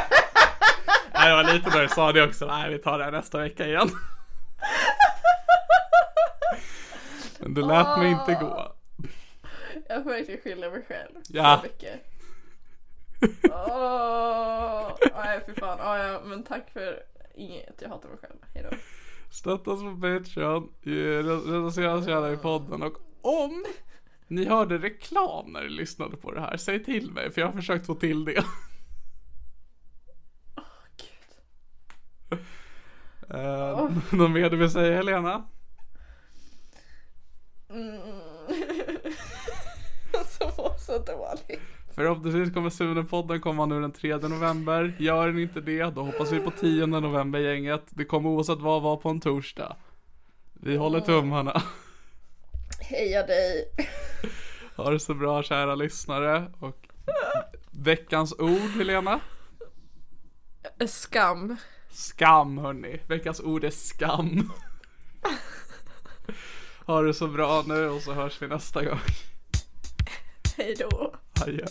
Nej, 1.13 1.29
jag 1.29 1.35
var 1.43 1.53
lite 1.53 1.69
när 1.69 1.81
du 1.81 1.87
sa 1.87 2.11
det 2.11 2.23
också. 2.23 2.45
Nej, 2.45 2.71
vi 2.71 2.79
tar 2.79 2.97
det 2.97 3.03
här 3.03 3.11
nästa 3.11 3.37
vecka 3.37 3.67
igen. 3.67 3.89
Men 7.39 7.53
du 7.53 7.61
lät 7.61 7.97
mig 7.97 8.11
inte 8.11 8.33
gå. 8.33 8.75
Jag 9.87 10.03
får 10.03 10.09
verkligen 10.09 10.41
skylla 10.41 10.69
mig 10.69 10.85
själv. 10.87 11.15
Ja. 11.29 11.57
Så 11.57 11.63
mycket. 11.63 11.99
Åh, 13.51 14.91
nej 15.15 15.39
fy 15.45 15.53
fan. 15.53 15.77
Ja, 15.79 15.97
ja, 15.97 16.21
men 16.25 16.43
tack 16.43 16.69
för 16.73 17.03
inget. 17.35 17.81
Jag 17.81 17.89
hatar 17.89 18.09
mig 18.09 18.17
själv. 18.17 18.35
Hejdå. 18.53 18.69
Stötta 19.33 19.71
oss 19.71 19.81
på 19.81 19.95
Patreon, 20.01 20.73
ge- 20.81 21.21
recensera 21.23 21.93
oss 21.93 22.07
gärna 22.07 22.31
i 22.31 22.37
podden 22.37 22.83
och 22.83 22.93
om 23.21 23.65
ni 24.27 24.45
hörde 24.45 24.77
reklam 24.77 25.51
när 25.51 25.61
ni 25.61 25.69
lyssnade 25.69 26.17
på 26.17 26.31
det 26.31 26.41
här, 26.41 26.57
säg 26.57 26.83
till 26.83 27.11
mig 27.11 27.31
för 27.31 27.41
jag 27.41 27.47
har 27.47 27.53
försökt 27.53 27.85
få 27.85 27.95
till 27.95 28.25
det. 28.25 28.43
Gud. 30.97 32.39
Uh, 33.33 33.91
Något 34.11 34.31
mer 34.31 34.49
du 34.49 34.57
vill 34.57 34.71
säga 34.71 34.95
Helena? 34.95 35.47
Mm. 37.69 38.01
Alltså 40.17 40.43
mår 40.57 40.77
så 40.77 40.97
dåligt. 40.97 41.61
Förhoppningsvis 41.95 42.53
kommer 42.53 42.69
Sune-podden 42.69 43.39
komma 43.39 43.65
nu 43.65 43.81
den 43.81 43.91
3 43.91 44.17
november. 44.17 44.95
Gör 44.99 45.27
den 45.27 45.39
inte 45.39 45.61
det, 45.61 45.83
då 45.83 46.03
hoppas 46.03 46.31
vi 46.31 46.39
på 46.39 46.51
10 46.51 46.85
november 46.85 47.39
gänget. 47.39 47.83
Det 47.89 48.05
kommer 48.05 48.29
oavsett 48.29 48.59
vad 48.59 48.81
vara 48.81 48.97
på 48.97 49.09
en 49.09 49.19
torsdag. 49.19 49.75
Vi 50.53 50.77
håller 50.77 50.99
tummarna. 50.99 51.61
Heja 52.79 53.25
dig. 53.25 53.69
Ha 54.75 54.89
det 54.89 54.99
så 54.99 55.13
bra 55.13 55.43
kära 55.43 55.75
lyssnare. 55.75 56.51
Och 56.59 56.87
veckans 57.71 58.33
ord 58.39 58.71
Helena? 58.77 59.19
Skam. 60.87 61.57
Skam 61.91 62.57
hörni. 62.57 62.99
Veckans 63.07 63.41
ord 63.41 63.63
är 63.63 63.69
skam. 63.69 64.51
Ha 66.85 67.01
det 67.01 67.13
så 67.13 67.27
bra 67.27 67.63
nu 67.67 67.89
och 67.89 68.01
så 68.01 68.13
hörs 68.13 68.41
vi 68.41 68.47
nästa 68.47 68.85
gång. 68.85 68.99
Hejdå. 70.57 71.13
Adjö. 71.41 71.65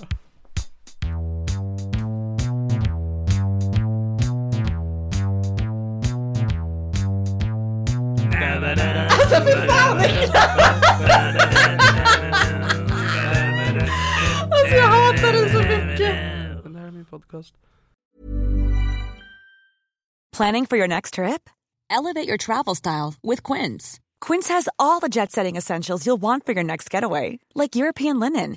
Alltså 9.10 9.36
fy 9.44 9.52
fan 9.68 9.98
Alltså 14.50 14.76
jag 14.76 14.88
hatar 14.88 15.32
den 15.32 15.50
så 15.52 15.58
mycket. 15.58 16.16
Det 16.72 16.78
här 16.78 16.86
är 16.86 16.90
min 16.90 17.04
podcast. 17.04 17.54
Planning 20.36 20.66
for 20.66 20.78
your 20.78 20.88
next 20.88 21.14
trip? 21.14 21.50
Elevate 21.90 22.28
your 22.28 22.38
travel 22.38 22.74
style 22.74 23.14
with 23.22 23.42
Quince. 23.52 24.00
Quince 24.26 24.48
has 24.48 24.68
all 24.78 25.00
the 25.00 25.08
jet 25.08 25.32
setting 25.32 25.56
essentials 25.56 26.06
you'll 26.06 26.20
want 26.20 26.46
for 26.46 26.52
your 26.54 26.64
next 26.64 26.94
getaway, 26.94 27.38
like 27.54 27.76
European 27.76 28.20
linen, 28.20 28.56